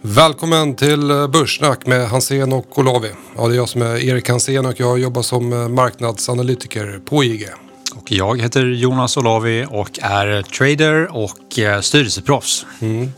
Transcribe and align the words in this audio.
Välkommen 0.00 0.74
till 0.74 1.10
eh, 1.10 1.26
Börssnack 1.26 1.86
med 1.86 2.08
Hansén 2.08 2.52
och 2.52 2.78
Olavi. 2.78 3.10
Ja, 3.36 3.48
det 3.48 3.54
är 3.54 3.56
jag 3.56 3.68
som 3.68 3.82
är 3.82 3.96
Erik 3.96 4.28
Hansén 4.28 4.66
och 4.66 4.80
jag 4.80 4.98
jobbar 4.98 5.22
som 5.22 5.52
eh, 5.52 5.68
marknadsanalytiker 5.68 7.00
på 7.04 7.24
IG. 7.24 7.48
Och 7.96 8.12
jag 8.12 8.42
heter 8.42 8.64
Jonas 8.64 9.16
Olavi 9.16 9.66
och 9.70 9.98
är 10.02 10.42
trader 10.42 11.16
och 11.16 11.58
eh, 11.58 11.80
styrelseproffs. 11.80 12.66
Mm. 12.80 13.10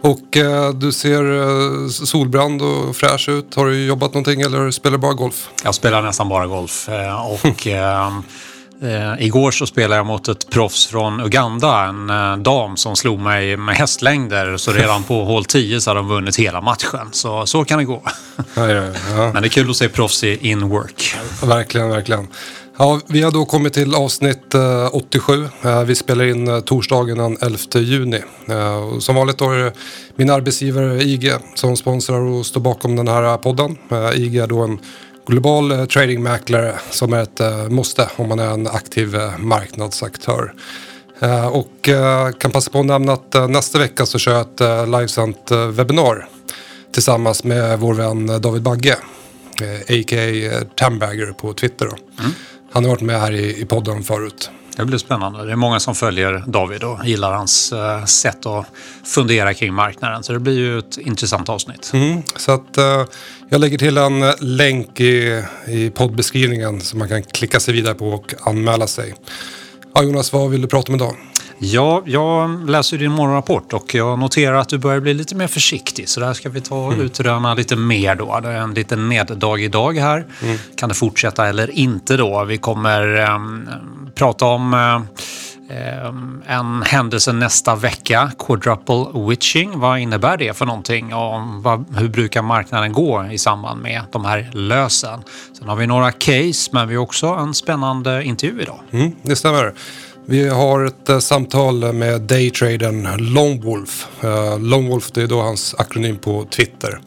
Och 0.00 0.36
eh, 0.36 0.72
du 0.72 0.92
ser 0.92 1.88
solbrand 1.88 2.62
och 2.62 2.96
fräsch 2.96 3.28
ut. 3.28 3.54
Har 3.54 3.66
du 3.66 3.86
jobbat 3.86 4.14
någonting 4.14 4.40
eller 4.40 4.70
spelar 4.70 4.96
du 4.96 5.00
bara 5.00 5.14
golf? 5.14 5.48
Jag 5.64 5.74
spelar 5.74 6.02
nästan 6.02 6.28
bara 6.28 6.46
golf 6.46 6.88
och 7.42 7.66
Eh, 8.84 9.26
igår 9.26 9.50
så 9.50 9.66
spelade 9.66 9.96
jag 9.96 10.06
mot 10.06 10.28
ett 10.28 10.50
proffs 10.50 10.86
från 10.86 11.20
Uganda, 11.20 11.84
en 11.84 12.10
eh, 12.10 12.36
dam 12.36 12.76
som 12.76 12.96
slog 12.96 13.18
mig 13.18 13.56
med 13.56 13.76
hästlängder. 13.76 14.56
Så 14.56 14.72
redan 14.72 15.02
på 15.02 15.24
hål 15.24 15.44
10 15.44 15.80
så 15.80 15.90
hade 15.90 16.00
de 16.00 16.08
vunnit 16.08 16.36
hela 16.36 16.60
matchen. 16.60 17.08
Så 17.12 17.46
så 17.46 17.64
kan 17.64 17.78
det 17.78 17.84
gå. 17.84 18.02
Ja, 18.54 18.70
ja, 18.70 18.82
ja. 18.84 18.92
Men 19.32 19.42
det 19.42 19.48
är 19.48 19.50
kul 19.50 19.70
att 19.70 19.76
se 19.76 19.88
proffs 19.88 20.24
i 20.24 20.48
in 20.48 20.68
work. 20.68 21.14
Verkligen, 21.42 21.88
verkligen. 21.88 22.28
Ja, 22.78 23.00
vi 23.06 23.22
har 23.22 23.30
då 23.30 23.44
kommit 23.44 23.72
till 23.72 23.94
avsnitt 23.94 24.54
87. 24.92 25.48
Eh, 25.62 25.82
vi 25.82 25.94
spelar 25.94 26.24
in 26.24 26.48
eh, 26.48 26.60
torsdagen 26.60 27.18
den 27.18 27.36
11 27.40 27.58
juni. 27.74 28.22
Eh, 28.48 28.98
som 28.98 29.14
vanligt 29.14 29.38
då 29.38 29.50
är 29.50 29.58
det 29.58 29.72
min 30.16 30.30
arbetsgivare 30.30 31.02
IG 31.02 31.32
som 31.54 31.76
sponsrar 31.76 32.20
och 32.20 32.46
står 32.46 32.60
bakom 32.60 32.96
den 32.96 33.08
här 33.08 33.36
podden. 33.36 33.76
IG 34.14 34.36
är 34.36 34.46
då 34.46 34.62
en 34.62 34.78
global 35.26 35.70
eh, 35.70 35.84
tradingmäklare 35.84 36.74
som 36.90 37.12
är 37.12 37.22
ett 37.22 37.40
eh, 37.40 37.68
måste 37.68 38.08
om 38.16 38.28
man 38.28 38.38
är 38.38 38.50
en 38.50 38.66
aktiv 38.66 39.14
eh, 39.14 39.38
marknadsaktör. 39.38 40.54
Och 41.50 41.88
kan 42.38 42.50
passa 42.50 42.70
på 42.70 42.80
att 42.80 42.86
nämna 42.86 43.12
att 43.12 43.50
nästa 43.50 43.78
vecka 43.78 44.06
så 44.06 44.18
kör 44.18 44.32
jag 44.32 44.40
ett 44.40 44.88
livesänt 44.88 45.50
webbinar 45.72 46.28
tillsammans 46.92 47.44
med 47.44 47.78
vår 47.78 47.94
vän 47.94 48.26
David 48.40 48.62
Bagge, 48.62 48.96
a.k.a. 49.88 50.64
Tambagger 50.76 51.32
på 51.32 51.52
Twitter. 51.52 51.86
Mm. 51.86 52.30
Han 52.72 52.84
har 52.84 52.90
varit 52.90 53.00
med 53.00 53.20
här 53.20 53.32
i 53.32 53.64
podden 53.64 54.02
förut. 54.02 54.50
Det 54.76 54.84
blir 54.84 54.98
spännande. 54.98 55.44
Det 55.44 55.52
är 55.52 55.56
många 55.56 55.80
som 55.80 55.94
följer 55.94 56.44
David 56.46 56.84
och 56.84 57.06
gillar 57.06 57.32
hans 57.32 57.72
eh, 57.72 58.04
sätt 58.04 58.46
att 58.46 58.66
fundera 59.04 59.54
kring 59.54 59.74
marknaden. 59.74 60.22
Så 60.22 60.32
det 60.32 60.38
blir 60.38 60.58
ju 60.58 60.78
ett 60.78 60.98
intressant 60.98 61.48
avsnitt. 61.48 61.90
Mm, 61.94 62.22
så 62.36 62.52
att 62.52 62.76
eh, 62.76 63.04
jag 63.48 63.60
lägger 63.60 63.78
till 63.78 63.98
en 63.98 64.24
länk 64.40 65.00
i, 65.00 65.42
i 65.66 65.90
poddbeskrivningen 65.90 66.80
som 66.80 66.98
man 66.98 67.08
kan 67.08 67.22
klicka 67.22 67.60
sig 67.60 67.74
vidare 67.74 67.94
på 67.94 68.08
och 68.08 68.34
anmäla 68.46 68.86
sig. 68.86 69.14
Ja, 69.94 70.02
Jonas, 70.02 70.32
vad 70.32 70.50
vill 70.50 70.62
du 70.62 70.68
prata 70.68 70.92
om 70.92 70.96
idag? 70.96 71.16
Ja, 71.58 72.02
jag 72.06 72.70
läser 72.70 72.98
din 72.98 73.12
morgonrapport 73.12 73.72
och 73.72 73.94
jag 73.94 74.18
noterar 74.18 74.54
att 74.54 74.68
du 74.68 74.78
börjar 74.78 75.00
bli 75.00 75.14
lite 75.14 75.34
mer 75.34 75.46
försiktig. 75.46 76.08
Så 76.08 76.20
där 76.20 76.32
ska 76.32 76.48
vi 76.48 76.60
ta 76.60 76.86
och 76.86 76.92
mm. 76.92 77.06
utröna 77.06 77.54
lite 77.54 77.76
mer 77.76 78.14
då. 78.14 78.40
Det 78.40 78.48
är 78.48 78.58
en 78.58 78.74
liten 78.74 79.08
neddag 79.08 79.58
idag 79.58 79.98
här. 79.98 80.26
Mm. 80.42 80.58
Kan 80.76 80.88
det 80.88 80.94
fortsätta 80.94 81.46
eller 81.46 81.70
inte 81.70 82.16
då? 82.16 82.44
Vi 82.44 82.58
kommer 82.58 83.20
eh, 83.20 83.38
prata 84.14 84.46
om 84.46 84.74
eh, 84.74 85.00
en 86.46 86.82
händelse 86.82 87.32
nästa 87.32 87.74
vecka, 87.74 88.30
quadruple 88.38 89.06
witching. 89.28 89.78
Vad 89.78 89.98
innebär 89.98 90.36
det 90.36 90.56
för 90.56 90.66
någonting 90.66 91.14
och 91.14 91.40
vad, 91.62 91.84
hur 91.96 92.08
brukar 92.08 92.42
marknaden 92.42 92.92
gå 92.92 93.24
i 93.32 93.38
samband 93.38 93.82
med 93.82 94.02
de 94.12 94.24
här 94.24 94.50
lösen? 94.52 95.22
Sen 95.58 95.68
har 95.68 95.76
vi 95.76 95.86
några 95.86 96.12
case 96.12 96.70
men 96.72 96.88
vi 96.88 96.94
har 96.94 97.02
också 97.02 97.26
en 97.26 97.54
spännande 97.54 98.24
intervju 98.24 98.62
idag. 98.62 98.80
Mm, 98.90 99.12
det 99.22 99.36
stämmer. 99.36 99.74
Vi 100.26 100.48
har 100.48 100.84
ett 100.84 101.10
uh, 101.10 101.18
samtal 101.18 101.92
med 101.92 102.20
daytradern 102.20 103.32
Longwolf. 103.34 104.08
Uh, 104.24 104.60
Longwolf 104.60 105.10
det 105.12 105.22
är 105.22 105.26
då 105.26 105.40
hans 105.40 105.74
akronym 105.78 106.16
på 106.16 106.44
Twitter. 106.44 107.00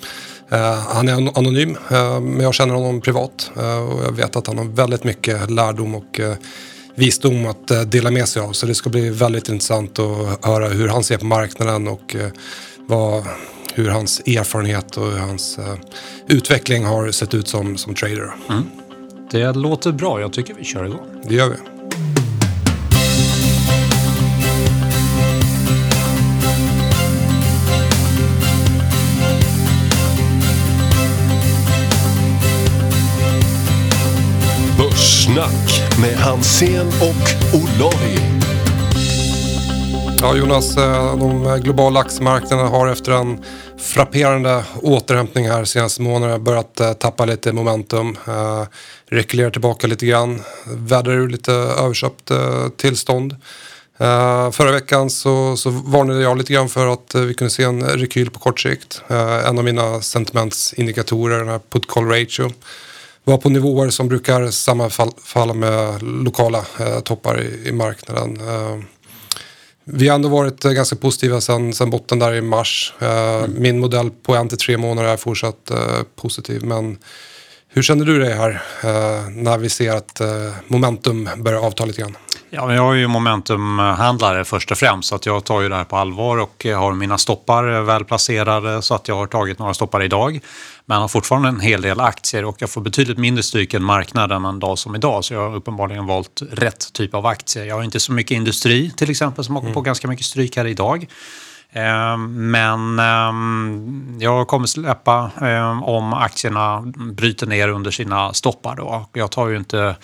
Uh, 0.53 0.59
han 0.73 1.07
är 1.07 1.37
anonym 1.37 1.77
men 2.21 2.39
jag 2.39 2.53
känner 2.53 2.73
honom 2.73 3.01
privat 3.01 3.51
och 3.55 4.03
jag 4.05 4.11
vet 4.11 4.35
att 4.35 4.47
han 4.47 4.57
har 4.57 4.65
väldigt 4.65 5.03
mycket 5.03 5.49
lärdom 5.49 5.95
och 5.95 6.19
visdom 6.95 7.45
att 7.45 7.91
dela 7.91 8.11
med 8.11 8.27
sig 8.27 8.41
av. 8.41 8.51
Så 8.51 8.65
det 8.65 8.75
ska 8.75 8.89
bli 8.89 9.09
väldigt 9.09 9.49
intressant 9.49 9.99
att 9.99 10.45
höra 10.45 10.67
hur 10.67 10.87
han 10.87 11.03
ser 11.03 11.17
på 11.17 11.25
marknaden 11.25 11.87
och 11.87 12.15
vad, 12.87 13.23
hur 13.73 13.89
hans 13.89 14.19
erfarenhet 14.19 14.97
och 14.97 15.11
hur 15.11 15.17
hans 15.17 15.59
utveckling 16.27 16.85
har 16.85 17.11
sett 17.11 17.33
ut 17.33 17.47
som, 17.47 17.77
som 17.77 17.95
trader. 17.95 18.31
Mm. 18.49 18.63
Det 19.31 19.53
låter 19.53 19.91
bra. 19.91 20.21
Jag 20.21 20.33
tycker 20.33 20.53
vi 20.53 20.63
kör 20.63 20.85
igång. 20.85 21.23
Det 21.27 21.35
gör 21.35 21.49
vi. 21.49 21.76
Snack 35.37 35.99
med 36.01 36.17
Hansen 36.17 36.87
och 36.87 37.55
Olavi. 37.59 38.19
Ja, 40.21 40.35
Jonas, 40.35 40.77
eh, 40.77 41.17
de 41.17 41.59
globala 41.63 41.99
aktiemarknaderna 41.99 42.69
har 42.69 42.87
efter 42.87 43.11
en 43.11 43.43
frapperande 43.77 44.63
återhämtning 44.81 45.49
här 45.49 45.65
senaste 45.65 46.01
månaderna 46.01 46.39
börjat 46.39 46.79
eh, 46.79 46.93
tappa 46.93 47.25
lite 47.25 47.53
momentum. 47.53 48.17
Eh, 48.27 48.63
rekylerar 49.09 49.49
tillbaka 49.49 49.87
lite 49.87 50.05
grann, 50.05 50.41
vädrar 50.65 51.13
ur 51.13 51.29
lite 51.29 51.53
överköpt 51.53 52.31
tillstånd. 52.77 53.35
förra 54.51 54.71
veckan 54.71 55.09
så, 55.09 55.57
så 55.57 55.69
varnade 55.69 56.21
jag 56.21 56.37
lite 56.37 56.53
grann 56.53 56.69
för 56.69 56.93
att 56.93 57.15
vi 57.15 57.33
kunde 57.33 57.51
se 57.51 57.63
en 57.63 57.83
rekyl 57.83 58.29
på 58.29 58.39
kort 58.39 58.59
sikt. 58.59 59.01
en 59.45 59.57
av 59.57 59.63
mina 59.63 60.01
sentimentsindikatorer, 60.01 61.39
den 61.39 61.47
här 61.47 61.59
put 61.69 61.87
call 61.87 62.05
ratio, 62.05 62.51
var 63.31 63.37
på 63.37 63.49
nivåer 63.49 63.89
som 63.89 64.07
brukar 64.07 64.51
sammanfalla 64.51 65.53
med 65.53 66.03
lokala 66.03 66.65
eh, 66.79 66.99
toppar 66.99 67.41
i, 67.41 67.67
i 67.67 67.71
marknaden. 67.71 68.37
Eh, 68.47 68.77
vi 69.83 70.07
har 70.07 70.15
ändå 70.15 70.29
varit 70.29 70.65
eh, 70.65 70.71
ganska 70.71 70.95
positiva 70.95 71.41
sen, 71.41 71.73
sen 71.73 71.89
botten 71.89 72.19
där 72.19 72.33
i 72.33 72.41
mars. 72.41 72.93
Eh, 72.99 73.35
mm. 73.35 73.61
Min 73.61 73.79
modell 73.79 74.09
på 74.09 74.35
en 74.35 74.49
till 74.49 74.57
tre 74.57 74.77
månader 74.77 75.09
är 75.09 75.17
fortsatt 75.17 75.71
eh, 75.71 76.03
positiv. 76.15 76.63
Men 76.63 76.97
hur 77.69 77.81
känner 77.81 78.05
du 78.05 78.19
dig 78.19 78.33
här 78.33 78.49
eh, 78.83 79.29
när 79.29 79.57
vi 79.57 79.69
ser 79.69 79.95
att 79.95 80.21
momentum 80.67 81.29
börjar 81.37 81.59
avta 81.59 81.85
lite 81.85 82.01
grann? 82.01 82.17
Ja, 82.49 82.73
jag 82.73 82.93
är 82.93 82.97
ju 82.97 83.07
momentumhandlare 83.07 84.45
först 84.45 84.71
och 84.71 84.77
främst 84.77 85.09
så 85.09 85.15
att 85.15 85.25
jag 85.25 85.43
tar 85.43 85.61
ju 85.61 85.69
det 85.69 85.75
här 85.75 85.83
på 85.83 85.97
allvar 85.97 86.37
och 86.37 86.65
har 86.65 86.93
mina 86.93 87.17
stoppar 87.17 87.81
väl 87.81 88.05
placerade 88.05 88.81
så 88.81 88.95
att 88.95 89.07
jag 89.07 89.15
har 89.15 89.27
tagit 89.27 89.59
några 89.59 89.73
stoppar 89.73 90.03
idag. 90.03 90.39
Men 90.85 91.01
har 91.01 91.07
fortfarande 91.07 91.49
en 91.49 91.59
hel 91.59 91.81
del 91.81 91.99
aktier 91.99 92.45
och 92.45 92.55
jag 92.59 92.69
får 92.69 92.81
betydligt 92.81 93.17
mindre 93.17 93.43
stryk 93.43 93.73
än 93.73 93.83
marknaden 93.83 94.45
en 94.45 94.59
dag 94.59 94.79
som 94.79 94.95
idag. 94.95 95.25
Så 95.25 95.33
jag 95.33 95.49
har 95.49 95.55
uppenbarligen 95.55 96.05
valt 96.05 96.41
rätt 96.51 96.93
typ 96.93 97.13
av 97.13 97.25
aktier. 97.25 97.65
Jag 97.65 97.75
har 97.75 97.83
inte 97.83 97.99
så 97.99 98.11
mycket 98.11 98.35
industri 98.35 98.91
till 98.97 99.09
exempel 99.09 99.43
som 99.43 99.57
åker 99.57 99.67
på 99.67 99.79
mm. 99.79 99.83
ganska 99.83 100.07
mycket 100.07 100.25
stryk 100.25 100.57
här 100.57 100.67
idag. 100.67 101.07
Ehm, 101.71 102.51
men 102.51 102.99
ehm, 102.99 104.17
jag 104.19 104.47
kommer 104.47 104.67
släppa 104.67 105.31
ehm, 105.41 105.83
om 105.83 106.13
aktierna 106.13 106.83
bryter 106.95 107.47
ner 107.47 107.67
under 107.67 107.91
sina 107.91 108.33
stoppar. 108.33 108.75
Då. 108.75 109.09
Jag 109.13 109.31
tar 109.31 109.47
ju 109.47 109.57
inte 109.57 109.95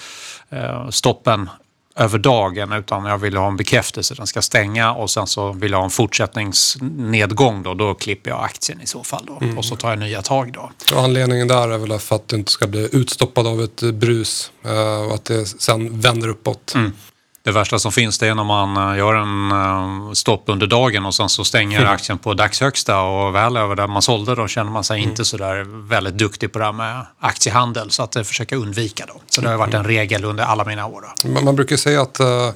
eh, 0.49 0.89
stoppen 0.89 1.49
över 1.95 2.19
dagen 2.19 2.71
utan 2.71 3.05
jag 3.05 3.17
vill 3.17 3.37
ha 3.37 3.47
en 3.47 3.57
bekräftelse. 3.57 4.15
Den 4.15 4.27
ska 4.27 4.41
stänga 4.41 4.93
och 4.93 5.09
sen 5.09 5.27
så 5.27 5.51
vill 5.51 5.71
jag 5.71 5.77
ha 5.77 5.83
en 5.83 5.89
fortsättningsnedgång 5.89 7.63
då. 7.63 7.73
Då 7.73 7.93
klipper 7.93 8.29
jag 8.29 8.43
aktien 8.43 8.81
i 8.81 8.85
så 8.85 9.03
fall 9.03 9.25
då. 9.27 9.37
Mm. 9.41 9.57
Och 9.57 9.65
så 9.65 9.75
tar 9.75 9.89
jag 9.89 9.99
nya 9.99 10.21
tag 10.21 10.51
då. 10.53 10.71
Och 10.95 11.03
anledningen 11.03 11.47
där 11.47 11.69
är 11.69 11.77
väl 11.77 11.99
för 11.99 12.15
att 12.15 12.27
du 12.27 12.35
inte 12.35 12.51
ska 12.51 12.67
bli 12.67 12.89
utstoppad 12.91 13.47
av 13.47 13.61
ett 13.61 13.81
brus 13.81 14.51
eh, 14.65 15.07
och 15.07 15.13
att 15.13 15.25
det 15.25 15.45
sen 15.45 15.99
vänder 15.99 16.27
uppåt. 16.27 16.73
Mm. 16.75 16.93
Det 17.43 17.51
värsta 17.51 17.79
som 17.79 17.91
finns 17.91 18.19
det 18.19 18.27
är 18.27 18.35
när 18.35 18.43
man 18.43 18.91
eh, 18.91 18.97
gör 18.97 19.15
en 19.15 19.51
eh, 19.51 20.13
stopp 20.13 20.43
under 20.45 20.67
dagen 20.67 21.05
och 21.05 21.15
sen 21.15 21.29
så 21.29 21.43
stänger 21.43 21.79
mm. 21.79 21.93
aktien 21.93 22.17
på 22.17 22.33
dagshögsta 22.33 23.01
och 23.01 23.35
väl 23.35 23.57
över 23.57 23.75
där 23.75 23.87
man 23.87 24.01
sålde 24.01 24.35
då 24.35 24.47
känner 24.47 24.71
man 24.71 24.83
sig 24.83 24.99
mm. 24.99 25.09
inte 25.09 25.25
så 25.25 25.37
där 25.37 25.87
väldigt 25.87 26.17
duktig 26.17 26.51
på 26.51 26.59
det 26.59 26.65
här 26.65 26.71
med 26.71 27.05
aktiehandel 27.19 27.91
så 27.91 28.03
att 28.03 28.27
försöka 28.27 28.55
undvika 28.55 29.05
då. 29.07 29.21
Så 29.29 29.41
det 29.41 29.49
har 29.49 29.57
varit 29.57 29.73
en 29.73 29.83
regel 29.83 30.25
under 30.25 30.43
alla 30.43 30.65
mina 30.65 30.85
år. 30.85 31.03
Då. 31.23 31.41
Man 31.41 31.55
brukar 31.55 31.77
säga 31.77 32.01
att 32.01 32.19
uh, 32.19 32.49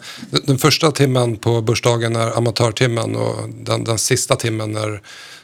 den 0.44 0.58
första 0.58 0.92
timmen 0.92 1.38
på 1.38 1.62
börsdagen 1.62 2.16
är 2.16 2.38
amatörtimmen 2.38 3.16
och 3.16 3.50
den, 3.50 3.84
den 3.84 3.98
sista 3.98 4.36
timmen 4.36 4.76
är 4.76 5.02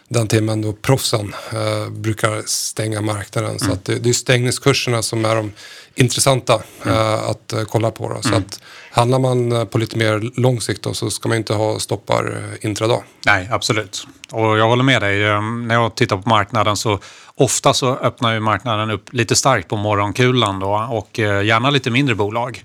den 0.08 0.28
timmen 0.28 0.62
då 0.62 0.74
proffsen 0.74 1.36
uh, 1.54 1.90
brukar 1.90 2.42
stänga 2.46 3.02
marknaden. 3.02 3.50
Mm. 3.50 3.60
Så 3.60 3.72
att 3.72 3.86
det, 3.86 3.96
det 3.96 4.10
är 4.10 4.14
stängningskurserna 4.14 5.02
som 5.02 5.26
är 5.26 5.36
de 5.36 5.52
intressanta 5.96 6.62
mm. 6.86 6.98
uh, 6.98 7.30
att 7.30 7.54
kolla 7.68 7.92
på. 7.92 8.10
Då. 8.10 8.22
Så 8.22 8.28
mm. 8.28 8.40
att, 8.40 8.60
Handlar 8.96 9.20
man 9.20 9.52
eh, 9.52 9.66
på 9.66 9.78
lite 9.78 9.98
mer 9.98 10.42
lång 10.42 10.62
sikt 10.62 10.84
då, 10.84 10.94
så 10.94 11.10
ska 11.10 11.30
man 11.30 11.38
inte 11.38 11.54
ha 11.54 11.80
stoppar 11.80 12.38
eh, 12.38 12.66
intradag. 12.66 13.04
Nej, 13.26 13.50
absolut. 13.52 14.08
Och 14.32 14.58
jag 14.58 14.68
håller 14.68 14.84
med 14.84 15.02
dig. 15.02 15.28
Ehm, 15.28 15.68
när 15.68 15.76
jag 15.76 15.96
tittar 15.96 16.18
på 16.18 16.30
marknaden 16.30 16.78
så 16.78 17.00
ofta 17.36 17.74
så 17.74 17.96
öppnar 17.96 18.34
ju 18.34 18.40
marknaden 18.40 18.92
upp 18.92 19.14
lite 19.14 19.36
starkt 19.36 19.68
på 19.68 19.76
morgonkulan 19.76 20.60
då 20.60 20.88
och 20.92 21.20
eh, 21.20 21.46
gärna 21.46 21.70
lite 21.70 21.90
mindre 21.92 22.16
bolag. 22.16 22.64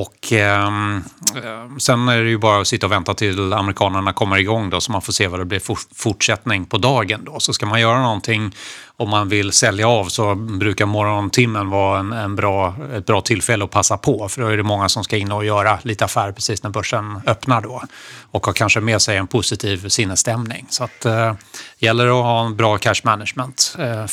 Och 0.00 0.32
ehm, 0.32 1.04
eh, 1.36 1.76
sen 1.78 2.08
är 2.08 2.22
det 2.22 2.30
ju 2.30 2.38
bara 2.38 2.60
att 2.60 2.68
sitta 2.68 2.86
och 2.86 2.92
vänta 2.92 3.14
till 3.14 3.52
amerikanerna 3.52 4.12
kommer 4.12 4.38
igång 4.38 4.70
då 4.70 4.80
så 4.80 4.92
man 4.92 5.02
får 5.02 5.12
se 5.12 5.26
vad 5.28 5.40
det 5.40 5.44
blir 5.44 5.60
for 5.60 5.78
fortsättning 5.94 6.64
på 6.64 6.78
dagen 6.78 7.20
då. 7.24 7.40
Så 7.40 7.52
ska 7.52 7.66
man 7.66 7.80
göra 7.80 8.02
någonting 8.02 8.54
om 8.96 9.10
man 9.10 9.28
vill 9.28 9.52
sälja 9.52 9.88
av 9.88 10.04
så 10.04 10.34
brukar 10.34 10.86
morgontimmen 10.86 11.70
vara 11.70 12.00
en, 12.00 12.12
en 12.12 12.36
bra, 12.36 12.74
ett 12.94 13.06
bra 13.06 13.20
tillfälle 13.20 13.64
att 13.64 13.70
passa 13.70 13.96
på. 13.96 14.28
För 14.28 14.42
då 14.42 14.48
är 14.48 14.56
det 14.56 14.62
många 14.62 14.88
som 14.88 15.04
ska 15.04 15.16
in 15.16 15.32
och 15.32 15.44
göra 15.44 15.78
lite 15.82 16.04
affär 16.04 16.32
precis 16.32 16.62
när 16.62 16.70
börsen 16.70 17.20
öppnar 17.26 17.60
då. 17.60 17.82
Och 18.30 18.46
har 18.46 18.52
kanske 18.52 18.80
med 18.80 19.02
sig 19.02 19.16
en 19.16 19.26
positiv 19.26 19.88
sinnesstämning. 19.88 20.66
Så 20.70 20.84
att 20.84 21.04
eh, 21.04 21.34
gäller 21.78 22.06
att 22.06 22.24
ha 22.24 22.46
en 22.46 22.56
bra 22.56 22.78
cash 22.78 23.00
management 23.04 23.76
eh. 23.78 24.06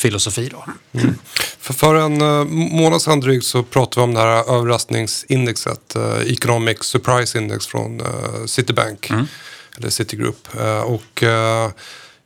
Mm. 0.94 1.16
För, 1.60 1.74
för 1.74 1.96
en 1.96 2.22
uh, 2.22 2.44
månad 2.48 3.02
sedan 3.02 3.20
drygt 3.20 3.46
så 3.46 3.64
pratade 3.64 4.02
vi 4.02 4.04
om 4.04 4.14
det 4.14 4.20
här 4.20 4.56
överraskningsindexet. 4.58 5.96
Uh, 5.96 6.32
Economic 6.32 6.84
Surprise 6.84 7.38
Index 7.38 7.68
från 7.68 8.02
uh, 8.02 8.46
Citibank. 8.46 9.10
Mm. 9.10 9.28
Eller 9.78 9.90
Citigroup. 9.90 10.48
Och 10.86 11.24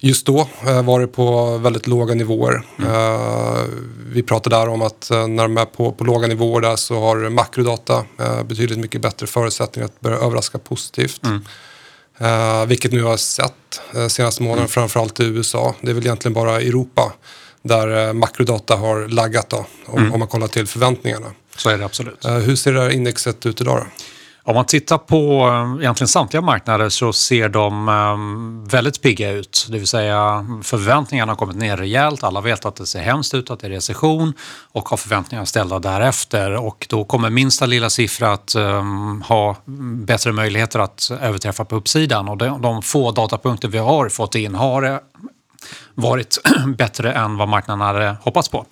Just 0.02 0.26
då 0.26 0.50
var 0.84 1.00
det 1.00 1.08
på 1.08 1.58
väldigt 1.58 1.88
låga 1.88 2.16
nivåer. 2.16 2.66
Mm. 2.80 3.92
Vi 4.14 4.24
pratade 4.24 4.56
där 4.56 4.70
om 4.70 4.82
att 4.82 5.08
när 5.10 5.44
de 5.44 5.58
är 5.58 5.66
på, 5.66 5.92
på 5.92 6.04
låga 6.04 6.28
nivåer 6.28 6.62
där 6.62 6.76
så 6.76 7.00
har 7.00 7.30
makrodata 7.30 8.06
betydligt 8.46 8.80
mycket 8.80 9.02
bättre 9.02 9.28
förutsättningar 9.28 9.86
att 9.86 10.00
börja 10.00 10.18
överraska 10.18 10.58
positivt. 10.58 11.26
Mm. 11.26 11.46
Vilket 12.68 12.92
nu 12.92 13.04
har 13.04 13.18
sett 13.18 13.82
uh, 13.96 14.08
senaste 14.08 14.44
månaden, 14.44 14.60
mm. 14.60 14.70
framförallt 14.70 15.20
i 15.20 15.24
USA. 15.24 15.76
Det 15.82 15.90
är 15.90 15.94
väl 15.94 16.06
egentligen 16.06 16.34
bara 16.34 16.62
Europa 16.62 17.14
där 17.62 18.14
makrodata 18.14 18.76
har 18.76 19.08
laggat 19.08 19.50
då, 19.50 19.66
om, 19.86 19.98
mm. 19.98 20.14
om 20.14 20.20
man 20.20 20.28
kollar 20.28 20.48
till 20.48 20.68
förväntningarna. 20.68 21.32
Så 21.58 21.70
är 21.70 21.78
det 21.78 21.86
absolut. 21.86 22.26
hur 22.26 22.56
ser 22.56 22.74
det 22.74 22.82
här 22.82 22.90
indexet 22.90 23.46
ut 23.46 23.62
idag 23.62 23.78
då? 23.78 23.86
Om 24.44 24.56
man 24.56 24.66
tittar 24.66 24.98
på 24.98 25.48
eh, 25.48 25.82
egentligen 25.82 26.08
samtliga 26.08 26.42
marknader 26.42 26.90
så 26.90 27.14
ser 27.14 27.50
de 27.50 27.90
eh, 27.90 28.72
väldigt 28.72 29.02
pigga 29.02 29.32
ut. 29.32 29.68
Det 29.70 29.78
vill 29.78 29.88
säga 29.88 30.46
förväntningarna 30.64 31.32
har 31.32 31.38
kommit 31.38 31.56
ner 31.56 31.78
rejält. 31.78 32.24
Alla 32.24 32.42
vet 32.42 32.66
att 32.66 32.76
det 32.76 32.86
ser 32.86 33.02
hemskt 33.02 33.34
ut, 33.34 33.50
att 33.50 33.60
det 33.60 33.68
är 33.68 33.72
recession 33.72 34.34
och 34.72 34.90
har 34.90 34.98
förväntningar 34.98 35.46
ställda 35.46 35.80
därefter. 35.80 36.56
Och 36.56 36.86
då 36.90 37.04
kommer 37.04 37.30
minsta 37.30 37.66
lilla 37.66 37.90
siffra 37.90 38.34
att 38.34 38.56
um, 38.56 39.22
ha 39.22 39.56
bättre 40.06 40.32
möjligheter 40.32 40.80
att 40.80 41.12
överträffa 41.22 41.66
på 41.66 41.76
uppsidan. 41.76 42.30
Och 42.30 42.38
de, 42.38 42.62
de 42.62 42.82
få 42.82 43.12
datapunkter 43.12 43.68
vi 43.68 43.78
har 43.78 44.10
fått 44.10 44.36
in 44.36 44.56
har 44.56 45.02
varit 45.96 46.38
bättre 46.78 47.14
än 47.14 47.38
vad 47.38 47.48
marknaden 47.48 47.82
hade 47.82 48.16
hoppats 48.22 48.50
på. 48.50 48.66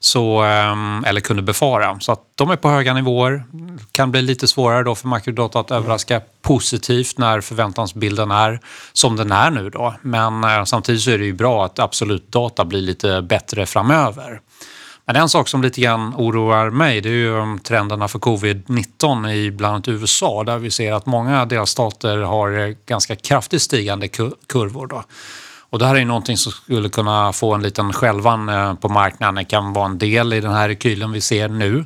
Så, 0.00 0.42
ehm, 0.42 1.04
eller 1.04 1.20
kunde 1.20 1.42
befara. 1.42 2.00
Så 2.00 2.12
att 2.12 2.20
de 2.34 2.50
är 2.50 2.56
på 2.56 2.68
höga 2.68 2.94
nivåer. 2.94 3.44
kan 3.92 4.10
bli 4.10 4.22
lite 4.22 4.48
svårare 4.48 4.82
då 4.82 4.94
för 4.94 5.08
makrodata 5.08 5.60
att 5.60 5.70
överraska 5.70 6.20
positivt 6.42 7.18
när 7.18 7.40
förväntansbilden 7.40 8.30
är 8.30 8.60
som 8.92 9.16
den 9.16 9.32
är 9.32 9.50
nu. 9.50 9.70
Då. 9.70 9.94
Men 10.02 10.44
eh, 10.44 10.64
samtidigt 10.64 11.02
så 11.02 11.10
är 11.10 11.18
det 11.18 11.24
ju 11.24 11.32
bra 11.32 11.64
att 11.64 11.78
absolut 11.78 12.32
data 12.32 12.64
blir 12.64 12.80
lite 12.80 13.22
bättre 13.22 13.66
framöver. 13.66 14.40
Men 15.04 15.16
en 15.16 15.28
sak 15.28 15.48
som 15.48 15.62
lite 15.62 15.80
grann 15.80 16.14
oroar 16.16 16.70
mig 16.70 17.00
det 17.00 17.08
är 17.08 17.12
ju 17.12 17.38
ehm, 17.38 17.58
trenderna 17.58 18.08
för 18.08 18.18
covid-19 18.18 19.30
i 19.30 19.50
bland 19.50 19.74
annat 19.74 19.88
USA 19.88 20.44
där 20.44 20.58
vi 20.58 20.70
ser 20.70 20.92
att 20.92 21.06
många 21.06 21.44
delstater 21.44 22.18
har 22.18 22.58
eh, 22.58 22.74
ganska 22.86 23.16
kraftigt 23.16 23.62
stigande 23.62 24.08
kurvor. 24.46 24.86
Då. 24.86 25.04
Och 25.72 25.78
det 25.78 25.86
här 25.86 25.96
är 25.96 26.04
någonting 26.04 26.36
som 26.36 26.52
skulle 26.52 26.88
kunna 26.88 27.32
få 27.32 27.54
en 27.54 27.62
liten 27.62 27.92
skälvan 27.92 28.48
eh, 28.48 28.74
på 28.74 28.88
marknaden. 28.88 29.34
Det 29.34 29.44
kan 29.44 29.72
vara 29.72 29.86
en 29.86 29.98
del 29.98 30.32
i 30.32 30.40
den 30.40 30.52
här 30.52 30.68
rekylen 30.68 31.12
vi 31.12 31.20
ser 31.20 31.48
nu. 31.48 31.84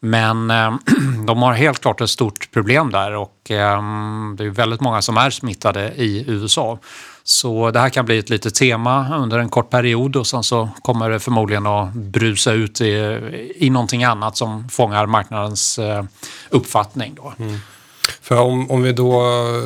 Men 0.00 0.50
eh, 0.50 0.74
de 1.26 1.42
har 1.42 1.52
helt 1.52 1.80
klart 1.80 2.00
ett 2.00 2.10
stort 2.10 2.50
problem 2.52 2.90
där 2.90 3.14
och 3.14 3.50
ehm, 3.50 4.34
det 4.38 4.44
är 4.44 4.50
väldigt 4.50 4.80
många 4.80 5.02
som 5.02 5.16
är 5.16 5.30
smittade 5.30 5.92
i 5.96 6.24
USA. 6.28 6.78
Så 7.24 7.70
det 7.70 7.80
här 7.80 7.88
kan 7.88 8.04
bli 8.04 8.18
ett 8.18 8.30
litet 8.30 8.54
tema 8.54 9.16
under 9.16 9.38
en 9.38 9.48
kort 9.48 9.70
period 9.70 10.16
och 10.16 10.26
sen 10.26 10.42
så 10.42 10.68
kommer 10.82 11.10
det 11.10 11.20
förmodligen 11.20 11.66
att 11.66 11.92
brusa 11.92 12.52
ut 12.52 12.80
i, 12.80 13.54
i 13.56 13.70
någonting 13.70 14.04
annat 14.04 14.36
som 14.36 14.68
fångar 14.68 15.06
marknadens 15.06 15.78
eh, 15.78 16.04
uppfattning. 16.50 17.14
Då. 17.14 17.32
Mm. 17.38 17.58
För 18.30 18.40
om, 18.40 18.70
om 18.70 18.82
vi 18.82 18.92
då 18.92 19.20
eh, 19.22 19.62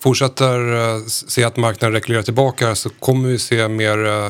fortsätter 0.00 0.74
eh, 0.74 1.04
se 1.06 1.44
att 1.44 1.56
marknaden 1.56 1.92
rekylerar 1.92 2.22
tillbaka 2.22 2.74
så 2.74 2.90
kommer 2.90 3.28
vi 3.28 3.38
se 3.38 3.68
mer 3.68 4.06
eh, 4.06 4.28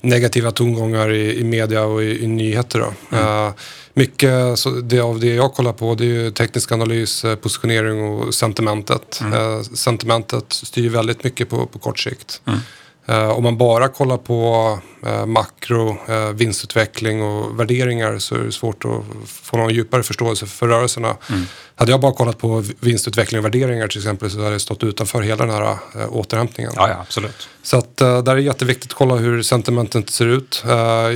negativa 0.00 0.50
tongångar 0.50 1.12
i, 1.12 1.38
i 1.38 1.44
media 1.44 1.84
och 1.84 2.02
i, 2.02 2.24
i 2.24 2.26
nyheter. 2.26 2.78
Då. 2.78 3.16
Mm. 3.16 3.46
Uh, 3.46 3.52
mycket 3.94 4.58
så 4.58 4.70
det 4.70 5.00
av 5.00 5.20
det 5.20 5.34
jag 5.34 5.54
kollar 5.54 5.72
på 5.72 5.94
det 5.94 6.04
är 6.04 6.06
ju 6.06 6.30
teknisk 6.30 6.72
analys, 6.72 7.24
positionering 7.42 8.02
och 8.04 8.34
sentimentet. 8.34 9.20
Mm. 9.20 9.32
Uh, 9.32 9.62
sentimentet 9.62 10.52
styr 10.52 10.88
väldigt 10.88 11.24
mycket 11.24 11.48
på, 11.48 11.66
på 11.66 11.78
kort 11.78 11.98
sikt. 11.98 12.40
Mm. 12.46 12.60
Uh, 13.10 13.28
om 13.28 13.42
man 13.42 13.58
bara 13.58 13.88
kollar 13.88 14.16
på 14.16 14.78
uh, 15.06 15.26
makro, 15.26 15.96
uh, 16.08 16.30
vinstutveckling 16.30 17.22
och 17.22 17.60
värderingar 17.60 18.18
så 18.18 18.34
är 18.34 18.38
det 18.38 18.52
svårt 18.52 18.84
att 18.84 19.28
få 19.28 19.56
någon 19.56 19.74
djupare 19.74 20.02
förståelse 20.02 20.46
för 20.46 20.68
rörelserna. 20.68 21.16
Mm. 21.30 21.42
Hade 21.74 21.90
jag 21.90 22.00
bara 22.00 22.12
kollat 22.12 22.38
på 22.38 22.64
vinstutveckling 22.80 23.38
och 23.38 23.44
värderingar 23.44 23.88
till 23.88 23.98
exempel 23.98 24.30
så 24.30 24.38
hade 24.38 24.50
jag 24.50 24.60
stått 24.60 24.82
utanför 24.82 25.22
hela 25.22 25.46
den 25.46 25.54
här 25.54 25.76
återhämtningen. 26.10 26.72
Ja, 26.76 26.88
ja, 26.88 26.96
absolut. 27.00 27.48
Så 27.62 27.78
att, 27.78 27.96
där 27.96 28.28
är 28.28 28.36
det 28.36 28.42
jätteviktigt 28.42 28.90
att 28.92 28.98
kolla 28.98 29.14
hur 29.14 29.42
sentimentet 29.42 30.10
ser 30.10 30.26
ut. 30.26 30.62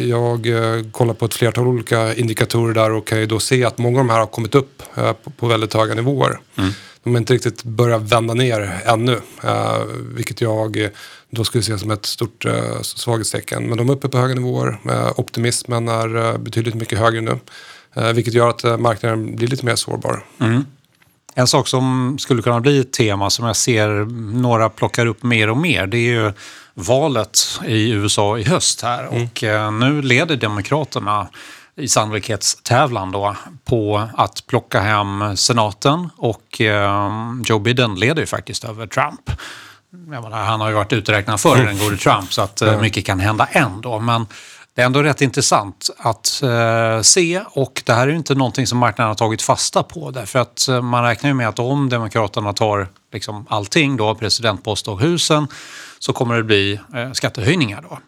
jag 0.08 0.46
kollar 0.92 1.14
på 1.14 1.24
ett 1.24 1.34
flertal 1.34 1.66
olika 1.66 2.14
indikatorer 2.14 2.74
där 2.74 2.92
och 2.92 3.06
kan 3.06 3.20
ju 3.20 3.26
då 3.26 3.40
se 3.40 3.64
att 3.64 3.78
många 3.78 4.00
av 4.00 4.06
de 4.06 4.12
här 4.12 4.18
har 4.18 4.26
kommit 4.26 4.54
upp 4.54 4.82
på, 4.94 5.30
på 5.30 5.46
väldigt 5.46 5.74
höga 5.74 5.94
nivåer. 5.94 6.40
Mm. 6.58 6.72
De 7.04 7.10
har 7.10 7.18
inte 7.18 7.34
riktigt 7.34 7.64
börjat 7.64 8.02
vända 8.02 8.34
ner 8.34 8.80
ännu, 8.84 9.20
vilket 10.14 10.40
jag 10.40 10.90
då 11.36 11.44
skulle 11.44 11.64
se 11.64 11.78
som 11.78 11.90
ett 11.90 12.06
stort 12.06 12.44
eh, 12.44 12.80
svaghetstecken. 12.82 13.68
Men 13.68 13.78
de 13.78 13.88
är 13.88 13.92
uppe 13.92 14.08
på 14.08 14.18
höga 14.18 14.34
nivåer. 14.34 14.78
Eh, 14.90 15.12
optimismen 15.16 15.88
är 15.88 16.16
eh, 16.16 16.38
betydligt 16.38 16.74
mycket 16.74 16.98
högre 16.98 17.20
nu. 17.20 17.38
Eh, 17.94 18.12
vilket 18.12 18.34
gör 18.34 18.48
att 18.48 18.64
eh, 18.64 18.76
marknaden 18.76 19.36
blir 19.36 19.48
lite 19.48 19.66
mer 19.66 19.76
sårbar. 19.76 20.24
Mm. 20.40 20.64
En 21.34 21.46
sak 21.46 21.68
som 21.68 22.16
skulle 22.18 22.42
kunna 22.42 22.60
bli 22.60 22.78
ett 22.78 22.92
tema 22.92 23.30
som 23.30 23.46
jag 23.46 23.56
ser 23.56 23.88
några 24.34 24.68
plockar 24.68 25.06
upp 25.06 25.22
mer 25.22 25.50
och 25.50 25.56
mer 25.56 25.86
det 25.86 25.96
är 25.96 26.12
ju 26.12 26.32
valet 26.74 27.38
i 27.66 27.90
USA 27.90 28.38
i 28.38 28.42
höst 28.42 28.82
här. 28.82 29.06
Mm. 29.06 29.22
Och 29.22 29.44
eh, 29.44 29.72
nu 29.72 30.02
leder 30.02 30.36
Demokraterna 30.36 31.28
i 31.82 31.88
sannolikhetstävlan 31.88 33.12
då 33.12 33.36
på 33.64 34.08
att 34.14 34.46
plocka 34.46 34.80
hem 34.80 35.36
senaten 35.36 36.10
och 36.16 36.60
Joe 37.44 37.58
Biden 37.58 37.94
leder 37.94 38.20
ju 38.20 38.26
faktiskt 38.26 38.64
över 38.64 38.86
Trump 38.86 39.30
menar, 39.96 40.30
han 40.30 40.60
har 40.60 40.68
ju 40.68 40.74
varit 40.74 40.92
uträknad 40.92 41.40
förr, 41.40 41.56
den 41.56 41.78
gode 41.78 41.96
Trump, 41.96 42.32
så 42.32 42.42
att 42.42 42.62
mm. 42.62 42.80
mycket 42.80 43.06
kan 43.06 43.20
hända 43.20 43.48
ändå. 43.50 43.98
Men 43.98 44.26
det 44.74 44.82
är 44.82 44.86
ändå 44.86 45.02
rätt 45.02 45.22
intressant 45.22 45.90
att 45.98 46.42
eh, 46.42 47.02
se 47.02 47.42
och 47.46 47.82
det 47.86 47.92
här 47.92 48.02
är 48.02 48.10
ju 48.10 48.16
inte 48.16 48.34
någonting 48.34 48.66
som 48.66 48.78
marknaden 48.78 49.08
har 49.08 49.14
tagit 49.14 49.42
fasta 49.42 49.82
på 49.82 50.10
därför 50.10 50.38
att 50.38 50.68
eh, 50.68 50.82
man 50.82 51.04
räknar 51.04 51.30
ju 51.30 51.34
med 51.34 51.48
att 51.48 51.58
om 51.58 51.88
Demokraterna 51.88 52.52
tar 52.52 52.88
liksom 53.12 53.46
allting 53.48 53.96
då, 53.96 54.14
presidentpost 54.14 54.88
och 54.88 55.00
husen, 55.00 55.48
så 55.98 56.12
kommer 56.12 56.36
det 56.36 56.42
bli 56.42 56.80
eh, 56.94 57.12
skattehöjningar 57.12 57.84
då. 57.90 57.98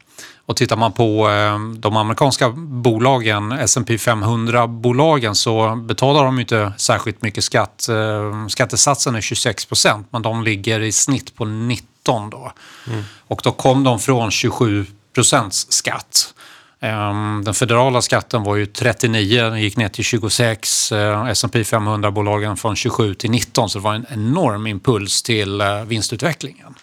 Och 0.46 0.56
tittar 0.56 0.76
man 0.76 0.92
på 0.92 1.28
eh, 1.28 1.58
de 1.78 1.96
amerikanska 1.96 2.50
bolagen, 2.56 3.52
S&P 3.52 3.96
500-bolagen, 3.96 5.34
så 5.34 5.76
betalar 5.76 6.24
de 6.24 6.40
inte 6.40 6.72
särskilt 6.76 7.22
mycket 7.22 7.44
skatt. 7.44 7.88
Eh, 7.88 8.46
skattesatsen 8.46 9.14
är 9.14 9.20
26 9.20 9.64
procent, 9.64 10.06
men 10.10 10.22
de 10.22 10.42
ligger 10.42 10.80
i 10.80 10.92
snitt 10.92 11.36
på 11.36 11.44
19 11.44 12.30
då. 12.30 12.52
Mm. 12.86 13.04
Och 13.28 13.40
då 13.44 13.52
kom 13.52 13.84
de 13.84 13.98
från 13.98 14.30
27 14.30 14.86
procents 15.14 15.72
skatt. 15.72 16.34
Eh, 16.80 17.40
den 17.44 17.54
federala 17.54 18.02
skatten 18.02 18.42
var 18.42 18.56
ju 18.56 18.66
39, 18.66 19.42
den 19.42 19.60
gick 19.60 19.76
ner 19.76 19.88
till 19.88 20.04
26. 20.04 20.92
S&P 21.28 21.62
500-bolagen 21.62 22.56
från 22.56 22.76
27 22.76 23.14
till 23.14 23.30
19, 23.30 23.70
så 23.70 23.78
det 23.78 23.82
var 23.82 23.94
en 23.94 24.06
enorm 24.10 24.66
impuls 24.66 25.22
till 25.22 25.62
vinstutvecklingen. 25.86 26.74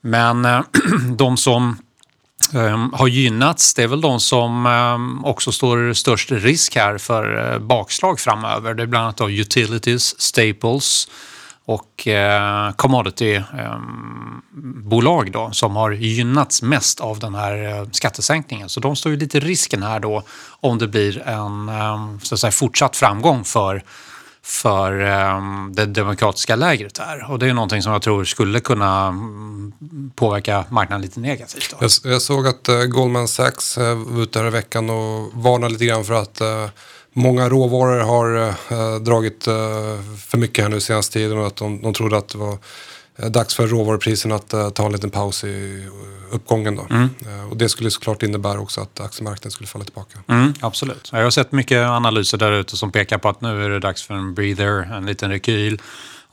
Men 0.00 0.46
de 1.16 1.36
som 1.36 1.76
Ehm, 1.76 1.85
Ehm, 2.54 2.92
har 2.92 3.08
gynnats. 3.08 3.74
Det 3.74 3.82
är 3.82 3.88
väl 3.88 4.00
de 4.00 4.20
som 4.20 4.66
ehm, 4.66 5.24
också 5.24 5.52
står 5.52 5.92
störst 5.92 6.32
risk 6.32 6.76
här 6.76 6.98
för 6.98 7.52
eh, 7.52 7.58
bakslag 7.58 8.20
framöver. 8.20 8.74
Det 8.74 8.82
är 8.82 8.86
bland 8.86 9.04
annat 9.04 9.30
utilities, 9.30 10.20
staples 10.20 11.08
och 11.64 12.08
eh, 12.08 12.72
commoditybolag 12.72 15.26
ehm, 15.26 15.32
då, 15.32 15.50
som 15.52 15.76
har 15.76 15.90
gynnats 15.90 16.62
mest 16.62 17.00
av 17.00 17.18
den 17.18 17.34
här 17.34 17.64
eh, 17.64 17.86
skattesänkningen. 17.90 18.68
Så 18.68 18.80
de 18.80 18.96
står 18.96 19.12
ju 19.12 19.18
lite 19.18 19.40
risken 19.40 19.82
här 19.82 20.00
då 20.00 20.22
om 20.60 20.78
det 20.78 20.88
blir 20.88 21.28
en 21.28 21.70
så 22.22 22.34
att 22.34 22.40
säga, 22.40 22.50
fortsatt 22.50 22.96
framgång 22.96 23.44
för 23.44 23.82
för 24.46 25.00
ehm, 25.00 25.72
det 25.74 25.86
demokratiska 25.86 26.56
lägret 26.56 26.98
här. 26.98 27.30
Och 27.30 27.38
det 27.38 27.48
är 27.48 27.54
någonting 27.54 27.82
som 27.82 27.92
jag 27.92 28.02
tror 28.02 28.24
skulle 28.24 28.60
kunna 28.60 29.06
mm, 29.06 29.72
påverka 30.14 30.64
marknaden 30.68 31.02
lite 31.02 31.20
negativt. 31.20 31.74
Jag, 31.80 31.90
jag, 32.04 32.22
såg 32.22 32.46
att 32.46 32.68
eh, 32.68 32.84
Goldman 32.84 33.28
Sachs 33.28 33.78
eh, 33.78 33.94
var 33.94 34.22
ute 34.22 34.38
här 34.38 34.46
i 34.46 34.50
veckan 34.50 34.90
och 34.90 35.30
varnade 35.32 35.72
lite 35.72 35.84
grann 35.84 36.04
för 36.04 36.14
att 36.14 36.40
eh, 36.40 36.68
många 37.12 37.48
råvaror 37.48 38.00
har 38.00 38.98
dragit 38.98 39.44
för 40.28 40.36
mycket 40.36 40.64
här 40.64 40.70
nu 40.70 40.80
senaste 40.80 41.12
tiden 41.12 41.38
och 41.38 41.46
att 41.46 41.56
de, 41.56 41.82
de 41.82 41.94
trodde 41.94 42.16
att 42.16 42.28
det 42.28 42.38
var 42.38 42.58
dags 43.28 43.54
för 43.54 43.66
råvarupriserna 43.66 44.34
att 44.34 44.74
ta 44.74 44.86
en 44.86 44.92
liten 44.92 45.10
paus 45.10 45.44
i 45.44 45.86
uppgången. 46.30 46.76
Då. 46.76 46.86
Mm. 46.90 47.08
Eh, 47.26 47.50
och 47.50 47.56
det 47.56 47.68
skulle 47.68 47.90
såklart 47.90 48.22
innebära 48.22 48.60
också 48.60 48.80
att 48.80 49.00
aktiemarknaden 49.00 49.50
skulle 49.50 49.66
falla 49.66 49.84
tillbaka. 49.84 50.18
Mm, 50.28 50.54
absolut. 50.60 51.10
Jag 51.12 51.22
har 51.22 51.30
sett 51.30 51.52
mycket 51.52 51.86
analyser 51.86 52.38
där 52.38 52.52
ute 52.52 52.76
som 52.76 52.92
pekar 52.92 53.18
på 53.18 53.28
att 53.28 53.40
nu 53.40 53.64
är 53.64 53.70
det 53.70 53.78
dags 53.78 54.02
för 54.02 54.14
en 54.14 54.34
breather, 54.34 54.94
en 54.96 55.06
liten 55.06 55.30
rekyl. 55.30 55.80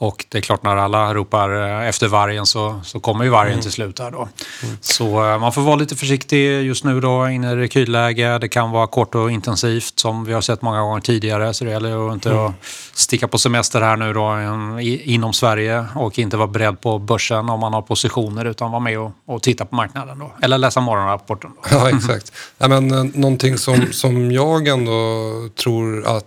Och 0.04 0.26
det 0.30 0.38
är 0.38 0.42
klart 0.42 0.64
när 0.64 0.76
alla 0.76 1.14
ropar 1.14 1.82
eh, 1.82 1.88
efter 1.88 2.08
vargen 2.08 2.46
så, 2.46 2.82
så 2.84 3.00
kommer 3.00 3.24
ju 3.24 3.30
vargen 3.30 3.62
till 3.62 3.72
slut 3.72 4.00
här 4.00 4.12
då. 4.12 4.28
Så 4.82 5.06
eh, 5.06 5.40
man 5.40 5.54
får 5.54 5.62
vara 5.62 5.76
lite 5.76 5.96
försiktig 5.96 6.64
just 6.64 6.84
nu 6.84 7.02
då 7.02 7.30
inne 7.30 7.52
i 7.52 7.56
rekylläge. 7.56 8.38
Det 8.38 8.48
kan 8.48 8.72
vara 8.72 8.88
kort 8.88 9.16
och 9.16 9.32
intensivt 9.32 10.00
som 10.00 10.26
vi 10.26 10.34
har 10.34 10.42
sett 10.42 10.62
många 10.62 10.82
gånger 10.82 11.02
tidigare. 11.02 11.54
Så 11.54 11.66
det 11.66 11.72
gäller 11.72 12.08
att 12.08 12.14
inte 12.14 12.46
att 12.46 12.54
sticka 12.94 13.28
på 13.28 13.38
semester 13.38 13.82
här 13.82 13.98
nu 13.98 14.14
då 14.14 14.40
inom 15.04 15.34
Sverige 15.34 15.86
och 15.96 16.20
inte 16.20 16.38
vara 16.38 16.48
beredd 16.48 16.82
på 16.82 17.00
börsen 17.00 17.50
om 17.50 17.60
man 17.60 17.74
har 17.74 17.82
positioner 17.82 18.46
utan 18.46 18.72
vara 18.72 18.80
med 18.80 19.00
och, 19.00 19.12
och 19.26 19.42
titta 19.42 19.66
på 19.66 19.76
marknaden 19.76 20.20
då. 20.20 20.32
Eller 20.42 20.58
läsa 20.58 20.82
morgonrapporten 20.82 21.52
då. 21.56 21.70
Ja, 21.78 21.90
exakt. 21.90 22.32
Ja, 22.58 22.68
men, 22.68 22.92
eh, 22.92 23.04
någonting 23.14 23.58
som, 23.58 23.88
som 23.92 24.32
jag 24.32 24.68
ändå 24.68 24.92
tror 25.56 26.08
att 26.08 26.26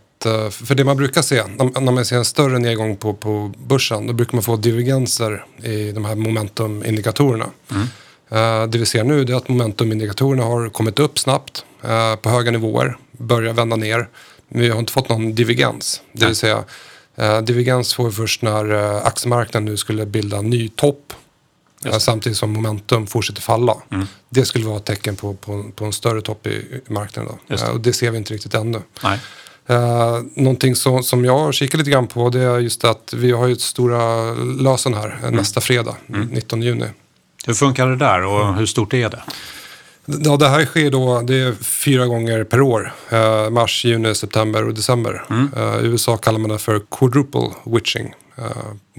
för 0.50 0.74
det 0.74 0.84
man 0.84 0.96
brukar 0.96 1.22
se, 1.22 1.42
när 1.80 1.92
man 1.92 2.04
ser 2.04 2.16
en 2.16 2.24
större 2.24 2.58
nedgång 2.58 2.96
på, 2.96 3.14
på 3.14 3.52
börsen, 3.66 4.06
då 4.06 4.12
brukar 4.12 4.34
man 4.34 4.42
få 4.42 4.56
divergenser 4.56 5.44
i 5.62 5.92
de 5.92 6.04
här 6.04 6.14
momentumindikatorerna. 6.14 7.46
Eh, 8.30 8.66
Det 8.66 8.78
vi 8.78 8.86
ser 8.86 9.04
nu 9.04 9.20
är 9.22 9.34
att 9.34 9.48
momentumindikatorerna 9.48 10.42
har 10.42 10.68
kommit 10.68 10.98
upp 10.98 11.18
snabbt 11.18 11.64
eh, 11.84 12.16
på 12.16 12.30
höga 12.30 12.50
nivåer, 12.50 12.96
börjar 13.12 13.52
vända 13.52 13.76
ner. 13.76 14.08
Men 14.48 14.62
vi 14.62 14.68
har 14.68 14.78
inte 14.78 14.92
fått 14.92 15.08
någon 15.08 15.34
divergens. 15.34 16.02
Det 16.12 16.26
vill 16.26 16.36
säga, 16.36 16.64
eh, 17.16 17.40
divergens 17.40 17.94
får 17.94 18.04
vi 18.04 18.12
först 18.12 18.42
när 18.42 18.72
aktiemarknaden 19.06 19.64
nu 19.64 19.76
skulle 19.76 20.06
bilda 20.06 20.36
en 20.36 20.50
ny 20.50 20.68
topp 20.68 21.12
samtidigt 21.98 22.38
som 22.38 22.52
momentum 22.52 23.06
fortsätter 23.06 23.42
falla. 23.42 23.76
Mm. 23.90 24.06
Det 24.28 24.44
skulle 24.44 24.66
vara 24.66 24.76
ett 24.76 24.84
tecken 24.84 25.16
på, 25.16 25.34
på, 25.34 25.70
på 25.74 25.84
en 25.84 25.92
större 25.92 26.22
topp 26.22 26.46
i, 26.46 26.50
i 26.88 26.92
marknaden. 26.92 27.32
Då. 27.48 27.56
Det. 27.56 27.68
Och 27.70 27.80
det 27.80 27.92
ser 27.92 28.10
vi 28.10 28.18
inte 28.18 28.34
riktigt 28.34 28.54
ännu. 28.54 28.82
Nej. 29.02 29.18
Uh, 29.70 30.20
någonting 30.34 30.76
som, 30.76 31.02
som 31.02 31.24
jag 31.24 31.38
har 31.38 31.52
kikat 31.52 31.78
lite 31.78 31.90
grann 31.90 32.06
på 32.06 32.30
det 32.30 32.40
är 32.40 32.58
just 32.58 32.84
att 32.84 33.14
vi 33.16 33.32
har 33.32 33.46
ju 33.46 33.52
ett 33.52 33.60
stora 33.60 34.32
lösen 34.34 34.94
här 34.94 35.08
eh, 35.08 35.22
Mm. 35.22 35.34
nästa 35.34 35.60
fredag, 35.60 35.96
19 36.30 36.62
juni. 36.62 36.86
Hur 37.46 37.54
funkar 37.54 37.86
det 37.86 37.96
där 37.96 38.24
och 38.24 38.54
hur 38.54 38.66
stort 38.66 38.94
är 38.94 39.10
det? 39.10 39.22
Ja, 40.24 40.36
det 40.36 40.48
här 40.48 40.64
sker 40.64 40.90
då, 40.90 41.20
det 41.20 41.34
är 41.34 41.52
fyra 41.62 42.06
gånger 42.06 42.44
per 42.44 42.60
år. 42.60 42.92
Eh, 43.10 43.50
mars, 43.50 43.84
juni, 43.84 44.14
september 44.14 44.66
och 44.66 44.74
december. 44.74 45.24
Eh, 45.56 45.84
I 45.84 45.86
USA 45.86 46.16
kallar 46.16 46.38
man 46.38 46.50
det 46.50 46.58
för 46.58 46.80
quadruple 46.90 47.48
witching. 47.64 48.14
Eh, 48.38 48.44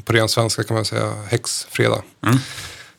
på 0.06 0.14
ren 0.14 0.30
svenska 0.30 0.64
kan 0.64 0.76
man 0.76 0.86
säga 0.86 1.14
häxfredag. 1.30 2.02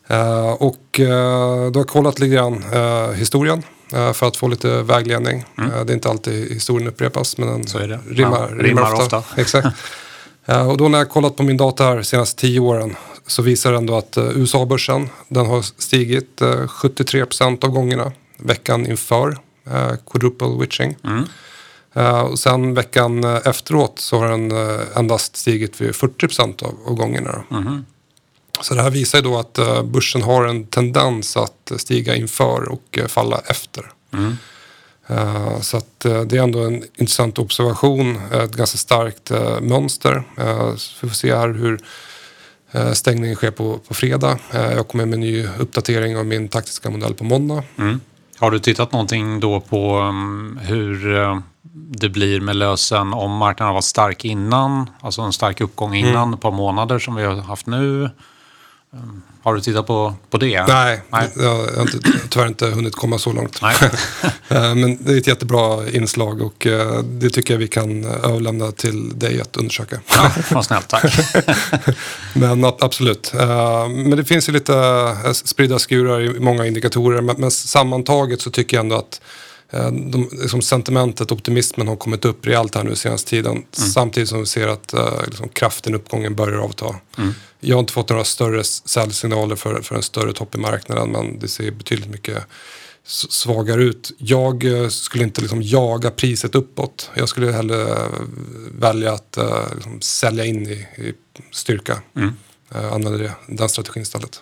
Eh, 0.07 0.51
och 0.51 0.99
uh, 0.99 1.71
du 1.71 1.79
har 1.79 1.83
kollat 1.83 2.19
lite 2.19 2.35
grann 2.35 2.63
eh, 2.73 3.11
historien 3.11 3.57
eh, 3.59 3.63
för 3.89 4.27
att 4.27 4.37
få 4.37 4.47
lite 4.47 4.83
vägledning. 4.83 5.45
Eh, 5.57 5.85
det 5.85 5.91
är 5.91 5.93
inte 5.93 6.09
alltid 6.09 6.53
historien 6.53 6.87
upprepas 6.87 7.37
men 7.37 7.47
den 7.47 7.61
det. 7.61 7.99
rimmar, 8.09 8.47
rimmar, 8.47 8.63
rimmar 8.63 8.93
ofta. 8.93 9.17
ofta. 9.17 9.23
Exakt. 9.41 9.67
Eh, 10.45 10.69
och 10.69 10.77
då 10.77 10.87
när 10.87 10.97
jag 10.97 11.09
kollat 11.09 11.35
på 11.35 11.43
min 11.43 11.57
data 11.57 11.83
här 11.83 11.95
de 11.95 12.03
senaste 12.03 12.41
tio 12.41 12.59
åren 12.59 12.95
så 13.27 13.41
visar 13.41 13.71
den 13.71 13.85
då 13.85 13.97
att 13.97 14.17
eh, 14.17 14.29
USA-börsen 14.35 15.09
den 15.27 15.45
har 15.45 15.61
stigit 15.61 16.41
uh, 16.41 16.47
73% 16.47 17.65
av 17.65 17.71
gångerna 17.71 18.11
veckan 18.37 18.87
inför 18.87 19.37
quadruple 20.05 20.47
witching. 20.59 20.95
Eh, 21.93 22.21
och 22.21 22.39
sen 22.39 22.73
veckan 22.73 23.23
eh, 23.23 23.39
efteråt 23.45 23.99
så 23.99 24.19
har 24.19 24.29
den 24.29 24.51
eh, 24.51 24.79
endast 24.95 25.35
stigit 25.35 25.81
vid 25.81 25.91
40% 25.91 26.63
av, 26.63 26.75
av 26.85 26.95
gångerna. 26.95 27.43
då. 27.49 27.57
Så 28.61 28.73
det 28.73 28.81
här 28.81 28.89
visar 28.89 29.17
ju 29.17 29.23
då 29.23 29.37
att 29.37 29.57
eh, 29.57 29.83
börsen 29.83 30.21
har 30.21 30.45
en 30.45 30.65
tendens 30.65 31.37
att 31.37 31.71
stiga 31.77 32.15
inför 32.15 32.69
och 32.69 32.97
eh, 32.97 33.07
falla 33.07 33.41
efter. 33.45 33.91
Eh, 35.07 35.61
Så 35.61 35.77
att 35.77 35.99
det 35.99 36.33
är 36.37 36.43
ändå 36.43 36.59
en 36.59 36.83
intressant 36.95 37.39
observation, 37.39 38.19
ett 38.31 38.51
ganska 38.51 38.77
starkt 38.77 39.31
mönster. 39.61 40.23
Så 40.77 40.91
vi 41.01 41.09
får 41.09 41.15
se 41.15 41.35
här 41.35 41.49
hur 41.53 41.79
stängningen 42.93 43.35
sker 43.35 43.51
på, 43.51 43.77
på 43.87 43.93
fredag. 43.93 44.39
Jag 44.53 44.87
kommer 44.87 45.05
med 45.05 45.13
en 45.13 45.19
ny 45.19 45.47
uppdatering 45.59 46.17
av 46.17 46.25
min 46.25 46.47
taktiska 46.47 46.89
modell 46.89 47.13
på 47.13 47.23
måndag. 47.23 47.63
Mm. 47.77 47.99
Har 48.37 48.51
du 48.51 48.59
tittat 48.59 48.91
någonting 48.91 49.39
då 49.39 49.59
på 49.59 49.99
um, 49.99 50.59
hur 50.63 51.15
det 51.73 52.09
blir 52.09 52.41
med 52.41 52.55
lösen 52.55 53.13
om 53.13 53.31
marknaden 53.31 53.67
har 53.67 53.73
varit 53.73 53.83
stark 53.83 54.25
innan, 54.25 54.89
alltså 55.01 55.21
en 55.21 55.33
stark 55.33 55.61
uppgång 55.61 55.95
innan 55.95 56.33
ett 56.33 56.41
par 56.41 56.51
månader 56.51 56.99
som 56.99 57.15
vi 57.15 57.23
har 57.23 57.35
haft 57.35 57.65
nu? 57.67 58.09
Har 59.43 59.55
du 59.55 59.61
tittat 59.61 59.87
på, 59.87 60.15
på 60.29 60.37
det? 60.37 60.65
Nej, 60.67 61.01
Nej. 61.09 61.29
Jag, 61.35 61.55
har 61.55 61.81
inte, 61.81 61.99
tyvärr 62.29 62.47
inte 62.47 62.65
hunnit 62.67 62.95
komma 62.95 63.19
så 63.19 63.33
långt. 63.33 63.61
Eh, 64.51 64.75
Men 64.75 65.03
det 65.03 65.13
är 65.13 65.17
ett 65.17 65.27
jättebra 65.27 65.89
inslag 65.89 66.41
och 66.41 66.67
eh, 66.67 66.99
det 67.03 67.29
tycker 67.29 67.53
jag 67.53 67.59
vi 67.59 67.67
kan 67.67 68.05
överlämna 68.05 68.71
till 68.71 69.19
dig 69.19 69.41
att 69.41 69.57
undersöka. 69.57 69.99
Ja, 70.09 70.31
vad 70.51 70.65
snällt, 70.65 70.87
tack. 70.87 71.13
Men 72.33 72.65
absolut. 72.65 73.33
Eh, 73.33 73.89
Men 73.89 74.17
det 74.17 74.25
finns 74.25 74.49
ju 74.49 74.53
lite 74.53 75.15
spridda 75.33 75.79
skurar 75.79 76.21
i 76.21 76.39
många 76.39 76.65
indikatorer. 76.65 77.21
Men 77.21 77.51
sammantaget 77.51 78.41
så 78.41 78.51
tycker 78.51 78.77
jag 78.77 78.83
ändå 78.83 78.95
att 78.95 79.21
de, 79.91 80.29
liksom 80.31 80.61
sentimentet, 80.61 81.31
optimismen 81.31 81.87
har 81.87 81.95
kommit 81.95 82.25
upp 82.25 82.47
rejält 82.47 82.75
här 82.75 82.83
nu 82.83 82.95
senaste 82.95 83.29
tiden. 83.29 83.63
Samtidigt 83.71 84.29
som 84.29 84.39
vi 84.39 84.45
ser 84.45 84.67
att 84.67 84.93
eh, 84.93 85.25
liksom 85.25 85.49
kraften 85.49 85.93
i 85.93 85.95
uppgången 85.95 86.35
börjar 86.35 86.59
avta. 86.59 86.95
Jag 87.59 87.75
har 87.75 87.79
inte 87.79 87.93
fått 87.93 88.09
några 88.09 88.23
större 88.23 88.63
säljsignaler 88.63 89.55
för, 89.55 89.81
för 89.81 89.95
en 89.95 90.03
större 90.03 90.33
topp 90.33 90.55
i 90.55 90.57
marknaden 90.57 91.11
men 91.11 91.39
det 91.39 91.47
ser 91.47 91.71
betydligt 91.71 92.09
mycket 92.09 92.37
svagare 93.29 93.83
ut. 93.83 94.11
Jag 94.17 94.63
eh, 94.63 94.87
skulle 94.89 95.23
inte 95.23 95.41
liksom 95.41 95.61
jaga 95.61 96.11
priset 96.11 96.55
uppåt. 96.55 97.11
Jag 97.15 97.29
skulle 97.29 97.51
hellre 97.51 97.81
eh, 97.81 98.07
välja 98.79 99.13
att 99.13 99.37
eh, 99.37 99.63
liksom 99.75 100.01
sälja 100.01 100.45
in 100.45 100.67
i, 100.67 100.87
i 100.97 101.13
styrka. 101.51 102.01
Eh, 102.75 102.93
använda 102.93 103.17
det, 103.17 103.31
den 103.47 103.69
strategin 103.69 104.03
istället. 104.03 104.39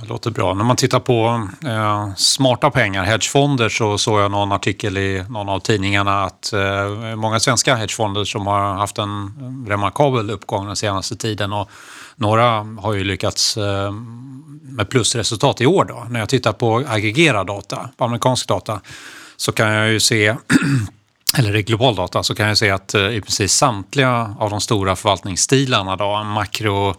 Det 0.00 0.08
låter 0.08 0.30
bra. 0.30 0.54
När 0.54 0.64
man 0.64 0.76
tittar 0.76 1.00
på 1.00 1.48
eh, 1.66 2.14
smarta 2.16 2.70
pengar, 2.70 3.04
hedgefonder, 3.04 3.68
så 3.68 3.98
såg 3.98 4.20
jag 4.20 4.30
någon 4.30 4.52
artikel 4.52 4.98
i 4.98 5.24
någon 5.28 5.48
av 5.48 5.60
tidningarna 5.60 6.24
att 6.24 6.52
eh, 6.52 7.16
många 7.16 7.40
svenska 7.40 7.74
hedgefonder 7.74 8.24
som 8.24 8.46
har 8.46 8.74
haft 8.74 8.98
en 8.98 9.66
remarkabel 9.68 10.30
uppgång 10.30 10.66
den 10.66 10.76
senaste 10.76 11.16
tiden 11.16 11.52
och 11.52 11.70
några 12.16 12.66
har 12.80 12.94
ju 12.94 13.04
lyckats 13.04 13.56
eh, 13.56 13.92
med 14.62 14.88
plusresultat 14.88 15.60
i 15.60 15.66
år. 15.66 15.84
Då. 15.84 16.06
När 16.10 16.20
jag 16.20 16.28
tittar 16.28 16.52
på 16.52 16.84
aggregerad 16.88 17.46
data, 17.46 17.90
på 17.96 18.04
amerikansk 18.04 18.48
data, 18.48 18.80
så 19.36 19.52
kan 19.52 19.68
jag 19.68 19.88
ju 19.88 20.00
se 20.00 20.34
eller 21.38 21.56
i 21.56 21.62
global 21.62 21.94
data 21.94 22.22
så 22.22 22.34
kan 22.34 22.48
jag 22.48 22.58
se 22.58 22.70
att 22.70 22.94
eh, 22.94 23.08
i 23.08 23.20
precis 23.20 23.52
samtliga 23.52 24.34
av 24.38 24.50
de 24.50 24.60
stora 24.60 24.96
förvaltningsstilarna, 24.96 25.96
då, 25.96 26.24
makro, 26.24 26.94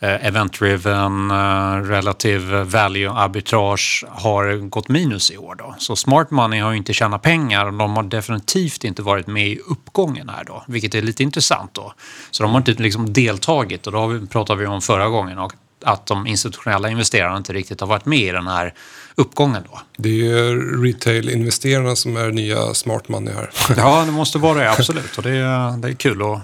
Eh, 0.00 0.26
event-driven, 0.26 1.30
eh, 1.30 1.88
relative 1.88 2.64
value 2.64 3.10
arbitrage 3.10 4.04
har 4.08 4.68
gått 4.68 4.88
minus 4.88 5.30
i 5.30 5.38
år. 5.38 5.54
Då. 5.54 5.74
Så 5.78 5.96
smart 5.96 6.30
money 6.30 6.60
har 6.60 6.70
ju 6.70 6.76
inte 6.76 6.92
tjänat 6.92 7.22
pengar 7.22 7.66
och 7.66 7.72
de 7.72 7.96
har 7.96 8.02
definitivt 8.02 8.84
inte 8.84 9.02
varit 9.02 9.26
med 9.26 9.48
i 9.48 9.58
uppgången 9.58 10.28
här 10.28 10.44
då, 10.44 10.64
vilket 10.68 10.94
är 10.94 11.02
lite 11.02 11.22
intressant 11.22 11.74
då. 11.74 11.92
Så 12.30 12.42
de 12.42 12.52
har 12.52 12.58
inte 12.58 12.72
liksom 12.72 13.12
deltagit 13.12 13.86
och 13.86 13.92
då 13.92 14.26
pratade 14.26 14.60
vi 14.60 14.66
om 14.66 14.80
förra 14.80 15.08
gången 15.08 15.38
och 15.38 15.52
att 15.84 16.06
de 16.06 16.26
institutionella 16.26 16.90
investerarna 16.90 17.36
inte 17.36 17.52
riktigt 17.52 17.80
har 17.80 17.86
varit 17.88 18.04
med 18.06 18.18
i 18.18 18.30
den 18.30 18.46
här 18.46 18.74
uppgången 19.14 19.62
då. 19.72 19.80
Det 19.96 20.08
är 20.08 20.12
ju 20.12 20.60
retail-investerarna 20.84 21.96
som 21.96 22.16
är 22.16 22.30
nya 22.30 22.74
smart 22.74 23.08
money 23.08 23.34
här. 23.34 23.50
Ja, 23.76 24.02
det 24.06 24.12
måste 24.12 24.38
vara 24.38 24.58
det, 24.58 24.70
absolut. 24.70 25.16
Och 25.18 25.22
det 25.22 25.30
är, 25.30 25.76
det 25.76 25.88
är 25.88 25.92
kul 25.92 26.22
att... 26.22 26.40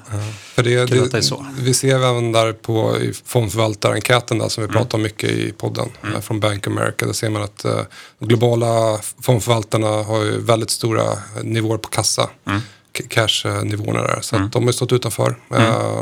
För 0.54 0.62
det, 0.62 0.88
Kul 0.88 0.98
det, 0.98 1.04
att 1.04 1.12
det 1.12 1.18
är 1.18 1.22
så. 1.22 1.46
Vi 1.58 1.74
ser 1.74 1.94
även 1.96 2.32
där 2.32 2.52
på 2.52 2.96
fondförvaltarenkäten 3.26 4.38
där 4.38 4.48
som 4.48 4.66
vi 4.66 4.72
pratar 4.72 4.98
om 4.98 5.02
mycket 5.02 5.30
i 5.30 5.52
podden 5.52 5.88
eh, 6.14 6.20
från 6.20 6.40
Bank 6.40 6.66
America. 6.66 7.06
Där 7.06 7.12
ser 7.12 7.30
man 7.30 7.42
att 7.42 7.64
eh, 7.64 7.80
globala 8.20 8.98
fondförvaltarna 9.22 9.88
har 9.88 10.22
ju 10.24 10.40
väldigt 10.40 10.70
stora 10.70 11.02
eh, 11.12 11.42
nivåer 11.42 11.78
på 11.78 11.88
kassa. 11.88 12.30
K- 12.98 13.04
Cash-nivåerna 13.08 14.02
där. 14.02 14.18
Så 14.20 14.36
att 14.36 14.52
de 14.52 14.64
har 14.64 14.72
stått 14.72 14.92
utanför. 14.92 15.36
Eh, 15.54 16.00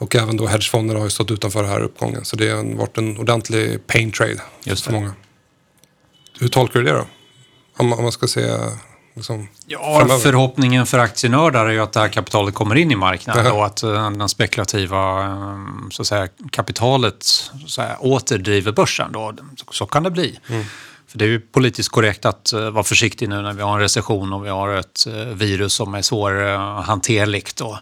och 0.00 0.16
även 0.16 0.36
då 0.36 0.46
hedgefonderna 0.46 1.00
har 1.00 1.06
ju 1.06 1.10
stått 1.10 1.30
utanför 1.30 1.62
den 1.62 1.72
här 1.72 1.80
uppgången. 1.80 2.24
Så 2.24 2.36
det 2.36 2.50
har 2.50 2.76
varit 2.76 2.98
en 2.98 3.18
ordentlig 3.18 3.86
pain 3.86 4.12
trade 4.12 4.40
Just 4.64 4.84
för 4.84 4.92
det. 4.92 4.98
många. 4.98 5.12
Hur 6.40 6.48
tolkar 6.48 6.80
du 6.80 6.86
det 6.86 6.92
då? 6.92 7.06
Om, 7.76 7.92
om 7.92 8.02
man 8.02 8.12
ska 8.12 8.26
se 8.26 8.56
liksom, 9.14 9.48
Ja, 9.66 9.98
framöver. 9.98 10.20
förhoppningen 10.20 10.86
för 10.86 10.98
aktienördar 10.98 11.66
är 11.66 11.70
ju 11.70 11.80
att 11.80 11.92
det 11.92 12.00
här 12.00 12.08
kapitalet 12.08 12.54
kommer 12.54 12.74
in 12.74 12.90
i 12.90 12.96
marknaden 12.96 13.52
och 13.52 13.66
att 13.66 13.82
eh, 13.82 14.10
den 14.10 14.28
spekulativa 14.28 15.24
eh, 15.24 15.58
så 15.90 16.02
att 16.02 16.08
säga, 16.08 16.28
kapitalet 16.52 17.22
så 17.22 17.52
att 17.64 17.70
säga, 17.70 17.96
åter 17.96 18.38
driver 18.38 18.72
börsen. 18.72 19.12
Då. 19.12 19.34
Så 19.70 19.86
kan 19.86 20.02
det 20.02 20.10
bli. 20.10 20.38
För 21.06 21.18
det 21.18 21.24
är 21.24 21.28
ju 21.28 21.40
politiskt 21.40 21.88
korrekt 21.88 22.24
att 22.24 22.52
uh, 22.54 22.70
vara 22.70 22.84
försiktig 22.84 23.28
nu 23.28 23.42
när 23.42 23.52
vi 23.52 23.62
har 23.62 23.74
en 23.74 23.80
recession 23.80 24.32
och 24.32 24.44
vi 24.44 24.48
har 24.48 24.68
ett 24.68 25.06
virus 25.34 25.72
som 25.72 25.94
är 25.94 26.02
svårhanterligt. 26.02 27.60
Uh, 27.60 27.78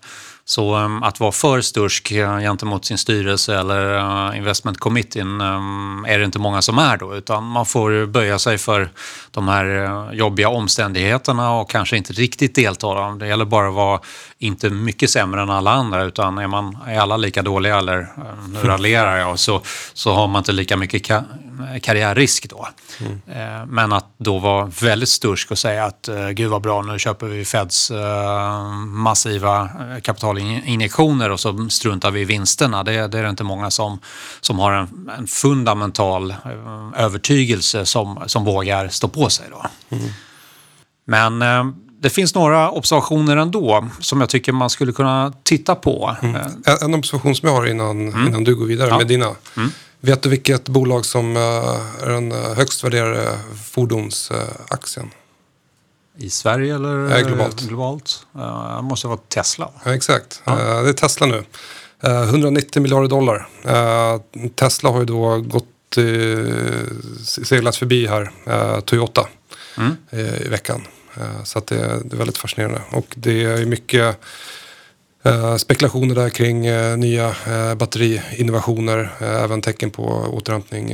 så 0.49 0.77
um, 0.77 1.03
att 1.03 1.21
vara 1.21 1.33
för 1.33 1.61
stursk 1.61 2.13
uh, 2.13 2.39
gentemot 2.39 2.85
sin 2.85 2.99
styrelse 2.99 3.59
eller 3.59 3.97
uh, 3.97 4.37
investment 4.37 4.79
committeen 4.79 5.41
um, 5.41 6.05
är 6.09 6.19
det 6.19 6.25
inte 6.25 6.39
många 6.39 6.63
som 6.63 6.79
är 6.79 6.97
då 6.97 7.17
utan 7.17 7.45
man 7.45 7.67
får 7.67 8.07
böja 8.07 8.39
sig 8.39 8.59
för 8.59 8.91
de 9.31 9.49
här 9.49 9.65
uh, 9.65 10.13
jobbiga 10.13 10.49
omständigheterna 10.49 11.53
och 11.53 11.71
kanske 11.71 11.97
inte 11.97 12.13
riktigt 12.13 12.55
delta. 12.55 13.11
Det 13.11 13.27
gäller 13.27 13.45
bara 13.45 13.69
att 13.69 13.75
vara 13.75 14.01
inte 14.39 14.71
mycket 14.71 15.11
sämre 15.11 15.43
än 15.43 15.51
alla 15.51 15.71
andra 15.71 16.03
utan 16.03 16.39
är, 16.39 16.47
man, 16.47 16.79
är 16.87 16.99
alla 16.99 17.17
lika 17.17 17.43
dåliga 17.43 17.79
eller 17.79 18.09
nu 18.53 18.59
raljerar 18.69 19.17
jag 19.17 19.39
så, 19.39 19.63
så 19.95 20.13
har 20.13 20.27
man 20.27 20.41
inte 20.41 20.53
lika 20.53 20.77
mycket 20.77 21.07
ka 21.07 21.25
karriärrisk 21.83 22.51
då. 22.51 22.69
Mm. 23.01 23.69
Men 23.69 23.93
att 23.93 24.07
då 24.19 24.39
vara 24.39 24.73
väldigt 24.81 25.09
stursk 25.09 25.51
och 25.51 25.59
säga 25.59 25.85
att 25.85 26.09
gud 26.33 26.51
vad 26.51 26.63
bra 26.63 26.83
nu 26.83 26.99
köper 26.99 27.27
vi 27.27 27.45
Feds 27.45 27.93
massiva 28.87 29.69
kapitalinjektioner 30.39 31.31
och 31.31 31.41
så 31.41 31.69
struntar 31.71 32.11
vi 32.11 32.21
i 32.21 32.25
vinsterna. 32.25 32.83
Det, 32.85 32.93
det 32.93 33.19
är 33.19 33.23
det 33.23 33.31
inte 33.31 33.45
många 33.45 33.71
som, 33.71 33.99
som 34.41 34.59
har 34.59 34.73
en, 34.73 35.11
en 35.19 35.27
fundamental 35.27 36.35
övertygelse 36.97 37.87
som, 37.87 38.19
som 38.27 38.45
vågar 38.45 38.89
stå 38.89 39.09
på 39.09 39.31
sig. 39.31 39.47
Då. 39.51 39.67
Mm. 39.97 40.11
Men 41.05 41.43
det 42.01 42.11
finns 42.11 42.35
några 42.35 42.71
observationer 42.71 43.37
ändå 43.37 43.89
som 44.01 44.21
jag 44.21 44.29
tycker 44.29 44.53
man 44.53 44.71
skulle 44.71 44.93
kunna 44.93 45.33
titta 45.43 45.75
på. 45.75 46.17
Mm. 46.23 46.37
En 46.81 46.95
observation 46.95 47.35
som 47.35 47.49
jag 47.49 47.57
har 47.57 47.67
innan, 47.67 48.09
mm. 48.09 48.27
innan 48.27 48.45
du 48.45 48.55
går 48.55 48.67
vidare 48.67 48.89
ja. 48.89 48.99
med 48.99 49.07
dina. 49.07 49.35
Mm. 49.57 49.71
Vet 50.01 50.23
du 50.23 50.29
vilket 50.29 50.69
bolag 50.69 51.05
som 51.05 51.37
är 51.37 52.11
den 52.11 52.33
högst 52.57 52.85
värderade 52.85 53.39
fordonsaktien? 53.71 55.11
I 56.21 56.31
Sverige 56.31 56.75
eller 56.75 56.97
Nej, 56.97 57.23
globalt? 57.23 57.61
globalt? 57.61 58.27
Det 58.77 58.83
måste 58.83 59.07
vara 59.07 59.19
Tesla. 59.29 59.71
Ja, 59.85 59.95
exakt, 59.95 60.43
ja. 60.45 60.55
det 60.83 60.89
är 60.89 60.93
Tesla 60.93 61.27
nu. 61.27 61.45
190 62.03 62.83
miljarder 62.83 63.09
dollar. 63.09 63.49
Tesla 64.55 64.91
har 64.91 64.99
ju 65.01 65.05
då 65.05 65.39
gått 65.39 65.65
seglat 67.45 67.77
förbi 67.77 68.07
här 68.07 68.31
Toyota 68.81 69.29
mm. 69.79 69.97
i 70.45 70.49
veckan. 70.49 70.83
Så 71.45 71.61
det, 71.67 71.75
är 71.75 72.17
väldigt 72.17 72.39
fascinerande. 72.39 72.81
Och 72.91 73.07
det 73.17 73.45
är 73.45 73.67
mycket 73.67 74.21
Eh, 75.23 75.57
spekulationer 75.57 76.15
där 76.15 76.31
kring 76.31 76.67
eh, 76.67 76.97
nya 76.97 77.27
eh, 77.29 77.75
batteriinnovationer. 77.75 79.11
även 79.21 79.63
tecken 79.63 79.91
på 79.91 80.03
återhämtning 80.33 80.93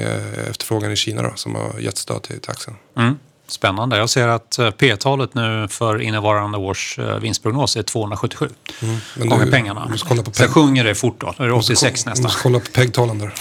efterfrågan 0.50 0.92
i 0.92 0.96
Kina 0.96 1.22
då, 1.22 1.32
som 1.34 1.54
har 1.54 1.78
gett 1.78 1.96
stöd 1.96 2.22
till 2.22 2.40
aktien. 2.46 2.76
Mm. 2.96 3.18
Spännande. 3.46 3.96
Jag 3.96 4.10
ser 4.10 4.28
att 4.28 4.58
P-talet 4.78 5.34
nu 5.34 5.66
för 5.70 6.02
innevarande 6.02 6.58
års 6.58 6.98
vinstprognos 7.20 7.76
är 7.76 7.82
277 7.82 8.48
mm. 8.82 8.96
Men 9.16 9.28
gånger 9.28 9.50
pengarna. 9.50 9.92
Kolla 10.08 10.22
på 10.22 10.30
Sen 10.32 10.48
sjunger 10.48 10.84
det 10.84 10.94
fort 10.94 11.20
då. 11.20 11.34
Då 11.36 11.44
är 11.44 11.48
det 11.48 11.54
86 11.54 12.06
nästan. 12.06 12.14
Du 12.14 12.22
måste 12.22 12.42
kolla 12.42 12.60
på 12.60 12.70
PEG-talen 12.70 13.18
där. 13.18 13.34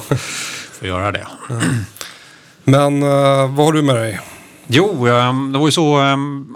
får 0.78 0.88
göra 0.88 1.12
det. 1.12 1.26
Mm. 1.50 1.84
Men 2.64 3.00
vad 3.54 3.66
har 3.66 3.72
du 3.72 3.82
med 3.82 3.96
dig? 3.96 4.20
Jo, 4.66 5.06
det 5.52 5.58
var 5.58 5.66
ju 5.66 5.72
så 5.72 5.98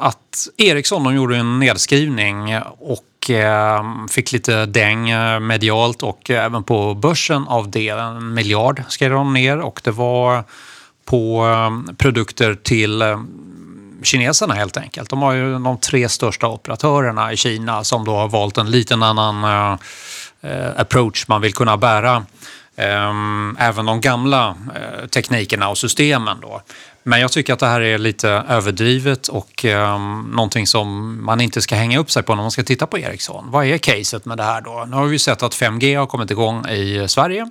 att 0.00 0.48
Ericsson 0.56 1.04
de 1.04 1.14
gjorde 1.14 1.36
en 1.36 1.58
nedskrivning 1.58 2.58
och 2.78 3.04
Eh, 3.28 3.84
fick 4.10 4.32
lite 4.32 4.66
däng 4.66 5.10
eh, 5.10 5.40
medialt 5.40 6.02
och 6.02 6.30
även 6.30 6.64
på 6.64 6.94
börsen 6.94 7.48
av 7.48 7.70
det. 7.70 7.88
En 7.88 8.34
miljard 8.34 8.82
skrev 8.88 9.10
de 9.10 9.32
ner 9.32 9.58
och 9.58 9.80
det 9.84 9.90
var 9.90 10.44
på 11.10 11.46
eh, 11.46 11.94
produkter 11.96 12.54
till 12.54 13.02
eh, 13.02 13.20
kineserna 14.02 14.54
helt 14.54 14.76
enkelt. 14.76 15.10
De 15.10 15.22
har 15.22 15.32
ju 15.32 15.58
de 15.58 15.78
tre 15.78 16.08
största 16.08 16.48
operatörerna 16.48 17.32
i 17.32 17.36
Kina 17.36 17.84
som 17.84 18.04
då 18.04 18.16
har 18.16 18.28
valt 18.28 18.58
en 18.58 18.70
liten 18.70 19.02
annan 19.02 19.44
eh, 20.42 20.68
approach 20.76 21.28
man 21.28 21.40
vill 21.40 21.54
kunna 21.54 21.76
bära 21.76 22.24
även 23.58 23.86
de 23.86 24.00
gamla 24.00 24.56
teknikerna 25.10 25.68
och 25.68 25.78
systemen. 25.78 26.36
Då. 26.42 26.62
Men 27.02 27.20
jag 27.20 27.32
tycker 27.32 27.52
att 27.52 27.58
det 27.58 27.66
här 27.66 27.80
är 27.80 27.98
lite 27.98 28.28
överdrivet 28.28 29.28
och 29.28 29.64
um, 29.64 30.30
någonting 30.34 30.66
som 30.66 31.18
man 31.24 31.40
inte 31.40 31.62
ska 31.62 31.74
hänga 31.74 31.98
upp 31.98 32.10
sig 32.10 32.22
på 32.22 32.34
när 32.34 32.42
man 32.42 32.50
ska 32.50 32.62
titta 32.62 32.86
på 32.86 32.98
Ericsson. 32.98 33.50
Vad 33.50 33.66
är 33.66 33.78
caset 33.78 34.24
med 34.24 34.38
det 34.38 34.42
här 34.42 34.60
då? 34.60 34.86
Nu 34.88 34.96
har 34.96 35.06
vi 35.06 35.18
sett 35.18 35.42
att 35.42 35.54
5G 35.54 35.98
har 35.98 36.06
kommit 36.06 36.30
igång 36.30 36.66
i 36.66 37.08
Sverige. 37.08 37.50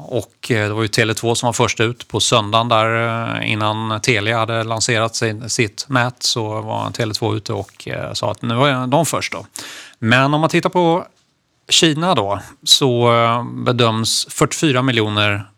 Och 0.00 0.50
eh, 0.50 0.68
det 0.68 0.74
var 0.74 0.82
ju 0.82 0.88
Tele2 0.88 1.34
som 1.34 1.46
var 1.46 1.52
först 1.52 1.80
ut 1.80 2.08
på 2.08 2.20
söndagen 2.20 2.68
där 2.68 3.36
eh, 3.36 3.52
innan 3.52 4.00
Telia 4.00 4.38
hade 4.38 4.64
lanserat 4.64 5.16
sin, 5.16 5.50
sitt 5.50 5.86
nät 5.88 6.22
så 6.22 6.60
var 6.60 6.90
Tele2 6.90 7.36
ute 7.36 7.52
och 7.52 7.88
eh, 7.88 8.12
sa 8.12 8.30
att 8.30 8.42
nu 8.42 8.54
var 8.54 8.86
de 8.86 9.06
först 9.06 9.32
då. 9.32 9.46
Men 9.98 10.34
om 10.34 10.40
man 10.40 10.50
tittar 10.50 10.70
på 10.70 11.06
Kina 11.68 12.14
då 12.14 12.40
så 12.62 13.10
bedöms 13.52 14.26
44 14.30 14.82
miljoner 14.82 15.50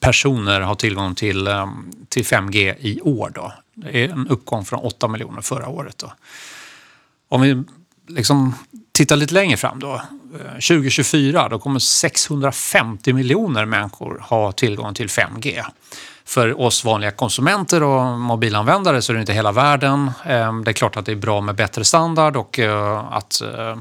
personer 0.00 0.60
ha 0.60 0.74
tillgång 0.74 1.14
till, 1.14 1.48
till 2.08 2.24
5G 2.24 2.74
i 2.80 3.00
år. 3.00 3.32
Då. 3.34 3.52
Det 3.74 4.04
är 4.04 4.08
en 4.08 4.28
uppgång 4.28 4.64
från 4.64 4.80
8 4.80 5.08
miljoner 5.08 5.40
förra 5.40 5.68
året. 5.68 5.98
Då. 5.98 6.12
Om 7.28 7.40
vi 7.40 7.62
liksom 8.08 8.54
tittar 8.94 9.16
lite 9.16 9.34
längre 9.34 9.56
fram 9.56 9.78
då. 9.78 9.94
Eh, 9.94 10.52
2024 10.52 11.48
då 11.48 11.58
kommer 11.58 11.78
650 11.78 13.12
miljoner 13.12 13.64
människor 13.64 14.18
ha 14.28 14.52
tillgång 14.52 14.94
till 14.94 15.08
5G. 15.08 15.62
För 16.26 16.60
oss 16.60 16.84
vanliga 16.84 17.10
konsumenter 17.10 17.82
och 17.82 18.20
mobilanvändare 18.20 19.02
så 19.02 19.12
är 19.12 19.14
det 19.14 19.20
inte 19.20 19.32
hela 19.32 19.52
världen. 19.52 20.10
Ehm, 20.24 20.64
det 20.64 20.70
är 20.70 20.72
klart 20.72 20.96
att 20.96 21.06
det 21.06 21.12
är 21.12 21.16
bra 21.16 21.40
med 21.40 21.54
bättre 21.54 21.84
standard 21.84 22.36
och 22.36 22.58
eh, 22.58 23.12
att 23.12 23.40
eh, 23.40 23.76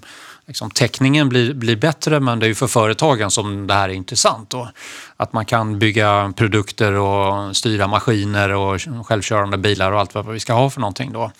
liksom, 0.45 0.71
täckningen 0.71 1.29
blir, 1.29 1.53
blir 1.53 1.75
bättre 1.75 2.19
men 2.19 2.39
det 2.39 2.45
är 2.45 2.47
ju 2.47 2.55
för 2.55 2.67
företagen 2.67 3.31
som 3.31 3.67
det 3.67 3.73
här 3.73 3.89
är 3.89 3.93
intressant. 3.93 4.49
Då. 4.49 4.69
Att 5.17 5.33
man 5.33 5.45
kan 5.45 5.79
bygga 5.79 6.33
produkter 6.37 6.93
och 6.93 7.55
styra 7.55 7.87
maskiner 7.87 8.49
och 8.49 8.81
självkörande 9.05 9.57
bilar 9.57 9.91
och 9.91 9.99
allt 9.99 10.15
vad 10.15 10.25
vi 10.25 10.39
ska 10.39 10.53
ha 10.53 10.69
för 10.69 10.81
någonting 10.81 11.13
då. 11.13 11.31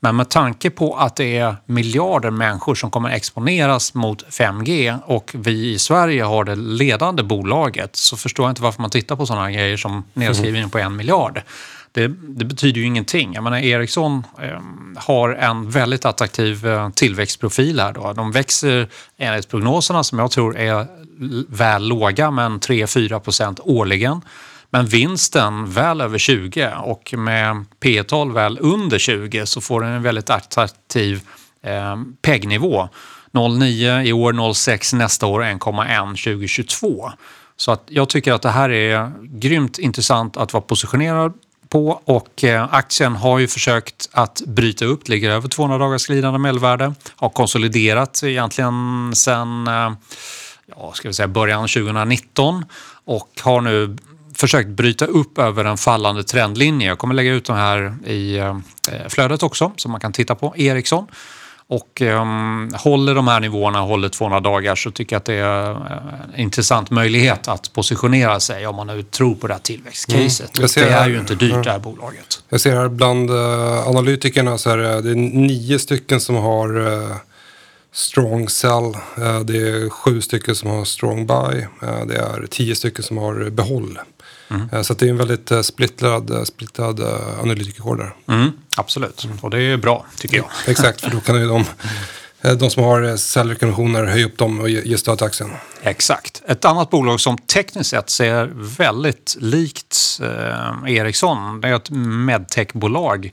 Men 0.00 0.16
med 0.16 0.28
tanke 0.28 0.70
på 0.70 0.96
att 0.96 1.16
det 1.16 1.38
är 1.38 1.56
miljarder 1.66 2.30
människor 2.30 2.74
som 2.74 2.90
kommer 2.90 3.10
exponeras 3.10 3.94
mot 3.94 4.26
5G 4.26 4.98
och 5.06 5.30
vi 5.34 5.72
i 5.72 5.78
Sverige 5.78 6.22
har 6.22 6.44
det 6.44 6.56
ledande 6.56 7.22
bolaget 7.22 7.96
så 7.96 8.16
förstår 8.16 8.44
jag 8.44 8.50
inte 8.50 8.62
varför 8.62 8.80
man 8.82 8.90
tittar 8.90 9.16
på 9.16 9.26
sådana 9.26 9.52
grejer 9.52 9.76
som 9.76 10.04
nedskrivningen 10.14 10.70
på 10.70 10.78
en 10.78 10.96
miljard 10.96 11.42
det, 11.92 12.08
det, 12.08 12.44
betyder 12.44 12.80
ju 12.80 12.86
ingenting. 12.86 13.34
Jag 13.34 13.44
menar, 13.44 13.58
Ericsson 13.58 14.24
eh, 14.42 14.58
har 14.96 15.30
en 15.30 15.70
väldigt 15.70 16.04
attraktiv 16.04 16.66
eh, 16.66 16.90
tillväxtprofil 16.90 17.80
här. 17.80 17.92
Då. 17.92 18.12
De 18.12 18.32
växer 18.32 18.88
enligt 19.18 19.48
prognoserna 19.48 20.04
som 20.04 20.18
jag 20.18 20.30
tror 20.30 20.56
är 20.56 20.86
väl 21.48 21.88
låga, 21.88 22.30
men 22.30 22.60
3-4 22.60 23.18
procent 23.20 23.60
årligen. 23.62 24.20
Men 24.70 24.86
vinsten 24.86 25.70
väl 25.70 26.00
över 26.00 26.18
20 26.18 26.72
och 26.82 27.14
med 27.16 27.64
P 27.80 28.02
tal 28.02 28.32
väl 28.32 28.58
under 28.60 28.98
20 28.98 29.46
så 29.46 29.60
får 29.60 29.80
den 29.80 29.92
en 29.92 30.02
väldigt 30.02 30.30
attraktiv 30.30 31.22
eh, 31.62 31.96
PEG-nivå. 32.22 32.88
0,9 33.32 34.02
i 34.02 34.12
år, 34.12 34.32
0,6 34.32 34.96
nästa 34.96 35.26
år, 35.26 35.40
och 35.40 35.46
1,1 35.46 36.08
2022. 36.08 37.12
Så 37.56 37.72
att 37.72 37.82
jag 37.86 38.08
tycker 38.08 38.32
att 38.32 38.42
det 38.42 38.50
här 38.50 38.70
är 38.70 39.12
grymt 39.22 39.78
intressant 39.78 40.36
att 40.36 40.52
vara 40.52 40.62
positionerad 40.62 41.32
på 41.68 42.00
och 42.04 42.44
eh, 42.44 42.74
aktien 42.74 43.16
har 43.16 43.38
ju 43.38 43.48
försökt 43.48 44.08
att 44.12 44.42
bryta 44.46 44.84
upp, 44.84 45.08
ligger 45.08 45.30
över 45.30 45.48
200 45.48 45.78
dagars 45.78 46.06
glidande 46.06 46.38
medelvärde, 46.38 46.94
har 47.16 47.28
konsoliderat 47.28 48.22
egentligen 48.24 49.12
sedan 49.14 49.66
eh, 49.66 49.92
ja, 50.76 50.92
ska 50.94 51.08
vi 51.08 51.14
säga 51.14 51.28
början 51.28 51.68
2019 51.68 52.64
och 53.04 53.40
har 53.42 53.60
nu 53.60 53.96
försökt 54.40 54.68
bryta 54.68 55.04
upp 55.04 55.38
över 55.38 55.64
en 55.64 55.76
fallande 55.76 56.24
trendlinje. 56.24 56.88
Jag 56.88 56.98
kommer 56.98 57.14
lägga 57.14 57.32
ut 57.32 57.44
den 57.44 57.56
här 57.56 57.96
i 58.06 58.36
eh, 58.36 58.58
flödet 59.08 59.42
också 59.42 59.72
så 59.76 59.88
man 59.88 60.00
kan 60.00 60.12
titta 60.12 60.34
på 60.34 60.54
Ericsson 60.56 61.06
och 61.70 62.00
um, 62.00 62.70
håller 62.74 63.14
de 63.14 63.28
här 63.28 63.40
nivåerna, 63.40 63.80
håller 63.80 64.08
200 64.08 64.40
dagar 64.40 64.74
så 64.74 64.90
tycker 64.90 65.16
jag 65.16 65.20
att 65.20 65.24
det 65.24 65.34
är 65.34 65.70
en 66.34 66.40
intressant 66.40 66.90
möjlighet 66.90 67.48
att 67.48 67.72
positionera 67.72 68.40
sig 68.40 68.66
om 68.66 68.76
man 68.76 68.86
nu 68.86 69.02
tror 69.02 69.34
på 69.34 69.46
det 69.46 69.54
här 69.54 69.60
tillväxtcaset. 69.60 70.58
Mm. 70.58 70.68
Det 70.74 70.80
är 70.80 70.90
här, 70.90 71.08
ju 71.08 71.18
inte 71.18 71.34
dyrt 71.34 71.64
det 71.64 71.70
här 71.70 71.78
bolaget. 71.78 72.42
Jag 72.48 72.60
ser 72.60 72.76
här 72.76 72.88
bland 72.88 73.30
uh, 73.30 73.88
analytikerna 73.88 74.58
så 74.58 74.70
är 74.70 74.76
det, 74.76 75.00
det 75.00 75.10
är 75.10 75.14
nio 75.14 75.78
stycken 75.78 76.20
som 76.20 76.36
har 76.36 76.78
uh, 76.78 77.16
strong 77.92 78.48
sell. 78.48 78.94
Uh, 79.18 79.40
det 79.40 79.56
är 79.56 79.90
sju 79.90 80.20
stycken 80.20 80.54
som 80.54 80.70
har 80.70 80.84
strong 80.84 81.26
buy. 81.26 81.66
det 82.06 82.16
är 82.16 82.46
tio 82.50 82.74
stycken 82.74 83.04
som 83.04 83.18
har 83.18 83.50
behåll. 83.50 83.98
Mm. 84.50 84.84
Så 84.84 84.94
det 84.94 85.06
är 85.06 85.10
en 85.10 85.16
väldigt 85.16 85.50
eh, 85.50 85.60
splittrad, 85.60 86.30
eh, 86.30 86.42
splittrad 86.42 87.00
analytikerkår 87.42 87.96
där. 87.96 88.34
Mm, 88.34 88.52
absolut, 88.76 89.24
mm. 89.24 89.38
och 89.40 89.50
det 89.50 89.62
är 89.62 89.76
bra 89.76 90.06
tycker 90.16 90.36
jag. 90.36 90.46
Exakt, 90.66 91.00
för 91.00 91.10
då 91.10 91.20
kan 91.20 91.40
ju 91.40 91.46
de 91.46 91.64
eh, 92.40 92.52
de 92.52 92.70
som 92.70 92.82
har 92.84 93.16
säljrekommendationer 93.16 94.04
höja 94.04 94.26
upp 94.26 94.38
dem 94.38 94.60
och 94.60 94.70
ge 94.70 94.98
stöd 94.98 95.18
till 95.18 95.26
aktien. 95.26 95.50
Exakt. 95.82 96.42
Ett 96.46 96.64
annat 96.64 96.90
bolag 96.90 97.20
som 97.20 97.38
tekniskt 97.38 97.90
sett 97.90 98.10
ser 98.10 98.50
väldigt 98.54 99.36
likt 99.40 100.20
eh, 100.22 100.92
Ericsson, 100.94 101.60
det 101.60 101.68
är 101.68 101.74
ett 101.74 101.90
medtechbolag 101.90 103.32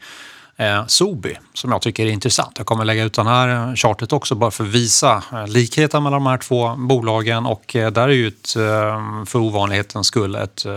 eh, 0.58 0.86
Sobi 0.86 1.38
som 1.54 1.72
jag 1.72 1.82
tycker 1.82 2.06
är 2.06 2.12
intressant. 2.12 2.54
Jag 2.58 2.68
kommer 2.68 2.86
lägga 2.86 3.04
ut 3.04 3.14
den 3.14 3.28
här 3.28 3.70
eh, 3.70 3.76
chartet 3.76 4.14
också 4.14 4.36
bara 4.36 4.52
för 4.52 4.64
att 4.64 4.70
visa 4.70 5.24
eh, 5.34 5.48
likheten 5.48 6.04
mellan 6.04 6.24
de 6.24 6.30
här 6.30 6.38
två 6.38 6.76
bolagen 6.76 7.46
och 7.46 7.76
eh, 7.76 7.92
där 7.92 8.08
är 8.08 8.14
ju 8.14 8.28
ett, 8.28 8.56
eh, 8.56 9.26
för 9.26 9.40
ovanlighetens 9.40 10.08
skull 10.08 10.36
ett 10.36 10.66
eh, 10.66 10.72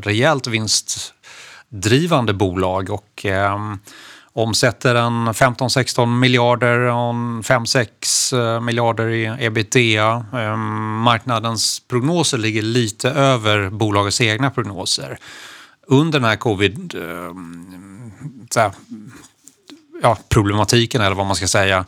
rejält 0.00 0.46
vinstdrivande 0.46 2.32
bolag 2.32 2.90
och 2.90 3.26
eh, 3.26 3.58
omsätter 4.36 4.94
en 4.94 5.28
15-16 5.28 6.06
miljarder 6.06 6.78
5-6 6.78 8.54
eh, 8.54 8.60
miljarder 8.60 9.08
i 9.08 9.36
ebitda. 9.40 10.24
Marknadens 11.04 11.82
prognoser 11.88 12.38
ligger 12.38 12.62
lite 12.62 13.10
över 13.10 13.70
bolagets 13.70 14.20
egna 14.20 14.50
prognoser. 14.50 15.18
Under 15.86 16.20
den 16.20 16.28
här 16.28 16.36
covid 16.36 16.94
ehm, 16.94 18.12
här, 18.56 18.72
ja, 20.02 20.18
problematiken 20.28 21.00
eller 21.00 21.16
vad 21.16 21.26
man 21.26 21.36
ska 21.36 21.46
säga 21.46 21.84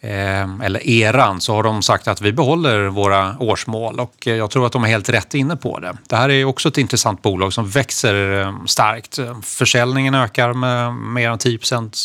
eh, 0.00 0.60
eller 0.62 0.88
eran 0.88 1.40
så 1.40 1.54
har 1.54 1.62
de 1.62 1.82
sagt 1.82 2.08
att 2.08 2.20
vi 2.20 2.32
behåller 2.32 2.86
våra 2.86 3.36
årsmål 3.38 4.00
och 4.00 4.26
eh, 4.26 4.34
jag 4.34 4.50
tror 4.50 4.66
att 4.66 4.72
de 4.72 4.84
är 4.84 4.88
helt 4.88 5.08
rätt 5.08 5.34
inne 5.34 5.56
på 5.56 5.78
det. 5.78 5.96
Det 6.08 6.16
här 6.16 6.28
är 6.28 6.44
också 6.44 6.68
ett 6.68 6.78
intressant 6.78 7.22
bolag 7.22 7.52
som 7.52 7.68
växer 7.68 8.14
ehm, 8.14 8.66
starkt. 8.66 9.18
Försäljningen 9.42 10.14
ökar 10.14 10.52
med 10.52 10.94
mer 10.94 11.30
än 11.30 11.38
10 11.38 11.58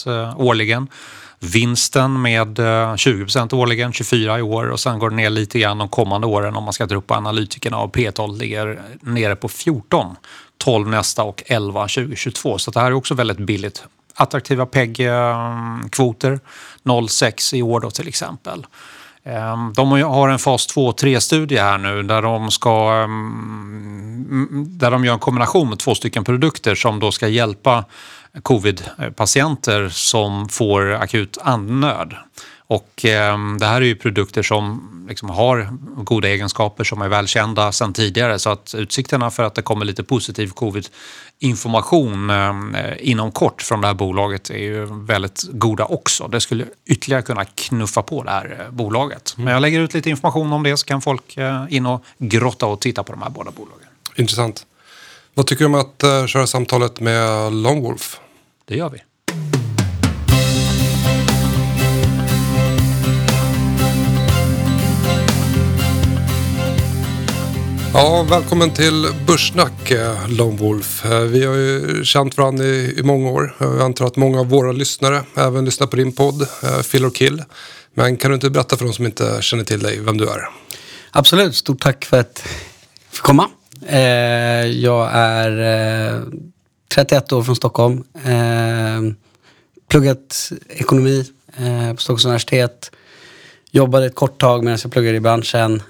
eh, 0.07 0.39
årligen. 0.39 0.87
Vinsten 1.41 2.21
med 2.21 2.59
eh, 2.59 2.63
20% 2.63 3.53
årligen, 3.53 3.93
24 3.93 4.39
i 4.39 4.41
år 4.41 4.69
och 4.69 4.79
sen 4.79 4.99
går 4.99 5.09
det 5.09 5.15
ner 5.15 5.29
lite 5.29 5.59
grann 5.59 5.77
de 5.77 5.89
kommande 5.89 6.27
åren 6.27 6.55
om 6.55 6.63
man 6.63 6.73
ska 6.73 6.87
tro 6.87 7.01
på 7.01 7.13
analytikerna 7.13 7.77
och 7.77 7.95
P12 7.95 8.37
ligger 8.37 8.81
nere 9.01 9.35
på 9.35 9.49
14, 9.49 10.15
12 10.63 10.89
nästa 10.89 11.23
och 11.23 11.43
11 11.45 11.81
2022. 11.81 12.57
Så 12.57 12.71
det 12.71 12.79
här 12.79 12.87
är 12.87 12.93
också 12.93 13.13
väldigt 13.13 13.37
billigt 13.37 13.83
attraktiva 14.19 14.65
PEG-kvoter. 14.65 16.39
0,6 16.83 17.55
i 17.55 17.61
år 17.61 17.79
då 17.79 17.91
till 17.91 18.07
exempel. 18.07 18.65
Ehm, 19.23 19.73
de 19.73 19.91
har 19.91 20.29
en 20.29 20.39
fas 20.39 20.67
2-3-studie 20.75 21.57
här 21.57 21.77
nu 21.77 22.03
där 22.03 22.21
de, 22.21 22.51
ska, 22.51 22.91
ehm, 23.03 24.65
där 24.67 24.91
de 24.91 25.05
gör 25.05 25.13
en 25.13 25.19
kombination 25.19 25.69
med 25.69 25.79
två 25.79 25.95
stycken 25.95 26.23
produkter 26.23 26.75
som 26.75 26.99
då 26.99 27.11
ska 27.11 27.27
hjälpa 27.27 27.85
covid-patienter 28.41 29.89
som 29.89 30.49
får 30.49 30.91
akut 30.93 31.37
andnöd. 31.41 32.13
Och 32.69 33.05
eh, 33.05 33.37
det 33.59 33.65
här 33.65 33.81
är 33.81 33.85
ju 33.85 33.95
produkter 33.95 34.43
som 34.43 34.89
liksom 35.09 35.29
har 35.29 35.69
goda 36.03 36.27
egenskaper 36.27 36.83
som 36.83 37.01
är 37.01 37.07
välkända 37.07 37.71
sedan 37.71 37.93
tidigare 37.93 38.39
så 38.39 38.49
att 38.49 38.75
utsikterna 38.77 39.31
för 39.31 39.43
att 39.43 39.55
det 39.55 39.61
kommer 39.61 39.85
lite 39.85 40.03
positiv 40.03 40.47
covid-information 40.47 42.29
eh, 42.29 42.93
inom 42.99 43.31
kort 43.31 43.61
från 43.61 43.81
det 43.81 43.87
här 43.87 43.93
bolaget 43.93 44.49
är 44.49 44.57
ju 44.57 44.85
väldigt 45.05 45.43
goda 45.51 45.85
också. 45.85 46.27
Det 46.27 46.41
skulle 46.41 46.65
ytterligare 46.85 47.21
kunna 47.21 47.45
knuffa 47.45 48.01
på 48.01 48.23
det 48.23 48.31
här 48.31 48.57
eh, 48.59 48.71
bolaget. 48.71 49.33
Men 49.37 49.53
jag 49.53 49.61
lägger 49.61 49.79
ut 49.79 49.93
lite 49.93 50.09
information 50.09 50.53
om 50.53 50.63
det 50.63 50.77
så 50.77 50.85
kan 50.85 51.01
folk 51.01 51.37
eh, 51.37 51.65
in 51.69 51.85
och 51.85 52.03
grotta 52.17 52.65
och 52.65 52.81
titta 52.81 53.03
på 53.03 53.11
de 53.11 53.21
här 53.21 53.29
båda 53.29 53.51
bolagen. 53.51 53.87
Intressant. 54.15 54.65
Vad 55.33 55.47
tycker 55.47 55.59
du 55.59 55.65
om 55.65 55.75
att 55.75 56.29
köra 56.29 56.47
samtalet 56.47 56.99
med 56.99 57.53
Longwolf? 57.53 58.19
Det 58.65 58.75
gör 58.75 58.89
vi. 58.89 58.99
Ja, 67.93 68.25
välkommen 68.29 68.73
till 68.73 69.07
Börssnack, 69.27 69.91
eh, 69.91 70.29
Lone 70.29 70.57
Wolf. 70.57 71.05
Eh, 71.05 71.19
vi 71.19 71.45
har 71.45 71.55
ju 71.55 72.03
känt 72.03 72.37
varandra 72.37 72.65
i, 72.65 72.99
i 72.99 73.03
många 73.03 73.29
år. 73.29 73.55
Eh, 73.59 73.67
jag 73.67 73.81
antar 73.81 74.05
att 74.05 74.15
många 74.15 74.39
av 74.39 74.49
våra 74.49 74.71
lyssnare 74.71 75.23
även 75.37 75.65
lyssnar 75.65 75.87
på 75.87 75.95
din 75.95 76.11
podd, 76.11 76.41
eh, 76.41 76.79
Fill 76.81 77.05
or 77.05 77.09
Kill. 77.09 77.43
Men 77.93 78.17
kan 78.17 78.31
du 78.31 78.35
inte 78.35 78.49
berätta 78.49 78.77
för 78.77 78.85
de 78.85 78.93
som 78.93 79.05
inte 79.05 79.37
känner 79.41 79.63
till 79.63 79.79
dig 79.79 79.99
vem 79.99 80.17
du 80.17 80.29
är? 80.29 80.49
Absolut, 81.11 81.55
stort 81.55 81.81
tack 81.81 82.05
för 82.05 82.19
att 82.19 82.41
jag 83.09 83.15
fick 83.15 83.23
komma. 83.23 83.49
Jag 84.67 85.09
är 85.13 86.23
31 86.93 87.31
år 87.31 87.43
från 87.43 87.55
Stockholm. 87.55 88.03
Pluggat 89.87 90.51
ekonomi 90.69 91.25
på 91.95 91.97
Stockholms 91.97 92.25
universitet. 92.25 92.91
Jobbade 93.71 94.05
ett 94.05 94.15
kort 94.15 94.41
tag 94.41 94.63
medan 94.63 94.79
jag 94.83 94.91
pluggade 94.91 95.17
i 95.17 95.19
branschen 95.19 95.81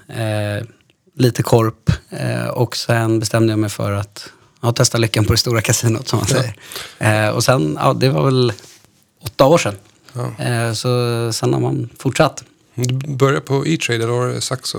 lite 1.16 1.42
korp 1.42 1.90
eh, 2.10 2.48
och 2.48 2.76
sen 2.76 3.20
bestämde 3.20 3.52
jag 3.52 3.58
mig 3.58 3.70
för 3.70 3.92
att 3.92 4.28
ja, 4.62 4.72
testa 4.72 4.98
lyckan 4.98 5.24
på 5.24 5.32
det 5.32 5.38
stora 5.38 5.60
kasinot 5.60 6.08
som 6.08 6.18
man 6.18 6.28
säger. 6.28 6.54
Eh, 6.98 7.28
och 7.28 7.44
sen, 7.44 7.78
ja, 7.80 7.92
det 7.92 8.08
var 8.08 8.24
väl 8.24 8.52
åtta 9.22 9.46
år 9.46 9.58
sedan. 9.58 9.74
Ja. 10.12 10.44
Eh, 10.44 10.72
så 10.72 11.32
sen 11.32 11.52
har 11.52 11.60
man 11.60 11.88
fortsatt. 11.98 12.44
Du 12.74 13.14
började 13.14 13.40
på 13.40 13.66
E-trade 13.66 14.04
eller 14.04 14.12
var 14.12 14.28
det 14.28 14.40
Saxo? 14.40 14.78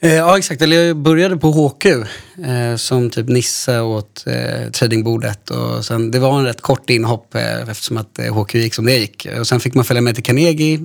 Ja 0.00 0.38
exakt, 0.38 0.62
eller 0.62 0.82
jag 0.82 0.96
började 0.96 1.36
på 1.36 1.50
HQ 1.50 1.86
eh, 1.86 2.76
som 2.76 3.10
typ 3.10 3.28
Nisse 3.28 3.80
åt 3.80 4.24
eh, 4.26 4.70
tradingbordet. 4.70 5.50
Och 5.50 5.84
sen, 5.84 6.10
det 6.10 6.18
var 6.18 6.38
en 6.38 6.44
rätt 6.44 6.60
kort 6.60 6.90
inhopp 6.90 7.34
eh, 7.34 7.68
eftersom 7.68 7.96
att 7.96 8.18
HQ 8.30 8.54
gick 8.54 8.74
som 8.74 8.84
det 8.84 8.96
gick. 8.96 9.26
Och 9.40 9.46
sen 9.46 9.60
fick 9.60 9.74
man 9.74 9.84
följa 9.84 10.00
med 10.00 10.14
till 10.14 10.24
Carnegie 10.24 10.80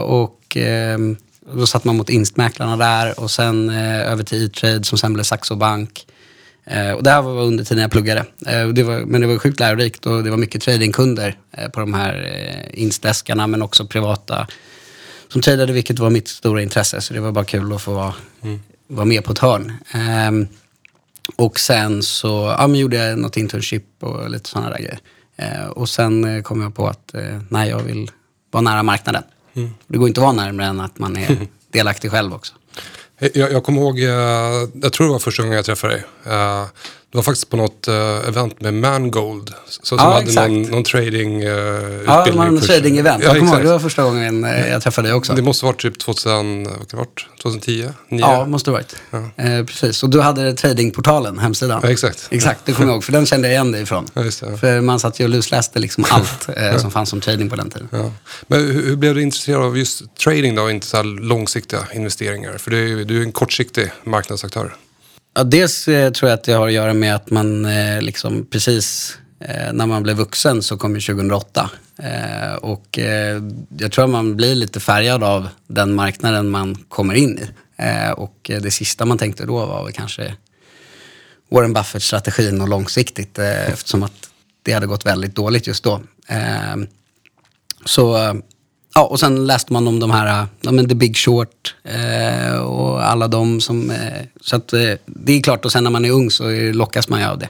och 0.00 0.56
ehm, 0.56 1.16
då 1.54 1.66
satt 1.66 1.84
man 1.84 1.96
mot 1.96 2.10
instmäklarna 2.10 2.76
där 2.76 3.20
och 3.20 3.30
sen 3.30 3.70
eh, 3.70 4.12
över 4.12 4.24
till 4.24 4.44
E-trade 4.44 4.84
som 4.84 4.98
sen 4.98 5.14
blev 5.14 5.24
Saxo 5.24 5.56
Bank. 5.56 6.06
Eh, 6.64 6.92
och 6.92 7.02
det 7.02 7.10
här 7.10 7.22
var 7.22 7.42
under 7.42 7.64
tiden 7.64 7.82
jag 7.82 7.90
pluggade. 7.90 8.24
Eh, 8.46 8.68
det 8.68 8.82
var, 8.82 9.00
men 9.00 9.20
det 9.20 9.26
var 9.26 9.38
sjukt 9.38 9.60
lärorikt 9.60 10.06
och 10.06 10.24
det 10.24 10.30
var 10.30 10.36
mycket 10.36 10.62
tradingkunder 10.62 11.36
eh, 11.52 11.68
på 11.68 11.80
de 11.80 11.94
här 11.94 12.32
eh, 12.34 12.82
instdeskarna 12.82 13.46
men 13.46 13.62
också 13.62 13.86
privata 13.86 14.46
som 15.28 15.42
tradade 15.42 15.72
vilket 15.72 15.98
var 15.98 16.10
mitt 16.10 16.28
stora 16.28 16.62
intresse. 16.62 17.00
Så 17.00 17.14
det 17.14 17.20
var 17.20 17.32
bara 17.32 17.44
kul 17.44 17.72
att 17.72 17.82
få 17.82 17.92
vara, 17.92 18.14
mm. 18.42 18.60
vara 18.86 19.04
med 19.04 19.24
på 19.24 19.32
ett 19.32 19.38
hörn. 19.38 19.72
Ehm, 19.92 20.46
och 21.36 21.60
sen 21.60 22.02
så 22.02 22.54
ja, 22.58 22.66
men 22.66 22.80
gjorde 22.80 22.96
jag 22.96 23.18
något 23.18 23.36
internship 23.36 23.84
och 24.00 24.30
lite 24.30 24.48
sådana 24.48 24.70
där 24.70 24.78
grejer. 24.78 24.98
Eh, 25.36 25.66
och 25.66 25.88
sen 25.88 26.24
eh, 26.24 26.42
kom 26.42 26.62
jag 26.62 26.74
på 26.74 26.88
att 26.88 27.14
nej, 27.48 27.68
jag 27.68 27.82
vill 27.82 28.10
vara 28.50 28.62
nära 28.62 28.82
marknaden. 28.82 29.22
Mm. 29.58 29.74
Det 29.86 29.98
går 29.98 30.08
inte 30.08 30.20
att 30.20 30.22
vara 30.22 30.32
närmare 30.32 30.66
än 30.66 30.80
att 30.80 30.98
man 30.98 31.16
är 31.16 31.46
delaktig 31.72 32.10
själv 32.10 32.34
också. 32.34 32.54
Jag, 33.18 33.52
jag 33.52 33.64
kommer 33.64 33.80
ihåg, 33.80 33.98
eh, 33.98 34.08
jag 34.82 34.92
tror 34.92 35.06
det 35.06 35.12
var 35.12 35.18
första 35.18 35.42
gången 35.42 35.56
jag 35.56 35.64
träffade 35.64 35.94
dig. 35.94 36.04
Eh, 37.08 37.12
det 37.12 37.18
var 37.18 37.22
faktiskt 37.22 37.50
på 37.50 37.56
något 37.56 37.88
uh, 37.88 38.28
event 38.28 38.60
med 38.60 38.74
Mangold. 38.74 39.54
Så, 39.68 39.82
som 39.82 39.98
ja, 39.98 40.04
hade 40.04 40.22
exakt. 40.22 40.50
någon, 40.50 40.62
någon 40.62 40.84
trading 40.84 41.44
uh, 41.44 41.50
Ja, 42.06 42.24
det 42.24 42.32
var 42.32 42.46
en 42.46 42.58
trading-event. 42.58 43.22
Ja, 43.22 43.28
jag 43.28 43.38
kommer 43.38 43.52
ihåg, 43.52 43.62
det 43.62 43.68
var 43.68 43.78
första 43.78 44.02
gången 44.02 44.44
uh, 44.44 44.68
jag 44.68 44.82
träffade 44.82 45.08
dig 45.08 45.14
också. 45.14 45.32
Det 45.32 45.42
måste 45.42 45.66
ha 45.66 45.72
varit 45.72 45.82
typ 45.82 45.98
2000, 45.98 46.64
vad 46.64 46.74
kan 46.74 46.86
det 46.90 46.96
varit? 46.96 47.26
2010? 47.42 47.88
9? 48.08 48.20
Ja, 48.20 48.46
måste 48.46 48.70
ha 48.70 48.72
varit. 48.72 48.96
Ja. 49.10 49.44
Eh, 49.44 49.64
precis, 49.64 50.02
och 50.02 50.10
du 50.10 50.20
hade 50.20 50.52
tradingportalen, 50.52 51.38
hemsidan. 51.38 51.80
Ja, 51.82 51.90
exakt. 51.90 52.28
Exakt, 52.30 52.60
det 52.64 52.72
kommer 52.72 52.88
jag 52.88 52.94
ihåg, 52.94 53.04
för 53.04 53.12
den 53.12 53.26
kände 53.26 53.48
jag 53.48 53.54
igen 53.54 53.72
dig 53.72 53.82
ifrån. 53.82 54.06
Ja, 54.14 54.24
just 54.24 54.40
det. 54.40 54.56
För 54.56 54.80
man 54.80 55.00
satt 55.00 55.20
ju 55.20 55.24
och 55.24 55.30
lusläste 55.30 55.78
liksom 55.78 56.04
allt 56.10 56.48
eh, 56.56 56.76
som 56.76 56.90
fanns 56.90 57.08
som 57.08 57.20
trading 57.20 57.50
på 57.50 57.56
den 57.56 57.70
tiden. 57.70 57.88
Men 58.46 58.60
hur, 58.60 58.82
hur, 58.82 58.96
blev 58.96 59.14
du 59.14 59.22
intresserad 59.22 59.62
av 59.62 59.78
just 59.78 60.16
trading 60.16 60.54
då, 60.54 60.70
inte 60.70 60.86
så 60.86 61.02
långsiktiga 61.02 61.80
investeringar? 61.94 62.58
För 62.58 62.70
du 63.04 63.18
är 63.18 63.22
en 63.22 63.32
kortsiktig 63.32 63.92
marknadsaktör. 64.04 64.74
Ja, 65.38 65.44
dels 65.44 65.88
eh, 65.88 66.12
tror 66.12 66.30
jag 66.30 66.36
att 66.36 66.44
det 66.44 66.52
har 66.52 66.66
att 66.66 66.72
göra 66.72 66.94
med 66.94 67.14
att 67.14 67.30
man 67.30 67.64
eh, 67.64 68.02
liksom 68.02 68.46
precis 68.50 69.16
eh, 69.40 69.72
när 69.72 69.86
man 69.86 70.02
blev 70.02 70.16
vuxen 70.16 70.62
så 70.62 70.76
kom 70.76 70.94
ju 70.94 71.00
2008. 71.00 71.70
Och 72.60 72.98
jag 73.78 73.92
tror 73.92 74.04
att 74.04 74.10
man 74.10 74.36
blir 74.36 74.54
lite 74.54 74.80
färgad 74.80 75.24
av 75.24 75.48
den 75.66 75.94
marknaden 75.94 76.50
man 76.50 76.74
kommer 76.74 77.14
in 77.14 77.38
i. 77.38 77.48
Och 78.16 78.50
det 78.62 78.70
sista 78.70 79.04
man 79.04 79.18
tänkte 79.18 79.46
då 79.46 79.66
var 79.66 79.84
väl 79.84 79.92
kanske 79.92 80.34
Warren 81.50 81.72
Buffett-strategin 81.72 82.60
och 82.60 82.68
långsiktigt 82.68 83.38
eftersom 83.38 84.02
att 84.02 84.30
det 84.62 84.72
hade 84.72 84.86
gått 84.86 85.06
väldigt 85.06 85.34
dåligt 85.34 85.66
just 85.66 85.84
då. 85.84 86.00
så 87.84 88.40
Ja, 88.98 89.04
och 89.04 89.20
sen 89.20 89.46
läste 89.46 89.72
man 89.72 89.88
om 89.88 90.00
de 90.00 90.10
här, 90.10 90.46
ja, 90.60 90.72
men 90.72 90.88
The 90.88 90.94
Big 90.94 91.16
Short 91.16 91.74
eh, 91.84 92.58
och 92.58 93.06
alla 93.06 93.28
de 93.28 93.60
som... 93.60 93.90
Eh, 93.90 94.26
så 94.40 94.56
att 94.56 94.72
eh, 94.72 94.92
det 95.06 95.32
är 95.32 95.42
klart, 95.42 95.64
och 95.64 95.72
sen 95.72 95.84
när 95.84 95.90
man 95.90 96.04
är 96.04 96.10
ung 96.10 96.30
så 96.30 96.50
lockas 96.72 97.08
man 97.08 97.20
ju 97.20 97.26
av 97.26 97.38
det. 97.38 97.48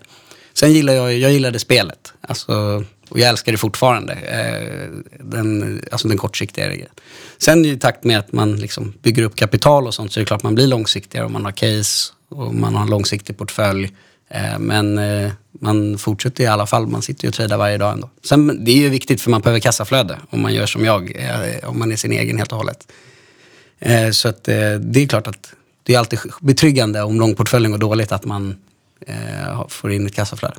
Sen 0.54 0.72
gillar 0.72 0.92
jag, 0.92 1.18
jag 1.18 1.32
gillade 1.32 1.58
spelet. 1.58 2.12
Alltså, 2.20 2.52
och 3.08 3.18
jag 3.18 3.28
älskar 3.28 3.52
det 3.52 3.58
fortfarande. 3.58 4.12
Eh, 4.12 4.88
den, 5.20 5.80
alltså 5.92 6.08
den 6.08 6.18
kortsiktiga 6.18 6.66
grejen. 6.66 6.90
Sen 7.38 7.64
i 7.64 7.78
takt 7.78 8.04
med 8.04 8.18
att 8.18 8.32
man 8.32 8.56
liksom 8.56 8.94
bygger 9.02 9.22
upp 9.22 9.36
kapital 9.36 9.86
och 9.86 9.94
sånt 9.94 10.12
så 10.12 10.20
är 10.20 10.22
det 10.22 10.26
klart 10.26 10.42
man 10.42 10.54
blir 10.54 10.66
långsiktigare 10.66 11.24
och 11.24 11.30
man 11.30 11.44
har 11.44 11.52
case 11.52 12.12
och 12.28 12.54
man 12.54 12.74
har 12.74 12.82
en 12.82 12.90
långsiktig 12.90 13.38
portfölj. 13.38 13.94
Eh, 14.28 14.58
men 14.58 14.98
eh, 14.98 15.30
man 15.52 15.98
fortsätter 15.98 16.44
i 16.44 16.46
alla 16.46 16.66
fall, 16.66 16.86
man 16.86 17.02
sitter 17.02 17.24
ju 17.24 17.28
och 17.28 17.34
tradar 17.34 17.56
varje 17.56 17.78
dag 17.78 17.92
ändå. 17.92 18.10
Sen, 18.24 18.64
det 18.64 18.70
är 18.70 18.76
ju 18.76 18.88
viktigt 18.88 19.20
för 19.20 19.30
man 19.30 19.40
behöver 19.40 19.60
kassaflöde 19.60 20.18
om 20.30 20.42
man 20.42 20.54
gör 20.54 20.66
som 20.66 20.84
jag, 20.84 21.16
eh, 21.16 21.68
om 21.68 21.78
man 21.78 21.92
är 21.92 21.96
sin 21.96 22.12
egen 22.12 22.38
helt 22.38 22.52
och 22.52 22.58
hållet. 22.58 22.92
Så 24.12 24.28
att, 24.28 24.44
det 24.44 24.96
är 24.96 25.08
klart 25.08 25.26
att 25.26 25.52
det 25.82 25.94
är 25.94 25.98
alltid 25.98 26.18
betryggande 26.40 27.02
om 27.02 27.20
långportföljen 27.20 27.70
går 27.70 27.78
dåligt 27.78 28.12
att 28.12 28.24
man 28.24 28.56
får 29.68 29.92
in 29.92 30.06
ett 30.06 30.14
kassaflöde. 30.14 30.56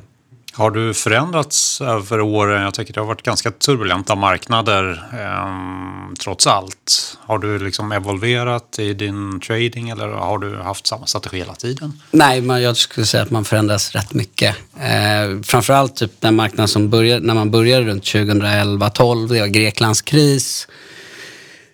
Har 0.52 0.70
du 0.70 0.94
förändrats 0.94 1.80
över 1.80 2.20
åren? 2.20 2.62
Jag 2.62 2.74
tycker 2.74 2.92
det 2.92 3.00
har 3.00 3.06
varit 3.06 3.22
ganska 3.22 3.50
turbulenta 3.50 4.14
marknader 4.14 5.04
eh, 5.12 6.14
trots 6.18 6.46
allt. 6.46 7.18
Har 7.20 7.38
du 7.38 7.58
liksom 7.58 7.92
evolverat 7.92 8.78
i 8.78 8.94
din 8.94 9.40
trading 9.40 9.88
eller 9.88 10.08
har 10.08 10.38
du 10.38 10.56
haft 10.56 10.86
samma 10.86 11.06
strategi 11.06 11.38
hela 11.38 11.54
tiden? 11.54 12.00
Nej, 12.10 12.40
men 12.40 12.62
jag 12.62 12.76
skulle 12.76 13.06
säga 13.06 13.22
att 13.22 13.30
man 13.30 13.44
förändras 13.44 13.92
rätt 13.92 14.14
mycket. 14.14 14.56
Eh, 14.80 15.42
framförallt 15.42 15.96
typ 15.96 16.20
den 16.20 16.36
marknaden 16.36 16.68
som 16.68 16.90
började, 16.90 17.26
när 17.26 17.34
man 17.34 17.50
började 17.50 17.86
runt 17.86 18.04
2011-12, 18.04 19.28
det 19.28 19.40
var 19.40 19.46
Greklands 19.46 20.02
kris 20.02 20.68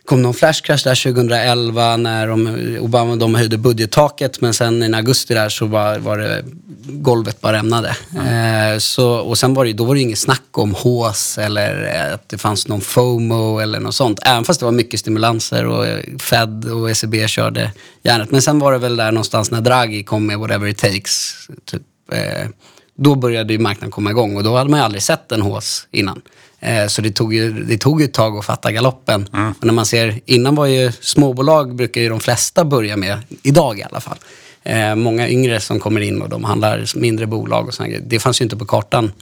kom 0.07 0.23
någon 0.23 0.35
flashcrash 0.35 0.85
där 0.85 1.13
2011 1.13 1.97
när 1.97 2.29
de, 2.29 2.49
Obama 2.81 3.17
de 3.17 3.35
höjde 3.35 3.59
budgettaket 3.59 4.41
men 4.41 4.55
sen 4.55 4.83
i 4.83 4.97
augusti 4.97 5.35
där 5.35 5.49
så 5.49 5.67
var, 5.67 5.99
var 5.99 6.19
det 6.19 6.45
golvet 6.89 7.41
bara 7.41 7.57
rämnade. 7.57 7.97
Mm. 8.13 8.73
Eh, 8.73 8.79
så, 8.79 9.11
och 9.11 9.39
sen 9.39 9.55
var 9.55 9.65
det, 9.65 9.73
då 9.73 9.85
var 9.85 9.95
det 9.95 10.01
inget 10.01 10.19
snack 10.19 10.59
om 10.59 10.75
hås 10.75 11.39
eller 11.39 12.13
att 12.15 12.29
det 12.29 12.39
fanns 12.39 12.69
någon 12.69 12.81
FOMO 12.81 13.59
eller 13.59 13.81
något 13.81 13.95
sånt. 13.95 14.19
Även 14.23 14.45
fast 14.45 14.61
det 14.61 14.67
var 14.67 14.73
mycket 14.73 15.01
stimulanser 15.01 15.67
och 15.67 15.87
Fed 16.21 16.65
och 16.65 16.91
ECB 16.91 17.29
körde 17.29 17.73
järnet. 18.03 18.31
Men 18.31 18.43
sen 18.43 18.59
var 18.59 18.73
det 18.73 18.79
väl 18.79 18.97
där 18.97 19.13
någonstans 19.13 19.51
när 19.51 19.61
Draghi 19.61 20.03
kom 20.05 20.27
med 20.27 20.39
whatever 20.39 20.67
it 20.67 20.79
takes. 20.79 21.35
Typ, 21.65 21.83
eh, 22.13 22.49
då 22.97 23.15
började 23.15 23.53
ju 23.53 23.59
marknaden 23.59 23.91
komma 23.91 24.11
igång 24.11 24.37
och 24.37 24.45
då 24.45 24.57
hade 24.57 24.71
man 24.71 24.81
ju 24.81 24.85
aldrig 24.85 25.03
sett 25.03 25.33
en 25.33 25.43
hås 25.43 25.87
innan. 25.91 26.23
Eh, 26.67 26.87
så 26.87 27.03
det 27.03 27.11
tog, 27.11 27.35
ju, 27.35 27.65
det 27.65 27.79
tog 27.79 28.03
ett 28.03 28.15
tag 28.15 28.39
att 28.39 28.45
fatta 28.45 28.73
galoppen. 28.73 29.29
Mm. 29.33 29.45
Men 29.45 29.67
när 29.67 29.73
man 29.73 29.87
ser, 29.87 30.21
innan 30.25 30.55
var 30.55 30.67
ju 30.67 30.93
småbolag 30.93 31.75
brukar 31.75 32.01
ju 32.01 32.09
de 32.09 32.21
flesta 32.21 32.65
börja 32.65 32.97
med, 32.97 33.19
idag 33.43 33.79
i 33.79 33.83
alla 33.83 34.01
fall. 34.01 34.19
Eh, 34.63 34.95
många 34.95 35.29
yngre 35.29 35.61
som 35.61 35.81
kommer 35.81 36.01
in 36.01 36.23
och 36.23 36.29
de 36.29 36.45
handlar 36.45 36.99
mindre 36.99 37.27
bolag 37.27 37.67
och 37.67 37.75
sådana 37.75 37.99
Det 38.07 38.19
fanns 38.19 38.41
ju 38.41 38.43
inte 38.43 38.57
på 38.57 38.67
kartan 38.67 39.13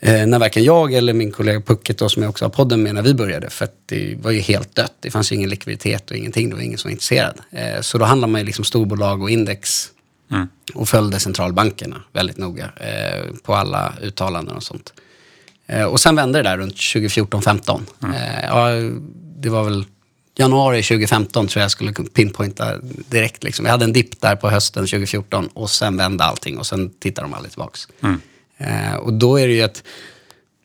eh, 0.00 0.26
när 0.26 0.38
varken 0.38 0.64
jag 0.64 0.92
eller 0.92 1.12
min 1.12 1.32
kollega 1.32 1.60
Pucket 1.60 1.98
då, 1.98 2.08
som 2.08 2.22
jag 2.22 2.30
också 2.30 2.44
har 2.44 2.50
podden 2.50 2.82
med 2.82 2.94
när 2.94 3.02
vi 3.02 3.14
började. 3.14 3.50
För 3.50 3.68
det 3.86 4.18
var 4.22 4.30
ju 4.30 4.40
helt 4.40 4.74
dött. 4.74 4.94
Det 5.00 5.10
fanns 5.10 5.32
ju 5.32 5.36
ingen 5.36 5.50
likviditet 5.50 6.10
och 6.10 6.16
ingenting. 6.16 6.48
Det 6.48 6.54
var 6.54 6.62
ingen 6.62 6.78
som 6.78 6.88
var 6.88 6.92
intresserad. 6.92 7.40
Eh, 7.50 7.80
så 7.80 7.98
då 7.98 8.04
handlade 8.04 8.32
man 8.32 8.40
ju 8.40 8.44
liksom 8.46 8.64
storbolag 8.64 9.22
och 9.22 9.30
index. 9.30 9.88
Mm. 10.30 10.48
Och 10.74 10.88
följde 10.88 11.20
centralbankerna 11.20 12.02
väldigt 12.12 12.38
noga 12.38 12.70
eh, 12.76 13.24
på 13.42 13.54
alla 13.54 13.94
uttalanden 14.02 14.56
och 14.56 14.62
sånt. 14.62 14.92
Eh, 15.70 15.84
och 15.84 16.00
sen 16.00 16.16
vände 16.16 16.38
det 16.38 16.48
där 16.48 16.58
runt 16.58 16.74
2014-15. 16.74 17.80
Mm. 18.02 18.14
Eh, 18.14 18.44
ja, 18.44 18.68
det 19.36 19.48
var 19.48 19.64
väl 19.64 19.84
januari 20.36 20.82
2015 20.82 21.46
tror 21.46 21.62
jag 21.62 21.70
skulle 21.70 21.92
pinpointa 21.92 22.78
direkt. 23.10 23.44
Liksom. 23.44 23.64
Vi 23.64 23.70
hade 23.70 23.84
en 23.84 23.92
dipp 23.92 24.20
där 24.20 24.36
på 24.36 24.50
hösten 24.50 24.82
2014 24.82 25.46
och 25.46 25.70
sen 25.70 25.96
vände 25.96 26.24
allting 26.24 26.58
och 26.58 26.66
sen 26.66 26.90
tittade 26.90 27.28
de 27.28 27.34
aldrig 27.34 27.52
tillbaks. 27.52 27.88
Mm. 28.00 28.20
Eh, 28.58 28.94
och 28.94 29.12
då 29.12 29.40
är 29.40 29.46
det 29.46 29.52
ju 29.52 29.62
att 29.62 29.82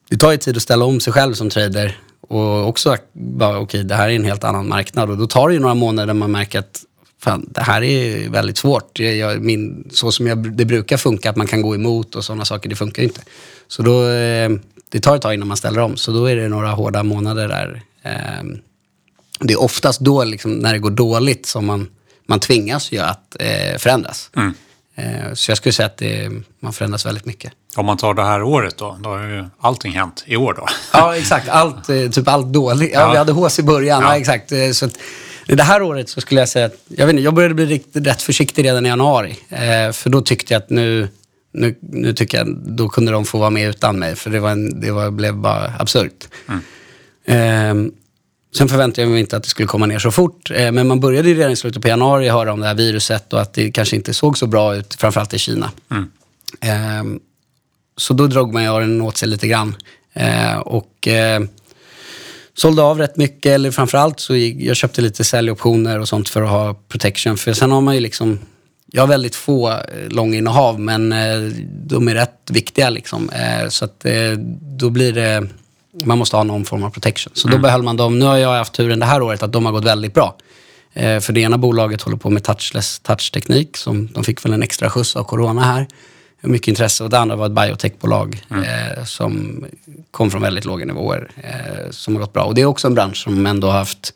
det 0.10 0.18
tar 0.18 0.32
ju 0.32 0.38
tid 0.38 0.58
att 0.58 0.64
ställa 0.64 0.86
om 0.86 1.00
sig 1.00 1.14
själv 1.14 1.34
som 1.34 1.50
trader 1.50 1.98
och 2.28 2.68
också 2.68 2.98
bara 3.14 3.50
okej, 3.50 3.64
okay, 3.64 3.84
det 3.84 3.96
här 3.96 4.10
är 4.10 4.16
en 4.16 4.26
helt 4.26 4.44
annan 4.44 4.68
marknad 4.68 5.10
och 5.10 5.18
då 5.18 5.28
tar 5.28 5.48
det 5.48 5.54
ju 5.54 5.60
några 5.60 5.76
månader 5.76 6.08
där 6.08 6.14
man 6.14 6.32
märker 6.32 6.60
att 6.60 6.84
fan, 7.22 7.46
det 7.50 7.62
här 7.62 7.84
är 7.84 8.30
väldigt 8.30 8.58
svårt. 8.58 9.00
Jag, 9.00 9.16
jag, 9.16 9.42
min, 9.42 9.90
så 9.92 10.12
som 10.12 10.28
jag, 10.28 10.58
det 10.58 10.66
brukar 10.66 10.98
funka, 10.98 11.30
att 11.30 11.36
man 11.36 11.48
kan 11.48 11.62
gå 11.62 11.76
emot 11.76 12.16
och 12.16 12.26
sådana 12.26 12.46
saker, 12.46 12.70
det 12.70 12.76
funkar 12.76 13.02
ju 13.02 13.08
inte. 13.08 13.22
Så 13.68 13.82
då 13.82 14.10
eh, 14.10 14.50
det 14.96 15.02
tar 15.02 15.16
ett 15.16 15.22
tag 15.22 15.34
innan 15.34 15.48
man 15.48 15.58
ställer 15.58 15.80
om. 15.80 15.98
Så 15.98 16.12
då 16.12 16.26
är 16.26 16.36
det 16.36 16.48
några 16.48 16.72
hårda 16.72 17.04
månader 17.04 17.48
där. 17.48 17.82
Ehm, 18.04 18.58
det 19.40 19.54
är 19.54 19.62
oftast 19.62 20.00
då, 20.00 20.24
liksom, 20.24 20.52
när 20.52 20.74
det 20.74 20.80
går 20.80 20.92
dåligt, 20.92 21.46
som 21.46 21.66
man, 21.66 21.88
man 22.28 22.40
tvingas 22.40 22.92
ju 22.92 23.00
att 23.00 23.36
eh, 23.40 23.78
förändras. 23.78 24.30
Mm. 24.36 24.54
Eh, 24.96 25.34
så 25.34 25.52
jag 25.52 25.58
skulle 25.58 25.74
säga 25.74 25.86
att 25.86 25.98
det, 25.98 26.32
man 26.60 26.74
förändras 26.74 27.06
väldigt 27.06 27.26
mycket. 27.26 27.54
Om 27.76 27.86
man 27.86 27.98
tar 27.98 28.14
det 28.14 28.24
här 28.24 28.44
året 28.44 28.78
då, 28.78 28.98
då 29.04 29.10
har 29.10 29.24
ju 29.24 29.46
allting 29.60 29.92
hänt 29.92 30.24
i 30.28 30.36
år 30.36 30.54
då. 30.54 30.68
Ja, 30.94 31.18
exakt. 31.18 31.50
Allt, 31.50 31.90
eh, 31.90 32.10
typ 32.10 32.28
allt 32.28 32.54
dåligt. 32.54 32.92
Ja, 32.94 33.00
ja. 33.00 33.12
Vi 33.12 33.18
hade 33.18 33.32
hås 33.32 33.60
i 33.60 33.64
början, 33.64 34.02
ja. 34.02 34.10
ja 34.10 34.20
exakt. 34.20 34.52
Så 34.74 34.86
att, 34.86 34.98
det 35.48 35.64
här 35.64 35.82
året 35.82 36.10
så 36.10 36.22
skulle 36.22 36.42
jag 36.42 36.50
säga 36.50 36.66
att, 36.66 36.76
jag, 36.88 37.06
vet 37.06 37.14
inte, 37.14 37.24
jag 37.24 37.34
började 37.34 37.54
bli 37.54 37.84
rätt 37.94 38.22
försiktig 38.22 38.66
redan 38.66 38.86
i 38.86 38.90
januari. 38.90 39.38
Eh, 39.50 39.92
för 39.92 40.10
då 40.10 40.22
tyckte 40.22 40.54
jag 40.54 40.64
att 40.64 40.70
nu, 40.70 41.08
nu, 41.56 41.76
nu 41.82 42.14
tycker 42.14 42.38
jag 42.38 42.58
då 42.58 42.90
kunde 42.90 43.12
de 43.12 43.26
få 43.26 43.38
vara 43.38 43.50
med 43.50 43.70
utan 43.70 44.00
mig 44.00 44.16
för 44.16 44.30
det, 44.30 44.40
var 44.40 44.52
en, 44.52 44.82
det 44.82 44.92
var, 44.92 45.12
blev 45.12 45.36
bara 45.36 45.74
absurt. 45.80 46.28
Mm. 46.48 46.62
Eh, 47.26 47.92
sen 48.58 48.68
förväntade 48.70 49.02
jag 49.02 49.12
mig 49.12 49.20
inte 49.20 49.38
att 49.38 49.44
det 49.44 49.50
skulle 49.50 49.68
komma 49.68 49.86
ner 49.86 50.00
så 50.00 50.12
fort. 50.12 50.52
Eh, 50.52 50.72
men 50.72 50.88
man 50.88 51.00
började 51.00 51.34
redan 51.34 51.52
i 51.52 51.56
slutet 51.56 51.82
på 51.82 51.88
januari 51.88 52.30
höra 52.30 52.54
om 52.54 52.60
det 52.60 52.68
här 52.68 52.76
viruset 52.76 53.34
och 53.34 53.42
att 53.42 53.54
det 53.54 53.72
kanske 53.72 53.96
inte 53.96 54.14
såg 54.14 54.38
så 54.38 54.48
bra 54.48 54.76
ut, 54.76 54.96
framförallt 54.96 55.34
i 55.34 55.40
Kina. 55.40 55.72
Mm. 55.92 56.12
Eh, 56.62 57.20
så 57.98 58.14
då 58.14 58.28
drog 58.28 58.54
man 58.54 58.64
öronen 58.64 59.02
åt 59.02 59.18
sig 59.18 59.30
lite 59.30 59.48
grann. 59.48 59.76
Eh, 60.14 60.58
och 60.58 61.08
eh, 61.08 61.42
sålde 62.54 62.82
av 62.82 62.98
rätt 62.98 63.18
mycket, 63.18 63.52
eller 63.52 63.72
framförallt 63.72 64.20
så 64.20 64.36
gick, 64.36 64.62
jag 64.62 64.76
köpte 64.76 65.02
lite 65.02 65.24
säljoptioner 65.24 66.00
och 66.00 66.08
sånt 66.08 66.30
för 66.30 66.42
att 66.42 66.50
ha 66.50 66.74
protection. 66.74 67.38
För 67.38 67.54
sen 67.54 67.72
har 67.72 67.82
man 67.82 67.96
ju 67.96 68.00
liksom 68.00 68.40
jag 68.92 69.02
har 69.02 69.08
väldigt 69.08 69.36
få 69.36 69.72
eh, 69.72 69.78
långinnehav, 70.10 70.80
men 70.80 71.12
eh, 71.12 71.40
de 71.70 72.08
är 72.08 72.14
rätt 72.14 72.50
viktiga. 72.50 72.90
Liksom. 72.90 73.30
Eh, 73.30 73.70
så 73.70 73.86
att, 73.86 74.06
då 74.62 74.90
blir 74.90 75.14
det, 75.14 75.48
man 76.06 76.18
måste 76.18 76.36
ha 76.36 76.44
någon 76.44 76.66
form 76.66 76.84
av 76.84 76.90
protection. 76.90 77.34
Så 77.36 77.48
mm. 77.48 77.58
då 77.58 77.64
behöll 77.64 77.84
man 77.84 77.98
dem. 77.98 78.20
Nu 78.20 78.26
har 78.26 78.38
jag 78.38 78.58
haft 78.58 78.74
turen 78.74 79.00
det 79.00 79.06
här 79.06 79.22
året 79.22 79.44
att 79.44 79.52
de 79.52 79.66
har 79.66 79.72
gått 79.72 79.86
väldigt 79.86 80.14
bra. 80.14 80.36
För 80.94 81.32
det 81.34 81.42
ena 81.42 81.58
bolaget 81.58 82.02
håller 82.02 82.18
på 82.18 82.30
med 82.30 82.44
touchless 82.44 83.00
touchteknik. 83.00 83.78
Som, 83.78 84.08
de 84.08 84.24
fick 84.24 84.46
väl 84.46 84.54
en 84.54 84.64
extra 84.64 84.90
skjuts 84.90 85.16
av 85.16 85.24
corona 85.24 85.62
här. 85.62 85.88
Mycket 86.42 86.68
intresse. 86.68 87.04
Och 87.04 87.10
det 87.10 87.20
andra 87.20 87.36
var 87.36 87.46
ett 87.46 87.52
biotechbolag 87.52 88.44
mm. 88.52 89.06
som 89.06 89.66
kom 90.12 90.32
från 90.32 90.42
väldigt 90.42 90.66
låga 90.66 90.86
nivåer. 90.86 91.32
Som 91.92 92.16
har 92.16 92.22
gått 92.22 92.34
bra. 92.34 92.44
Och 92.44 92.56
det 92.56 92.62
är 92.62 92.66
också 92.66 92.88
en 92.88 92.94
bransch 92.94 93.24
som 93.24 93.46
ändå 93.46 93.68
har 93.68 93.78
haft... 93.78 94.14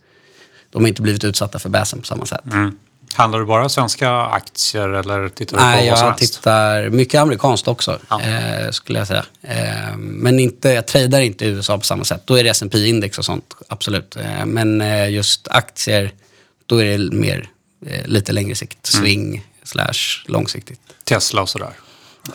De 0.72 0.82
har 0.84 0.90
inte 0.90 1.02
blivit 1.02 1.24
utsatta 1.24 1.60
för 1.60 1.70
bäsen 1.70 2.00
på 2.00 2.06
samma 2.06 2.26
sätt. 2.26 2.46
Mm. 2.54 2.78
Handlar 3.14 3.40
du 3.40 3.46
bara 3.46 3.70
svenska 3.70 4.12
aktier 4.12 4.90
eller 4.90 5.30
tittar 5.30 5.58
du 5.58 5.64
Nej, 5.64 5.90
på 5.90 5.96
vad 5.96 6.06
jag 6.06 6.18
tittar 6.18 6.90
mycket 6.90 7.22
amerikanskt 7.22 7.68
också, 7.68 8.00
ja. 8.10 8.22
eh, 8.22 8.72
skulle 8.72 9.00
jag 9.00 9.08
säga. 9.08 9.26
Eh, 9.42 9.98
men 9.98 10.40
inte, 10.40 10.70
jag 10.70 10.88
tradar 10.88 11.22
inte 11.22 11.46
i 11.46 11.48
USA 11.48 11.78
på 11.78 11.86
samma 11.86 12.04
sätt. 12.04 12.22
Då 12.26 12.40
är 12.40 12.44
det 12.44 12.50
S&P 12.50 12.88
index 12.88 13.18
och 13.18 13.26
sånt, 13.26 13.54
absolut. 13.68 14.16
Eh, 14.16 14.46
men 14.46 14.82
eh, 14.82 15.10
just 15.10 15.48
aktier, 15.48 16.12
då 16.66 16.84
är 16.84 16.98
det 16.98 17.16
mer 17.16 17.50
eh, 17.86 18.06
lite 18.06 18.32
längre 18.32 18.56
sikt. 18.56 18.94
Mm. 18.94 19.06
Swing 19.06 19.28
mm. 19.28 19.42
slash 19.64 20.26
långsiktigt. 20.26 20.80
Tesla 21.04 21.42
och 21.42 21.50
sådär? 21.50 21.74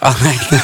Ah, 0.00 0.14
nej. 0.22 0.40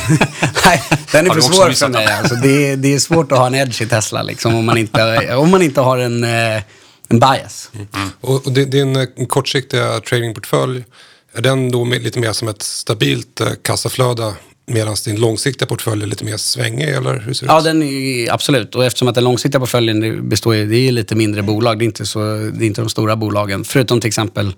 nej, 0.65 0.83
den 1.13 1.27
är 1.27 1.35
för 1.35 1.41
svår 1.41 1.71
för 1.71 1.89
mig. 1.89 2.07
Alltså, 2.07 2.35
det, 2.35 2.71
är, 2.71 2.77
det 2.77 2.95
är 2.95 2.99
svårt 2.99 3.33
att 3.33 3.39
ha 3.39 3.47
en 3.47 3.55
edge 3.55 3.83
i 3.83 3.87
Tesla 3.87 4.23
liksom, 4.23 4.55
om, 4.55 4.65
man 4.65 4.79
inte, 4.79 5.35
om 5.37 5.51
man 5.51 5.63
inte 5.63 5.81
har 5.81 5.99
en 5.99 6.25
eh, 6.25 6.63
en 7.11 7.19
bias. 7.19 7.71
Mm. 7.75 8.09
Och, 8.21 8.47
och 8.47 8.53
din 8.53 8.97
eh, 8.97 9.07
kortsiktiga 9.29 10.01
tradingportfölj, 10.01 10.85
är 11.33 11.43
den 11.43 11.71
då 11.71 11.85
lite 11.85 12.19
mer 12.19 12.33
som 12.33 12.49
ett 12.49 12.63
stabilt 12.63 13.41
eh, 13.41 13.49
kassaflöde 13.63 14.35
medan 14.67 14.97
din 15.05 15.21
långsiktiga 15.21 15.67
portfölj 15.67 16.03
är 16.03 16.07
lite 16.07 16.25
mer 16.25 16.37
svängig? 16.37 16.89
Eller 16.89 17.21
hur 17.21 17.35
ser 17.35 17.47
det 17.47 17.53
ja, 17.53 17.59
ut? 17.59 17.65
den 17.65 17.83
är, 17.83 18.33
absolut. 18.33 18.75
Och 18.75 18.85
eftersom 18.85 19.09
att 19.09 19.15
den 19.15 19.25
långsiktiga 19.25 19.61
portföljen 19.61 20.29
består 20.29 20.55
det 20.55 20.77
är 20.77 20.93
lite 20.93 21.15
mindre 21.15 21.43
bolag. 21.43 21.79
Det 21.79 21.85
är, 21.85 21.87
inte 21.87 22.07
så, 22.07 22.19
det 22.19 22.65
är 22.65 22.67
inte 22.67 22.81
de 22.81 22.89
stora 22.89 23.17
bolagen. 23.17 23.65
Förutom 23.65 24.01
till 24.01 24.09
exempel, 24.09 24.53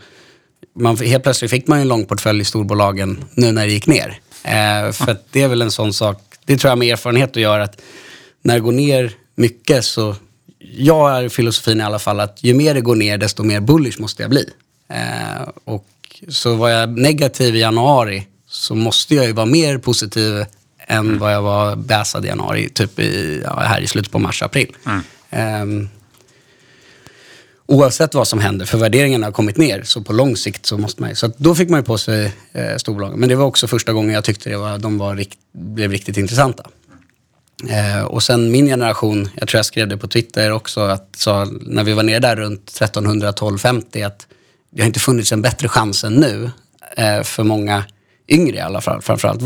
man, 0.79 0.97
helt 0.97 1.23
plötsligt 1.23 1.51
fick 1.51 1.67
man 1.67 1.79
en 1.79 1.89
lång 1.89 2.05
portfölj 2.05 2.41
i 2.41 2.45
storbolagen 2.45 3.25
nu 3.35 3.53
när 3.53 3.67
det 3.67 3.73
gick 3.73 3.87
ner. 3.87 4.19
Eh, 4.45 4.93
för 4.93 5.17
det 5.31 5.43
är 5.43 5.49
väl 5.49 5.63
en 5.63 5.71
sån 5.71 5.93
sak, 5.93 6.23
det 6.45 6.57
tror 6.57 6.71
jag 6.71 6.79
med 6.79 6.93
erfarenhet 6.93 7.31
att 7.31 7.43
göra, 7.43 7.63
att 7.63 7.81
när 8.43 8.55
det 8.55 8.61
går 8.61 8.73
ner 8.73 9.13
mycket 9.37 9.85
så 9.85 10.17
jag 10.77 11.25
är 11.25 11.29
filosofin 11.29 11.81
i 11.81 11.83
alla 11.83 11.99
fall 11.99 12.21
att 12.21 12.45
ju 12.45 12.55
mer 12.55 12.75
det 12.75 12.81
går 12.81 12.97
ner 12.97 13.19
desto 13.19 13.43
mer 13.43 13.61
bullish 13.61 14.01
måste 14.01 14.23
jag 14.23 14.31
bli. 14.31 14.49
Eh, 14.89 15.49
och 15.65 15.87
så 16.29 16.55
var 16.55 16.69
jag 16.69 16.99
negativ 16.99 17.57
i 17.57 17.61
januari 17.61 18.27
så 18.49 18.75
måste 18.75 19.15
jag 19.15 19.27
ju 19.27 19.33
vara 19.33 19.47
mer 19.47 19.79
positiv 19.79 20.45
än 20.87 20.99
mm. 20.99 21.19
vad 21.19 21.33
jag 21.33 21.43
var 21.43 21.77
bäsad 21.77 22.25
i 22.25 22.29
januari, 22.29 22.69
typ 22.69 22.99
i, 22.99 23.43
ja, 23.45 23.61
här 23.61 23.81
i 23.81 23.87
slutet 23.87 24.13
på 24.13 24.19
mars, 24.19 24.43
april. 24.43 24.77
Mm. 24.87 25.03
Eh, 25.31 25.89
oavsett 27.67 28.15
vad 28.15 28.29
som 28.29 28.41
händer, 28.41 28.67
för 28.67 28.79
värderingarna 28.79 29.27
har 29.27 29.33
kommit 29.33 29.57
ner, 29.57 29.83
så 29.83 30.03
på 30.03 30.13
lång 30.13 30.37
sikt 30.37 30.67
så 30.67 30.79
måste 30.79 31.01
man 31.01 31.11
ju... 31.11 31.17
Så 31.17 31.33
då 31.37 31.55
fick 31.55 31.69
man 31.69 31.81
ju 31.81 31.85
på 31.85 31.99
sig 31.99 32.33
eh, 32.53 32.77
storbolagen. 32.77 33.21
Men 33.21 33.29
det 33.29 33.35
var 33.35 33.45
också 33.45 33.67
första 33.67 33.93
gången 33.93 34.15
jag 34.15 34.25
tyckte 34.25 34.51
det 34.51 34.57
var, 34.57 34.79
de 34.79 34.99
var 34.99 35.17
rikt, 35.17 35.39
blev 35.53 35.91
riktigt 35.91 36.17
intressanta. 36.17 36.71
Eh, 37.69 38.05
och 38.05 38.23
sen 38.23 38.51
min 38.51 38.67
generation, 38.67 39.29
jag 39.35 39.49
tror 39.49 39.59
jag 39.59 39.67
skrev 39.67 39.89
det 39.89 39.97
på 39.97 40.09
Twitter 40.09 40.53
också, 40.53 40.81
att 40.81 41.17
så, 41.17 41.45
när 41.45 41.85
vi 41.85 41.93
var 41.93 42.03
nere 42.03 42.19
där 42.19 42.37
runt 42.37 42.71
1300-1250 42.71 44.07
att 44.07 44.27
det 44.71 44.83
har 44.83 44.87
inte 44.87 45.01
funnits 45.01 45.33
en 45.33 45.43
bättre 45.43 45.69
chans 45.69 46.05
än 46.05 46.13
nu 46.15 46.51
eh, 46.97 47.23
för 47.23 47.45
många 47.45 47.85
yngre 48.29 48.57
i 48.57 48.61
alla 48.61 48.81
fall, 48.81 49.03
framförallt 49.03 49.43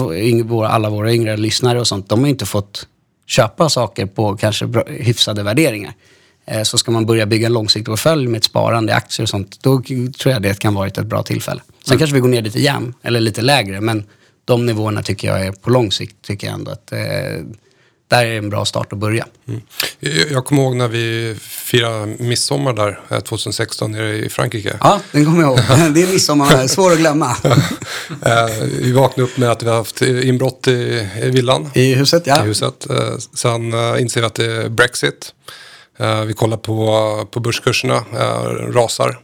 våra, 0.47 0.69
alla 0.69 0.91
våra 0.91 1.13
yngre 1.13 1.37
lyssnare 1.37 1.81
och 1.81 1.87
sånt, 1.87 2.09
de 2.09 2.21
har 2.21 2.29
inte 2.29 2.47
fått 2.47 2.87
köpa 3.27 3.69
saker 3.69 4.07
på 4.07 4.37
kanske 4.37 4.67
bra, 4.67 4.85
hyfsade 4.87 5.43
värderingar. 5.43 5.95
Eh, 6.47 6.63
så 6.63 6.79
ska 6.79 6.91
man 6.91 7.07
börja 7.07 7.27
bygga 7.27 7.47
en 7.47 7.53
långsiktig 7.53 7.87
portfölj 7.87 8.27
med 8.27 8.39
ett 8.39 8.45
sparande 8.45 8.93
i 8.93 8.95
aktier 8.95 9.25
och 9.25 9.29
sånt, 9.29 9.63
då 9.63 9.83
tror 10.19 10.33
jag 10.33 10.43
det 10.43 10.59
kan 10.59 10.75
vara 10.75 10.87
ett 10.87 11.07
bra 11.07 11.23
tillfälle. 11.23 11.61
Sen 11.85 11.93
mm. 11.93 11.99
kanske 11.99 12.15
vi 12.15 12.21
går 12.21 12.29
ner 12.29 12.43
lite 12.43 12.59
igen, 12.59 12.95
eller 13.03 13.21
lite 13.21 13.43
lägre, 13.43 13.81
men 13.81 14.05
de 14.45 14.67
nivåerna 14.67 15.03
tycker 15.03 15.29
jag 15.29 15.47
är 15.47 15.53
på 15.53 15.71
lång 15.71 15.93
sikt, 15.93 16.23
tycker 16.23 16.47
jag 16.47 16.55
ändå 16.55 16.71
att 16.71 16.93
eh, 16.93 16.99
där 18.09 18.25
är 18.25 18.39
en 18.39 18.51
bra 18.51 18.65
start 18.65 18.93
att 18.93 18.99
börja. 18.99 19.27
Mm. 19.49 19.61
Jag 20.31 20.45
kommer 20.45 20.63
ihåg 20.63 20.77
när 20.77 20.89
vi 20.89 21.37
firade 21.41 22.07
midsommar 22.07 22.73
där 22.73 23.21
2016 23.21 23.95
eh, 23.95 24.01
nere 24.01 24.17
i 24.17 24.29
Frankrike. 24.29 24.77
Ja, 24.81 25.01
den 25.13 25.25
kommer 25.25 25.43
jag 25.43 25.49
ihåg. 25.49 25.59
Det 25.95 26.03
är 26.03 26.13
midsommar, 26.13 26.67
svår 26.67 26.93
att 26.93 26.99
glömma. 26.99 27.37
Eh, 28.27 28.47
vi 28.81 28.93
vaknade 28.93 29.23
upp 29.23 29.37
med 29.37 29.51
att 29.51 29.63
vi 29.63 29.69
har 29.69 29.77
haft 29.77 30.03
inbrott 30.03 30.69
i, 30.69 31.09
villan. 31.23 31.71
I 31.75 31.95
huset, 31.95 32.23
ja. 32.27 32.45
I 32.45 32.47
huset. 32.47 32.91
Eh, 32.91 33.17
sen 33.35 33.75
inser 33.99 34.21
vi 34.21 34.27
att 34.27 34.35
det 34.35 34.53
är 34.53 34.69
Brexit. 34.69 35.33
Vi 36.27 36.33
kollar 36.33 36.57
på, 36.57 37.29
på 37.31 37.41
börskurserna, 37.41 38.05
rasar. 38.73 39.19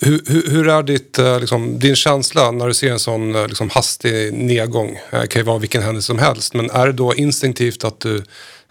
Hur, 0.00 0.22
hur, 0.26 0.50
hur, 0.50 0.68
är 0.68 0.82
ditt, 0.82 1.18
eh, 1.18 1.40
liksom, 1.40 1.78
din 1.78 1.96
känsla 1.96 2.50
när 2.50 2.66
du 2.66 2.74
ser 2.74 2.92
en 2.92 2.98
sån 2.98 3.34
eh, 3.34 3.48
liksom, 3.48 3.70
hastig 3.70 4.32
nedgång? 4.32 4.98
Eh, 5.10 5.20
det 5.20 5.26
kan 5.26 5.40
ju 5.40 5.46
vara 5.46 5.58
vilken 5.58 5.82
händelse 5.82 6.06
som 6.06 6.18
helst. 6.18 6.54
Men 6.54 6.70
är 6.70 6.86
det 6.86 6.92
då 6.92 7.14
instinktivt 7.14 7.84
att 7.84 8.00
du, 8.00 8.22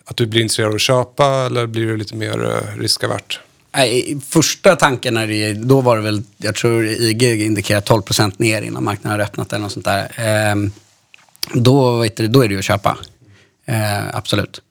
att 0.05 0.17
du 0.17 0.25
blir 0.25 0.41
intresserad 0.41 0.69
av 0.69 0.75
att 0.75 0.81
köpa 0.81 1.25
eller 1.25 1.67
blir 1.67 1.87
det 1.87 1.97
lite 1.97 2.15
mer 2.15 2.63
riskavärt? 2.79 3.39
Nej, 3.75 4.17
första 4.29 4.75
tanken, 4.75 5.13
när 5.13 5.27
det, 5.27 5.53
då 5.53 5.81
var 5.81 5.95
det 5.95 6.03
väl, 6.03 6.23
jag 6.37 6.55
tror 6.55 6.85
IG 6.85 7.23
indikerar 7.23 7.81
12 7.81 8.01
procent 8.01 8.39
ner 8.39 8.61
innan 8.61 8.83
marknaden 8.83 9.19
har 9.19 9.25
öppnat 9.25 9.53
eller 9.53 9.63
något 9.63 9.71
sånt 9.71 9.85
där. 9.85 10.11
Ehm, 10.15 10.71
då, 11.53 11.97
vet 11.97 12.17
du, 12.17 12.27
då 12.27 12.43
är 12.43 12.47
det 12.47 12.53
ju 12.53 12.59
att 12.59 12.65
köpa. 12.65 12.97
Absolut. 14.13 14.61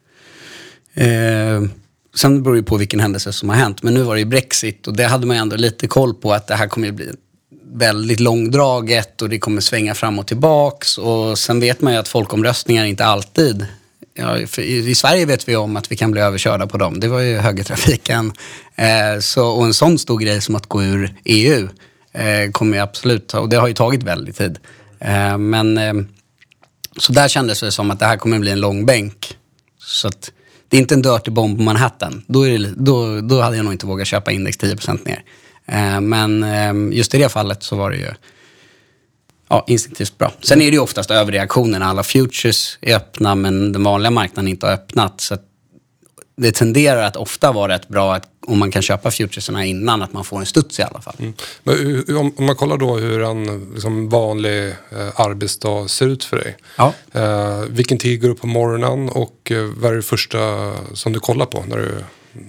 Ehm, 0.93 1.71
Sen 2.15 2.43
beror 2.43 2.55
det 2.55 2.63
på 2.63 2.77
vilken 2.77 2.99
händelse 2.99 3.33
som 3.33 3.49
har 3.49 3.55
hänt. 3.55 3.83
Men 3.83 3.93
nu 3.93 4.01
var 4.01 4.13
det 4.15 4.19
ju 4.19 4.25
Brexit 4.25 4.87
och 4.87 4.97
det 4.97 5.03
hade 5.03 5.25
man 5.25 5.37
ju 5.37 5.41
ändå 5.41 5.55
lite 5.55 5.87
koll 5.87 6.13
på 6.13 6.33
att 6.33 6.47
det 6.47 6.55
här 6.55 6.67
kommer 6.67 6.87
ju 6.87 6.93
bli 6.93 7.11
väldigt 7.73 8.19
långdraget 8.19 9.21
och 9.21 9.29
det 9.29 9.39
kommer 9.39 9.61
svänga 9.61 9.95
fram 9.95 10.19
och 10.19 10.27
tillbaks. 10.27 10.97
Och 10.97 11.39
sen 11.39 11.59
vet 11.59 11.81
man 11.81 11.93
ju 11.93 11.99
att 11.99 12.07
folkomröstningar 12.07 12.85
inte 12.85 13.05
alltid 13.05 13.65
Ja, 14.17 14.37
I 14.61 14.95
Sverige 14.95 15.25
vet 15.25 15.47
vi 15.47 15.55
om 15.55 15.75
att 15.75 15.91
vi 15.91 15.95
kan 15.95 16.11
bli 16.11 16.21
överkörda 16.21 16.67
på 16.67 16.77
dem. 16.77 16.99
Det 16.99 17.07
var 17.07 17.19
ju 17.19 17.37
högertrafiken. 17.37 18.33
Eh, 18.75 19.19
så, 19.19 19.47
och 19.47 19.65
en 19.65 19.73
sån 19.73 19.97
stor 19.97 20.19
grej 20.19 20.41
som 20.41 20.55
att 20.55 20.65
gå 20.65 20.83
ur 20.83 21.15
EU 21.25 21.69
eh, 22.13 22.51
kommer 22.51 22.77
ju 22.77 22.83
absolut 22.83 23.27
ta, 23.27 23.39
och 23.39 23.49
det 23.49 23.57
har 23.57 23.67
ju 23.67 23.73
tagit 23.73 24.03
väldigt 24.03 24.37
tid. 24.37 24.59
Eh, 24.99 25.37
men 25.37 25.77
eh, 25.77 25.93
så 26.97 27.13
där 27.13 27.27
kändes 27.27 27.59
det 27.59 27.71
som 27.71 27.91
att 27.91 27.99
det 27.99 28.05
här 28.05 28.17
kommer 28.17 28.39
bli 28.39 28.51
en 28.51 28.59
lång 28.59 28.85
bänk. 28.85 29.37
Så 29.79 30.07
att 30.07 30.31
det 30.69 30.77
är 30.77 30.81
inte 30.81 30.93
en 30.93 31.01
dirty 31.01 31.31
bomb 31.31 31.57
på 31.57 31.63
Manhattan. 31.63 32.23
Då, 32.27 32.47
är 32.47 32.59
det, 32.59 32.73
då, 32.77 33.21
då 33.21 33.41
hade 33.41 33.57
jag 33.57 33.63
nog 33.63 33.73
inte 33.73 33.85
vågat 33.85 34.07
köpa 34.07 34.31
index 34.31 34.57
10% 34.57 35.07
ner. 35.07 35.23
Eh, 35.65 36.01
men 36.01 36.43
ehm, 36.43 36.93
just 36.93 37.13
i 37.13 37.17
det 37.17 37.29
fallet 37.29 37.63
så 37.63 37.75
var 37.75 37.91
det 37.91 37.97
ju 37.97 38.07
ja, 39.49 39.65
instinktivt 39.67 40.17
bra. 40.17 40.31
Sen 40.41 40.61
är 40.61 40.65
det 40.65 40.71
ju 40.71 40.79
oftast 40.79 41.11
överreaktioner 41.11 41.79
när 41.79 41.85
alla 41.85 42.03
futures 42.03 42.77
är 42.81 42.95
öppna 42.95 43.35
men 43.35 43.71
den 43.71 43.83
vanliga 43.83 44.11
marknaden 44.11 44.47
inte 44.47 44.65
har 44.65 44.73
öppnat. 44.73 45.21
Så 45.21 45.37
det 46.37 46.51
tenderar 46.51 47.03
att 47.03 47.15
ofta 47.15 47.51
vara 47.51 47.73
rätt 47.73 47.87
bra 47.87 48.15
att 48.15 48.29
om 48.47 48.59
man 48.59 48.71
kan 48.71 48.81
köpa 48.81 49.11
futuresarna 49.11 49.65
innan, 49.65 50.01
att 50.01 50.13
man 50.13 50.23
får 50.23 50.39
en 50.39 50.45
studs 50.45 50.79
i 50.79 50.83
alla 50.83 51.01
fall. 51.01 51.15
Mm. 51.19 51.33
Men 51.63 52.17
om, 52.17 52.33
om, 52.37 52.45
man 52.45 52.55
kollar 52.55 52.77
då 52.77 52.97
hur 52.97 53.21
en 53.21 53.71
liksom, 53.73 54.09
vanlig 54.09 54.67
eh, 54.67 54.75
arbetsdag 55.15 55.89
ser 55.89 56.07
ut 56.07 56.23
för 56.23 56.37
dig. 56.37 56.57
Ja. 56.77 56.93
Eh, 57.11 57.59
vilken 57.69 57.97
tid 57.97 58.21
går 58.21 58.29
du 58.29 58.35
på 58.35 58.47
morgonen 58.47 59.09
och 59.09 59.51
eh, 59.51 59.65
vad 59.77 59.91
är 59.91 59.95
det 59.95 60.01
första 60.01 60.37
som 60.93 61.13
du 61.13 61.19
kollar 61.19 61.45
på 61.45 61.63
när 61.67 61.77
du 61.77 61.95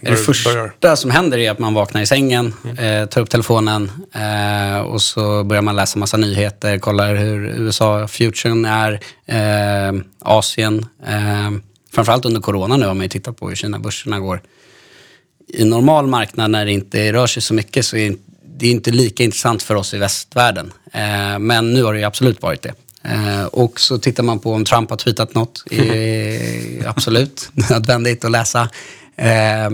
när 0.01 0.11
det 0.11 0.17
första 0.17 0.51
börjar? 0.81 0.97
som 0.97 1.11
händer 1.11 1.39
är 1.39 1.51
att 1.51 1.59
man 1.59 1.75
vaknar 1.75 2.03
i 2.03 2.07
sängen, 2.07 2.55
mm. 2.65 3.03
eh, 3.03 3.09
tar 3.09 3.21
upp 3.21 3.31
telefonen 3.31 3.91
eh, 4.13 4.81
och 4.81 5.03
så 5.03 5.45
börjar 5.45 5.63
man 5.63 5.77
läsa 5.77 5.99
massa 5.99 6.17
nyheter, 6.17 6.79
kollar 6.79 7.15
hur 7.15 7.47
USA-futuren 7.47 8.65
är, 8.65 9.01
eh, 9.27 10.01
Asien. 10.21 10.87
Eh, 11.97 12.05
framförallt 12.05 12.25
under 12.25 12.41
corona 12.41 12.77
nu 12.77 12.87
har 12.87 12.95
man 12.95 13.03
ju 13.03 13.09
tittat 13.09 13.37
på 13.37 13.49
hur 13.49 13.57
Kina-börserna 13.57 14.21
går 14.21 14.41
i 15.49 15.65
normal 15.65 16.07
marknad 16.07 16.51
när 16.51 16.65
det 16.65 16.73
inte 16.73 17.13
rör 17.13 17.27
sig 17.27 17.43
så 17.43 17.55
mycket 17.55 17.87
så 17.87 17.97
är 17.97 18.17
det 18.59 18.69
inte 18.69 18.91
lika 18.91 19.25
intressant 19.25 19.63
för 19.63 19.75
oss 19.75 19.95
i 19.95 19.99
västvärlden. 19.99 20.73
Eh, 20.93 21.39
men 21.39 21.75
nu 21.75 21.83
har 21.83 21.95
det 21.95 22.05
absolut 22.05 22.43
varit 22.43 22.63
det. 22.63 22.75
Eh, 23.03 23.45
och 23.45 23.81
så 23.81 23.99
tittar 23.99 24.23
man 24.23 24.39
på 24.39 24.53
om 24.53 24.65
Trump 24.65 24.91
har 24.91 24.97
tweetat 24.97 25.35
något. 25.35 25.65
Är 25.71 26.87
absolut 26.89 27.51
nödvändigt 27.71 28.25
att 28.25 28.31
läsa. 28.31 28.69
Eh, 29.17 29.71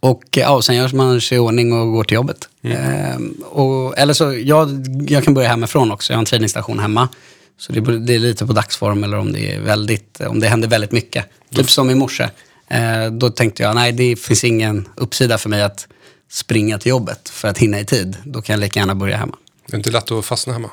och 0.00 0.24
ja, 0.30 0.62
sen 0.62 0.76
gör 0.76 0.96
man 0.96 1.20
sig 1.20 1.36
i 1.36 1.38
ordning 1.38 1.72
och 1.72 1.92
går 1.92 2.04
till 2.04 2.14
jobbet. 2.14 2.48
Mm. 2.62 3.34
och, 3.44 3.98
eller 3.98 4.12
så, 4.12 4.32
jag, 4.32 4.86
jag 5.08 5.24
kan 5.24 5.34
börja 5.34 5.48
hemifrån 5.48 5.92
också. 5.92 6.12
Jag 6.12 6.16
har 6.16 6.22
en 6.22 6.26
tradingstation 6.26 6.78
hemma. 6.78 7.08
Så 7.58 7.72
det, 7.72 7.98
det, 7.98 8.14
är 8.14 8.18
lite 8.18 8.46
på 8.46 8.52
dagsform 8.52 9.04
eller 9.04 9.18
om 9.18 9.32
det, 9.32 9.54
är 9.54 9.60
väldigt, 9.60 10.20
om 10.20 10.40
det 10.40 10.48
händer 10.48 10.68
väldigt 10.68 10.92
mycket. 10.92 11.26
Typ 11.54 11.70
som 11.70 11.90
i 11.90 11.94
morse. 11.94 12.28
Eh, 12.68 13.10
då 13.10 13.30
tänkte 13.30 13.62
jag, 13.62 13.74
nej 13.74 13.92
det 13.92 14.16
finns 14.16 14.44
ingen 14.44 14.88
uppsida 14.96 15.38
för 15.38 15.48
mig 15.48 15.62
att 15.62 15.88
springa 16.30 16.78
till 16.78 16.90
jobbet 16.90 17.28
för 17.28 17.48
att 17.48 17.58
hinna 17.58 17.80
i 17.80 17.84
tid. 17.84 18.16
Då 18.24 18.42
kan 18.42 18.52
jag 18.52 18.60
lika 18.60 18.80
gärna 18.80 18.94
börja 18.94 19.16
hemma. 19.16 19.36
Det 19.66 19.74
är 19.74 19.76
inte 19.76 19.90
lätt 19.90 20.10
att 20.10 20.24
fastna 20.24 20.52
hemma? 20.52 20.70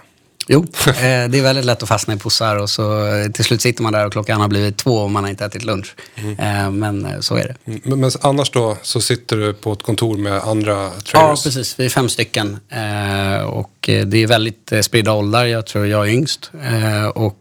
Jo, 0.54 0.60
eh, 0.88 0.94
det 1.30 1.38
är 1.38 1.42
väldigt 1.42 1.66
lätt 1.66 1.84
att 1.84 1.90
fastna 1.90 2.14
i 2.14 2.18
pussar 2.18 2.56
och 2.56 2.70
så 2.70 3.08
eh, 3.08 3.32
till 3.32 3.46
slut 3.46 3.62
sitter 3.62 3.84
man 3.84 3.94
där 3.94 4.06
och 4.06 4.12
klockan 4.12 4.42
har 4.42 4.48
blivit 4.48 4.78
två 4.78 4.98
och 4.98 5.12
man 5.12 5.24
har 5.24 5.30
inte 5.30 5.46
ätit 5.46 5.64
lunch. 5.64 5.96
Mm. 6.16 6.80
Men 6.80 7.24
så 7.24 7.36
är 7.36 7.44
det. 7.44 7.72
Mm, 7.72 7.82
men, 7.84 8.00
men, 8.00 8.12
annars 8.22 8.52
då 8.52 8.78
så 8.82 9.02
sitter 9.02 9.38
du 9.38 9.54
på 9.54 9.74
ett 9.74 9.84
kontor 9.84 10.18
med 10.18 10.34
andra 10.34 10.90
traders? 10.90 11.06
Ja, 11.14 11.36
precis. 11.44 11.80
Vi 11.80 11.86
är 11.86 11.90
fem 11.90 12.10
stycken 12.10 12.60
och 13.46 13.72
det 13.82 14.18
är 14.18 14.28
väldigt 14.28 14.74
spridda 14.82 15.14
åldrar. 15.14 15.46
Jag 15.46 15.66
tror 15.66 15.88
jag 15.88 16.08
är 16.08 16.12
yngst 16.12 16.52
och 17.14 17.38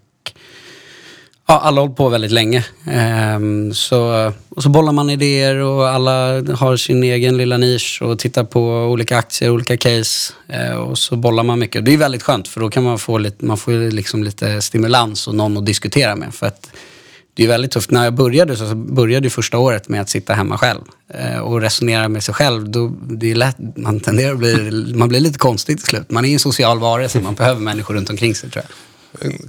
Ja, 1.51 1.59
alla 1.59 1.81
har 1.81 1.87
hållit 1.87 1.97
på 1.97 2.09
väldigt 2.09 2.31
länge. 2.31 2.65
Ehm, 2.87 3.75
så, 3.75 4.33
och 4.49 4.63
så 4.63 4.69
bollar 4.69 4.93
man 4.93 5.11
idéer 5.11 5.57
och 5.57 5.89
alla 5.89 6.43
har 6.55 6.77
sin 6.77 7.03
egen 7.05 7.37
lilla 7.37 7.57
nisch 7.57 8.03
och 8.03 8.19
tittar 8.19 8.45
på 8.45 8.61
olika 8.63 9.19
aktier, 9.19 9.51
olika 9.51 9.77
case. 9.77 10.33
Ehm, 10.49 10.79
och 10.79 10.99
så 10.99 11.17
bollar 11.17 11.43
man 11.43 11.59
mycket. 11.59 11.85
Det 11.85 11.93
är 11.93 11.97
väldigt 11.97 12.23
skönt 12.23 12.49
för 12.49 12.61
då 12.61 12.71
kan 12.71 12.83
man 12.83 12.99
få 12.99 13.19
lite, 13.19 13.45
man 13.45 13.57
får 13.57 13.91
liksom 13.91 14.25
lite 14.25 14.63
stimulans 14.63 15.29
och 15.29 15.35
någon 15.35 15.57
att 15.57 15.67
diskutera 15.67 16.17
med. 16.17 16.35
För 16.35 16.47
att 16.47 16.71
det 17.35 17.45
är 17.45 17.49
väldigt 17.49 17.71
tufft. 17.71 17.91
När 17.91 18.05
jag 18.05 18.15
började 18.15 18.57
så 18.57 18.75
började 18.75 19.27
jag 19.27 19.33
första 19.33 19.59
året 19.59 19.89
med 19.89 20.01
att 20.01 20.09
sitta 20.09 20.35
hemma 20.35 20.59
själv 20.59 20.81
ehm, 21.15 21.43
och 21.43 21.61
resonera 21.61 22.09
med 22.09 22.23
sig 22.23 22.35
själv. 22.35 22.71
Då, 22.71 22.93
det 23.03 23.31
är 23.31 23.35
lätt, 23.35 23.57
man 23.77 24.01
tenderar 24.01 24.33
att 24.33 24.39
bli, 24.39 24.95
man 24.95 25.09
blir 25.09 25.21
lite 25.21 25.39
konstig 25.39 25.79
till 25.79 25.87
slut. 25.87 26.11
Man 26.11 26.25
är 26.25 26.33
en 26.33 26.39
social 26.39 26.79
varelse, 26.79 27.21
man 27.21 27.35
behöver 27.35 27.61
människor 27.61 27.95
runt 27.95 28.11
omkring 28.11 28.35
sig 28.35 28.51
tror 28.51 28.65
jag. 28.69 28.90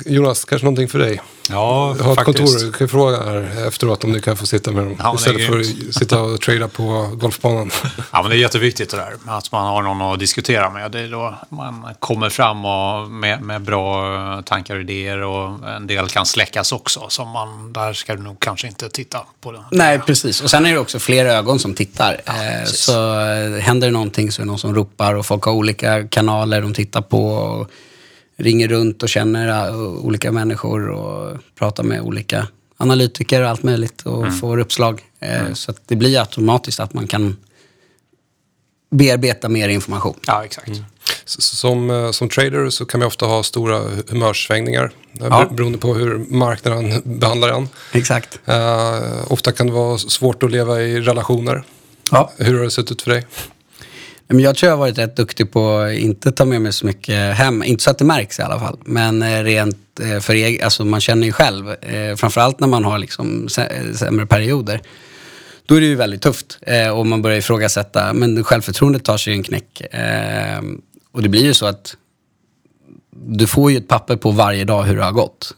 Jonas, 0.05 0.45
kanske 0.45 0.65
någonting 0.65 0.87
för 0.87 0.99
dig? 0.99 1.21
Ja, 1.49 1.95
Jag 1.97 2.03
har 2.03 2.13
ett 2.13 2.23
kontor, 2.23 2.59
du 2.59 2.71
kan 2.71 2.87
fråga 2.87 3.23
här 3.23 3.67
efteråt 3.67 4.03
om 4.03 4.13
du 4.13 4.19
kan 4.21 4.37
få 4.37 4.45
sitta 4.45 4.71
med 4.71 4.83
dem. 4.83 4.95
Ja, 4.99 5.15
istället 5.15 5.47
för 5.47 5.59
att 5.59 5.93
sitta 5.93 6.21
och 6.21 6.41
trada 6.41 6.67
på 6.67 7.09
golfbanan. 7.13 7.71
Ja, 8.11 8.21
men 8.21 8.29
det 8.29 8.35
är 8.35 8.39
jätteviktigt 8.39 8.89
det 8.89 8.97
där. 8.97 9.13
Att 9.27 9.51
man 9.51 9.67
har 9.67 9.81
någon 9.81 10.01
att 10.01 10.19
diskutera 10.19 10.69
med. 10.69 10.91
Det 10.91 10.99
är 10.99 11.07
då 11.07 11.35
man 11.49 11.87
kommer 11.99 12.29
fram 12.29 12.65
och 12.65 13.11
med, 13.11 13.41
med 13.41 13.61
bra 13.61 14.41
tankar 14.45 14.75
och 14.75 14.81
idéer 14.81 15.21
och 15.21 15.69
en 15.69 15.87
del 15.87 16.07
kan 16.07 16.25
släckas 16.25 16.71
också. 16.71 17.05
Så 17.09 17.25
man, 17.25 17.73
där 17.73 17.93
ska 17.93 18.15
du 18.15 18.21
nog 18.21 18.39
kanske 18.39 18.67
inte 18.67 18.89
titta 18.89 19.19
på 19.41 19.51
det. 19.51 19.63
Nej, 19.71 19.99
precis. 19.99 20.41
Och 20.41 20.49
sen 20.49 20.65
är 20.65 20.73
det 20.73 20.79
också 20.79 20.99
fler 20.99 21.25
ögon 21.25 21.59
som 21.59 21.73
tittar. 21.73 22.21
Ja, 22.25 22.33
eh, 22.33 22.65
så 22.65 23.19
händer 23.59 23.87
det 23.87 23.91
någonting 23.93 24.31
så 24.31 24.41
är 24.41 24.43
det 24.43 24.47
någon 24.47 24.59
som 24.59 24.75
ropar 24.75 25.13
och 25.13 25.25
folk 25.25 25.43
har 25.43 25.53
olika 25.53 26.07
kanaler 26.07 26.61
de 26.61 26.73
tittar 26.73 27.01
på. 27.01 27.27
Och 27.27 27.71
ringer 28.37 28.67
runt 28.67 29.03
och 29.03 29.09
känner 29.09 29.69
äh, 29.69 29.81
olika 29.81 30.31
människor 30.31 30.89
och 30.89 31.37
pratar 31.55 31.83
med 31.83 32.01
olika 32.01 32.47
analytiker 32.77 33.41
och 33.41 33.49
allt 33.49 33.63
möjligt 33.63 34.01
och 34.01 34.21
mm. 34.21 34.33
får 34.33 34.57
uppslag. 34.57 35.01
Eh, 35.19 35.41
mm. 35.41 35.55
Så 35.55 35.73
det 35.87 35.95
blir 35.95 36.19
automatiskt 36.19 36.79
att 36.79 36.93
man 36.93 37.07
kan 37.07 37.37
bearbeta 38.91 39.49
mer 39.49 39.69
information. 39.69 40.19
Ja, 40.27 40.45
exakt. 40.45 40.67
Mm. 40.67 40.83
Som, 41.25 41.89
eh, 41.89 42.11
som 42.11 42.29
trader 42.29 42.69
så 42.69 42.85
kan 42.85 42.99
man 42.99 43.07
ofta 43.07 43.25
ha 43.25 43.43
stora 43.43 43.81
humörsvängningar 44.07 44.91
eh, 45.19 45.27
ja. 45.29 45.49
beroende 45.51 45.77
på 45.77 45.93
hur 45.93 46.17
marknaden 46.17 47.01
behandlar 47.19 47.49
en. 47.49 47.69
Exakt. 47.91 48.39
Uh, 48.49 49.31
ofta 49.31 49.51
kan 49.51 49.67
det 49.67 49.73
vara 49.73 49.97
svårt 49.97 50.43
att 50.43 50.51
leva 50.51 50.81
i 50.81 51.01
relationer. 51.01 51.63
Ja. 52.11 52.31
Hur 52.37 52.57
har 52.57 52.63
det 52.63 52.71
sett 52.71 52.91
ut 52.91 53.01
för 53.01 53.11
dig? 53.11 53.25
Jag 54.39 54.55
tror 54.55 54.69
jag 54.69 54.77
har 54.77 54.79
varit 54.79 54.97
rätt 54.97 55.15
duktig 55.15 55.51
på 55.51 55.77
att 55.77 55.93
inte 55.93 56.31
ta 56.31 56.45
med 56.45 56.61
mig 56.61 56.73
så 56.73 56.85
mycket 56.85 57.35
hem. 57.35 57.63
Inte 57.63 57.83
så 57.83 57.89
att 57.89 57.97
det 57.97 58.05
märks 58.05 58.39
i 58.39 58.41
alla 58.41 58.59
fall. 58.59 58.77
Men 58.85 59.21
eh, 59.21 59.43
rent 59.43 59.99
eh, 59.99 60.19
för 60.19 60.33
egen, 60.33 60.63
alltså 60.63 60.85
man 60.85 61.01
känner 61.01 61.27
ju 61.27 61.31
själv. 61.31 61.69
Eh, 61.71 62.15
framförallt 62.15 62.59
när 62.59 62.67
man 62.67 62.85
har 62.85 62.99
liksom 62.99 63.49
sämre 63.95 64.25
perioder. 64.25 64.81
Då 65.65 65.75
är 65.75 65.81
det 65.81 65.87
ju 65.87 65.95
väldigt 65.95 66.21
tufft. 66.21 66.59
Och 66.93 67.07
man 67.07 67.21
börjar 67.21 67.37
ifrågasätta. 67.37 68.13
Men 68.13 68.43
självförtroendet 68.43 69.03
tar 69.03 69.17
sig 69.17 69.33
en 69.33 69.43
knäck. 69.43 69.81
Och 71.11 71.21
det 71.21 71.29
blir 71.29 71.43
ju 71.43 71.53
så 71.53 71.65
att 71.65 71.95
du 73.11 73.47
får 73.47 73.71
ju 73.71 73.77
ett 73.77 73.87
papper 73.87 74.15
på 74.15 74.31
varje 74.31 74.65
dag 74.65 74.83
hur 74.83 74.95
det 74.95 75.03
har 75.03 75.11
gått. 75.11 75.55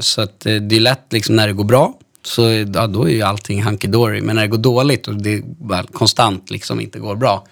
Så 0.00 0.20
att 0.20 0.40
det 0.40 0.76
är 0.76 0.80
lätt 0.80 1.12
liksom 1.12 1.36
när 1.36 1.46
det 1.46 1.52
går 1.52 1.64
bra, 1.64 1.98
så 2.24 2.42
ja, 2.74 2.86
då 2.86 3.04
är 3.04 3.12
ju 3.12 3.22
allting 3.22 3.62
hunky 3.62 3.88
dory. 3.88 4.20
Men 4.20 4.36
när 4.36 4.42
det 4.42 4.48
går 4.48 4.58
dåligt 4.58 5.08
och 5.08 5.14
det 5.14 5.42
väl, 5.60 5.86
konstant 5.86 6.50
liksom 6.50 6.80
inte 6.80 6.98
går 6.98 7.16
bra, 7.16 7.46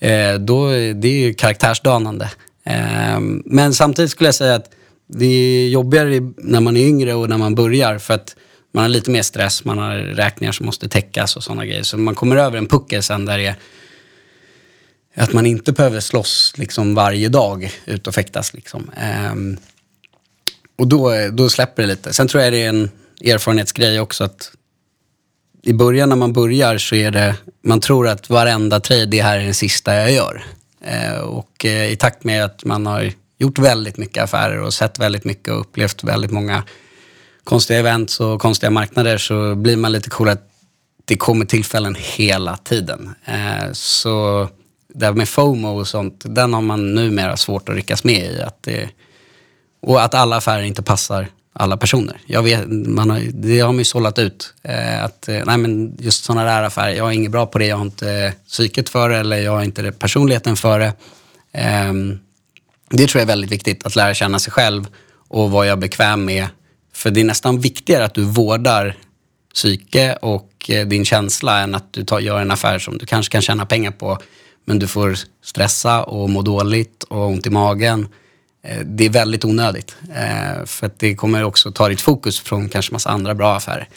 Eh, 0.00 0.34
då 0.34 0.68
det 0.70 1.08
är 1.08 1.26
ju 1.26 1.34
karaktärsdanande. 1.34 2.30
Eh, 2.64 3.20
men 3.44 3.74
samtidigt 3.74 4.10
skulle 4.10 4.28
jag 4.28 4.34
säga 4.34 4.54
att 4.54 4.70
det 5.06 5.26
är 5.26 5.68
jobbigare 5.68 6.32
när 6.36 6.60
man 6.60 6.76
är 6.76 6.86
yngre 6.86 7.14
och 7.14 7.28
när 7.28 7.38
man 7.38 7.54
börjar 7.54 7.98
för 7.98 8.14
att 8.14 8.36
man 8.72 8.82
har 8.82 8.88
lite 8.88 9.10
mer 9.10 9.22
stress, 9.22 9.64
man 9.64 9.78
har 9.78 9.96
räkningar 9.96 10.52
som 10.52 10.66
måste 10.66 10.88
täckas 10.88 11.36
och 11.36 11.44
sådana 11.44 11.66
grejer. 11.66 11.82
Så 11.82 11.98
man 11.98 12.14
kommer 12.14 12.36
över 12.36 12.58
en 12.58 12.66
puckel 12.66 13.02
sen 13.02 13.24
där 13.24 13.38
det 13.38 13.46
är 13.46 13.56
att 15.14 15.32
man 15.32 15.46
inte 15.46 15.72
behöver 15.72 16.00
slåss 16.00 16.52
liksom 16.56 16.94
varje 16.94 17.28
dag 17.28 17.72
ut 17.84 18.06
och 18.06 18.14
fäktas. 18.14 18.54
Liksom. 18.54 18.90
Um, 19.32 19.56
och 20.78 20.86
då, 20.86 21.12
då 21.32 21.50
släpper 21.50 21.82
det 21.82 21.88
lite. 21.88 22.12
Sen 22.12 22.28
tror 22.28 22.42
jag 22.42 22.52
det 22.52 22.62
är 22.62 22.68
en 22.68 22.90
erfarenhetsgrej 23.24 24.00
också 24.00 24.24
att 24.24 24.52
i 25.62 25.72
början 25.72 26.08
när 26.08 26.16
man 26.16 26.32
börjar 26.32 26.78
så 26.78 26.94
är 26.94 27.10
det, 27.10 27.36
man 27.62 27.80
tror 27.80 28.08
att 28.08 28.30
varenda 28.30 28.80
trade, 28.80 29.06
det 29.06 29.22
här 29.22 29.38
är 29.38 29.44
den 29.44 29.54
sista 29.54 29.94
jag 29.94 30.12
gör. 30.12 30.44
Eh, 30.84 31.20
och 31.20 31.64
eh, 31.64 31.92
i 31.92 31.96
takt 31.96 32.24
med 32.24 32.44
att 32.44 32.64
man 32.64 32.86
har 32.86 33.12
gjort 33.38 33.58
väldigt 33.58 33.96
mycket 33.96 34.22
affärer 34.22 34.60
och 34.60 34.74
sett 34.74 34.98
väldigt 34.98 35.24
mycket 35.24 35.48
och 35.54 35.60
upplevt 35.60 36.04
väldigt 36.04 36.30
många 36.30 36.64
konstiga 37.44 37.78
events 37.78 38.20
och 38.20 38.40
konstiga 38.40 38.70
marknader 38.70 39.18
så 39.18 39.54
blir 39.54 39.76
man 39.76 39.92
lite 39.92 40.10
cool 40.10 40.28
att 40.28 40.46
det 41.04 41.16
kommer 41.16 41.44
tillfällen 41.44 41.96
hela 41.98 42.56
tiden. 42.56 43.14
Eh, 43.24 43.72
så 43.72 44.48
det 44.94 45.06
här 45.06 45.12
med 45.12 45.28
FOMO 45.28 45.68
och 45.68 45.88
sånt, 45.88 46.22
den 46.24 46.54
har 46.54 46.60
man 46.60 46.94
numera 46.94 47.36
svårt 47.36 47.68
att 47.68 47.74
ryckas 47.74 48.04
med 48.04 48.32
i. 48.32 48.40
Att 48.42 48.62
det, 48.62 48.90
och 49.82 50.02
att 50.02 50.14
alla 50.14 50.36
affärer 50.36 50.62
inte 50.62 50.82
passar 50.82 51.28
alla 51.52 51.76
personer. 51.76 52.20
Jag 52.26 52.42
vet, 52.42 52.68
man 52.68 53.10
har, 53.10 53.20
det 53.32 53.60
har 53.60 53.68
man 53.68 53.78
ju 53.78 53.84
sållat 53.84 54.18
ut. 54.18 54.54
Eh, 54.62 55.04
att, 55.04 55.28
eh, 55.28 55.42
nej 55.46 55.58
men 55.58 55.96
just 55.98 56.24
sådana 56.24 56.44
där 56.44 56.62
affärer, 56.62 56.94
jag 56.94 57.08
är 57.08 57.12
inget 57.12 57.30
bra 57.30 57.46
på 57.46 57.58
det, 57.58 57.66
jag 57.66 57.76
har 57.76 57.84
inte 57.84 58.34
psyket 58.48 58.88
för 58.88 59.08
det 59.08 59.16
eller 59.16 59.36
jag 59.36 59.52
har 59.52 59.62
inte 59.62 59.92
personligheten 59.92 60.56
för 60.56 60.78
det. 60.78 60.92
Eh, 61.52 61.92
det 62.90 63.06
tror 63.06 63.20
jag 63.20 63.22
är 63.22 63.26
väldigt 63.26 63.52
viktigt, 63.52 63.86
att 63.86 63.96
lära 63.96 64.14
känna 64.14 64.38
sig 64.38 64.52
själv 64.52 64.86
och 65.28 65.50
vad 65.50 65.66
jag 65.66 65.72
är 65.72 65.76
bekväm 65.76 66.24
med. 66.24 66.46
För 66.92 67.10
det 67.10 67.20
är 67.20 67.24
nästan 67.24 67.60
viktigare 67.60 68.04
att 68.04 68.14
du 68.14 68.24
vårdar 68.24 68.96
psyke 69.54 70.12
och 70.22 70.52
eh, 70.68 70.86
din 70.86 71.04
känsla 71.04 71.60
än 71.60 71.74
att 71.74 71.92
du 71.92 72.04
tar, 72.04 72.20
gör 72.20 72.40
en 72.40 72.50
affär 72.50 72.78
som 72.78 72.98
du 72.98 73.06
kanske 73.06 73.32
kan 73.32 73.42
tjäna 73.42 73.66
pengar 73.66 73.90
på 73.90 74.18
men 74.64 74.78
du 74.78 74.86
får 74.86 75.18
stressa 75.44 76.02
och 76.02 76.30
må 76.30 76.42
dåligt 76.42 77.02
och 77.02 77.26
ont 77.26 77.46
i 77.46 77.50
magen. 77.50 78.08
Eh, 78.62 78.80
det 78.84 79.04
är 79.04 79.10
väldigt 79.10 79.44
onödigt. 79.44 79.96
Eh, 80.14 80.64
för 80.66 80.86
att 80.86 80.98
det 80.98 81.14
kommer 81.14 81.44
också 81.44 81.72
ta 81.72 81.88
ditt 81.88 82.00
fokus 82.00 82.40
från 82.40 82.68
kanske 82.68 82.92
massa 82.92 83.10
andra 83.10 83.34
bra 83.34 83.56
affärer. 83.56 83.88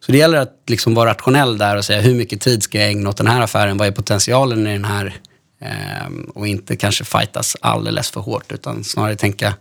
Så 0.00 0.12
det 0.12 0.18
gäller 0.18 0.38
att 0.38 0.62
liksom 0.66 0.94
vara 0.94 1.10
rationell 1.10 1.58
där 1.58 1.76
och 1.76 1.84
säga 1.84 2.00
hur 2.00 2.14
mycket 2.14 2.40
tid 2.40 2.62
ska 2.62 2.78
jag 2.78 2.90
ägna 2.90 3.10
åt 3.10 3.16
den 3.16 3.26
här 3.26 3.40
affären? 3.40 3.76
Vad 3.76 3.88
är 3.88 3.92
potentialen 3.92 4.66
i 4.66 4.72
den 4.72 4.84
här? 4.84 5.16
Ehm, 5.60 6.30
och 6.34 6.48
inte 6.48 6.76
kanske 6.76 7.04
fightas 7.04 7.56
alldeles 7.60 8.10
för 8.10 8.20
hårt 8.20 8.52
utan 8.52 8.84
snarare 8.84 9.16
tänka, 9.16 9.54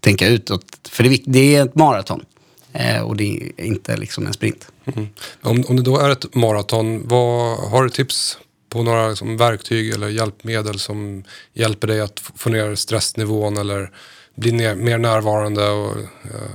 tänka 0.00 0.28
utåt. 0.28 0.64
För 0.88 1.04
det, 1.04 1.20
det 1.26 1.56
är 1.56 1.64
ett 1.64 1.74
maraton 1.74 2.24
eh, 2.72 3.02
och 3.02 3.16
det 3.16 3.52
är 3.56 3.64
inte 3.64 3.96
liksom 3.96 4.26
en 4.26 4.32
sprint. 4.32 4.68
Mm. 4.84 5.08
Om, 5.42 5.64
om 5.68 5.76
det 5.76 5.82
då 5.82 5.98
är 5.98 6.10
ett 6.10 6.34
maraton, 6.34 7.08
vad 7.08 7.58
har 7.58 7.84
du 7.84 7.90
tips 7.90 8.38
på 8.74 8.82
några 8.82 9.08
liksom, 9.08 9.36
verktyg 9.36 9.90
eller 9.94 10.08
hjälpmedel 10.08 10.78
som 10.78 11.24
hjälper 11.52 11.86
dig 11.86 12.00
att 12.00 12.22
få 12.36 12.50
ner 12.50 12.74
stressnivån 12.74 13.56
eller 13.56 13.90
bli 14.36 14.52
ner, 14.52 14.74
mer 14.74 14.98
närvarande 14.98 15.68
och 15.68 15.96
eh, 16.24 16.50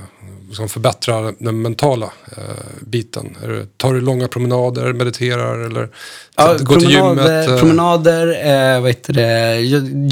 liksom 0.48 0.68
förbättra 0.68 1.32
den 1.38 1.62
mentala 1.62 2.12
eh, 2.36 2.42
biten? 2.80 3.36
Är 3.42 3.66
tar 3.76 3.94
du 3.94 4.00
långa 4.00 4.28
promenader, 4.28 4.92
mediterar 4.92 5.66
eller 5.66 5.88
ja, 6.36 6.56
går 6.60 6.76
till 6.76 6.90
gymmet? 6.90 7.48
Eh? 7.48 7.58
Promenader, 7.58 8.26
eh, 8.26 8.80
vad 8.80 8.90
heter 8.90 9.12
det? 9.12 9.60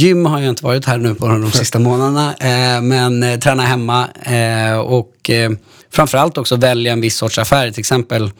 gym 0.02 0.26
har 0.26 0.40
jag 0.40 0.48
inte 0.48 0.64
varit 0.64 0.84
här 0.84 0.98
nu 0.98 1.14
på 1.14 1.26
de 1.26 1.52
sista 1.52 1.78
månaderna, 1.78 2.34
eh, 2.34 2.82
men 2.82 3.22
eh, 3.22 3.38
träna 3.38 3.62
hemma 3.62 4.08
eh, 4.22 4.78
och 4.78 5.30
eh, 5.30 5.50
framförallt 5.90 6.38
också 6.38 6.56
välja 6.56 6.92
en 6.92 7.00
viss 7.00 7.16
sorts 7.16 7.38
affär, 7.38 7.70
till 7.70 7.80
exempel 7.80 8.30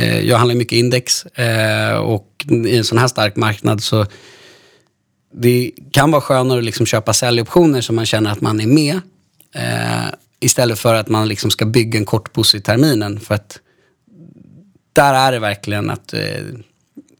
jag 0.00 0.38
handlar 0.38 0.54
mycket 0.54 0.76
index 0.76 1.26
eh, 1.26 1.94
och 1.94 2.44
i 2.50 2.76
en 2.76 2.84
sån 2.84 2.98
här 2.98 3.08
stark 3.08 3.36
marknad 3.36 3.82
så 3.82 4.06
det 5.34 5.70
kan 5.92 6.10
vara 6.10 6.22
skönare 6.22 6.58
att 6.58 6.64
liksom 6.64 6.86
köpa 6.86 7.12
säljoptioner 7.12 7.80
så 7.80 7.92
man 7.92 8.06
känner 8.06 8.32
att 8.32 8.40
man 8.40 8.60
är 8.60 8.66
med. 8.66 9.00
Eh, 9.54 10.14
istället 10.40 10.78
för 10.78 10.94
att 10.94 11.08
man 11.08 11.28
liksom 11.28 11.50
ska 11.50 11.66
bygga 11.66 11.98
en 11.98 12.04
kort 12.04 12.34
puss 12.34 12.54
i 12.54 12.60
terminen. 12.60 13.20
För 13.20 13.34
att 13.34 13.58
där 14.92 15.14
är 15.14 15.32
det 15.32 15.38
verkligen 15.38 15.90
att 15.90 16.14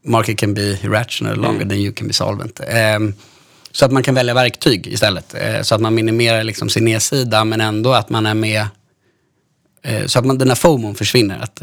market 0.03 0.37
can 0.37 0.53
be 0.53 0.61
irrational 0.61 1.35
longer 1.35 1.61
mm. 1.61 1.69
than 1.69 1.77
you 1.77 1.93
can 1.93 2.07
be 2.07 2.13
solvent. 2.13 2.61
så 3.71 3.85
att 3.85 3.91
man 3.91 4.03
kan 4.03 4.15
välja 4.15 4.33
verktyg 4.33 4.87
istället. 4.87 5.35
så 5.61 5.75
att 5.75 5.81
man 5.81 5.95
minimerar 5.95 6.43
liksom 6.43 6.69
sin 6.69 6.85
nedsida 6.85 7.43
men 7.43 7.61
ändå 7.61 7.93
att 7.93 8.09
man 8.09 8.25
är 8.25 8.33
med. 8.33 8.67
så 10.05 10.19
att 10.19 10.25
man, 10.25 10.37
den 10.37 10.47
här 10.47 10.55
FOMOn 10.55 10.95
försvinner. 10.95 11.39
Att, 11.39 11.61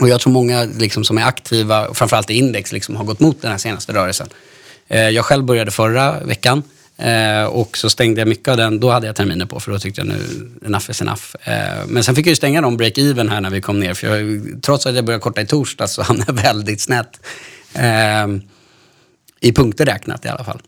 och 0.00 0.08
jag 0.08 0.20
tror 0.20 0.32
många 0.32 0.64
liksom, 0.64 1.04
som 1.04 1.18
är 1.18 1.24
aktiva, 1.24 1.94
framförallt 1.94 2.30
i 2.30 2.34
index, 2.34 2.72
liksom, 2.72 2.96
har 2.96 3.04
gått 3.04 3.20
mot 3.20 3.42
den 3.42 3.50
här 3.50 3.58
senaste 3.58 3.92
rörelsen. 3.92 4.28
Eh, 4.88 5.08
jag 5.08 5.24
själv 5.24 5.44
började 5.44 5.70
förra 5.70 6.20
veckan 6.20 6.62
eh, 6.96 7.44
och 7.44 7.76
så 7.76 7.90
stängde 7.90 8.20
jag 8.20 8.28
mycket 8.28 8.48
av 8.48 8.56
den. 8.56 8.80
Då 8.80 8.90
hade 8.90 9.06
jag 9.06 9.16
terminer 9.16 9.46
på 9.46 9.60
för 9.60 9.72
då 9.72 9.78
tyckte 9.78 10.00
jag 10.00 10.08
nu 10.08 10.50
enough 10.66 10.90
is 10.90 11.00
enough. 11.00 11.22
Eh, 11.44 11.86
men 11.86 12.04
sen 12.04 12.14
fick 12.14 12.26
jag 12.26 12.30
ju 12.30 12.36
stänga 12.36 12.60
dem 12.60 12.80
break-even 12.80 13.30
här 13.30 13.40
när 13.40 13.50
vi 13.50 13.60
kom 13.60 13.80
ner. 13.80 13.94
För 13.94 14.06
jag, 14.06 14.42
trots 14.62 14.86
att 14.86 14.94
jag 14.94 15.04
började 15.04 15.22
korta 15.22 15.40
i 15.40 15.46
torsdag 15.46 15.88
så 15.88 16.02
hamnade 16.08 16.32
jag 16.32 16.42
väldigt 16.42 16.80
snett. 16.80 17.20
I 19.40 19.52
punkter 19.52 19.86
räknat 19.86 20.24
i 20.24 20.28
alla 20.28 20.44
fall. 20.44 20.62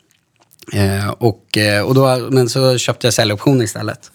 Och, 1.19 1.59
och 1.85 1.95
då, 1.95 2.29
men 2.31 2.49
så 2.49 2.79
köpte 2.79 3.07
jag 3.07 3.15
säljoption 3.15 3.63
istället. 3.63 4.11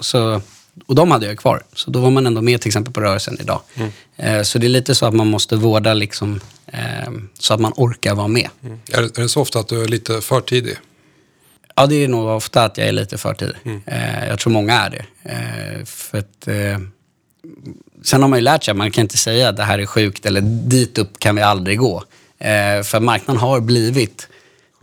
Så 0.00 0.40
och 0.86 0.94
de 0.94 1.10
hade 1.10 1.26
jag 1.26 1.38
kvar. 1.38 1.62
Så 1.72 1.90
då 1.90 2.00
var 2.00 2.10
man 2.10 2.26
ändå 2.26 2.42
med 2.42 2.60
till 2.60 2.68
exempel 2.68 2.92
på 2.92 3.00
rörelsen 3.00 3.36
idag. 3.40 3.60
Mm. 3.74 3.90
Eh, 4.16 4.42
så 4.42 4.58
det 4.58 4.66
är 4.66 4.68
lite 4.68 4.94
så 4.94 5.06
att 5.06 5.14
man 5.14 5.26
måste 5.26 5.56
vårda 5.56 5.94
liksom, 5.94 6.40
eh, 6.66 7.10
så 7.38 7.54
att 7.54 7.60
man 7.60 7.72
orkar 7.76 8.14
vara 8.14 8.28
med. 8.28 8.48
Mm. 8.64 8.78
Är, 8.92 9.02
det, 9.02 9.18
är 9.18 9.22
det 9.22 9.28
så 9.28 9.40
ofta 9.40 9.58
att 9.58 9.68
du 9.68 9.82
är 9.82 9.88
lite 9.88 10.20
för 10.20 10.40
tidig? 10.40 10.76
Ja, 11.74 11.86
det 11.86 12.04
är 12.04 12.08
nog 12.08 12.26
ofta 12.28 12.64
att 12.64 12.78
jag 12.78 12.88
är 12.88 12.92
lite 12.92 13.18
för 13.18 13.34
tidig. 13.34 13.56
Mm. 13.64 13.82
Eh, 13.86 14.28
jag 14.28 14.38
tror 14.38 14.52
många 14.52 14.80
är 14.80 14.90
det. 14.90 15.30
Eh, 15.30 15.84
för 15.84 16.18
att, 16.18 16.48
eh, 16.48 16.78
sen 18.02 18.22
har 18.22 18.28
man 18.28 18.38
ju 18.38 18.42
lärt 18.42 18.64
sig 18.64 18.72
att 18.72 18.78
man 18.78 18.90
kan 18.90 19.02
inte 19.02 19.18
säga 19.18 19.48
att 19.48 19.56
det 19.56 19.62
här 19.62 19.78
är 19.78 19.86
sjukt 19.86 20.26
eller 20.26 20.40
dit 20.40 20.98
upp 20.98 21.18
kan 21.18 21.36
vi 21.36 21.42
aldrig 21.42 21.78
gå. 21.78 22.04
Eh, 22.38 22.82
för 22.82 23.00
marknaden 23.00 23.40
har 23.40 23.60
blivit 23.60 24.28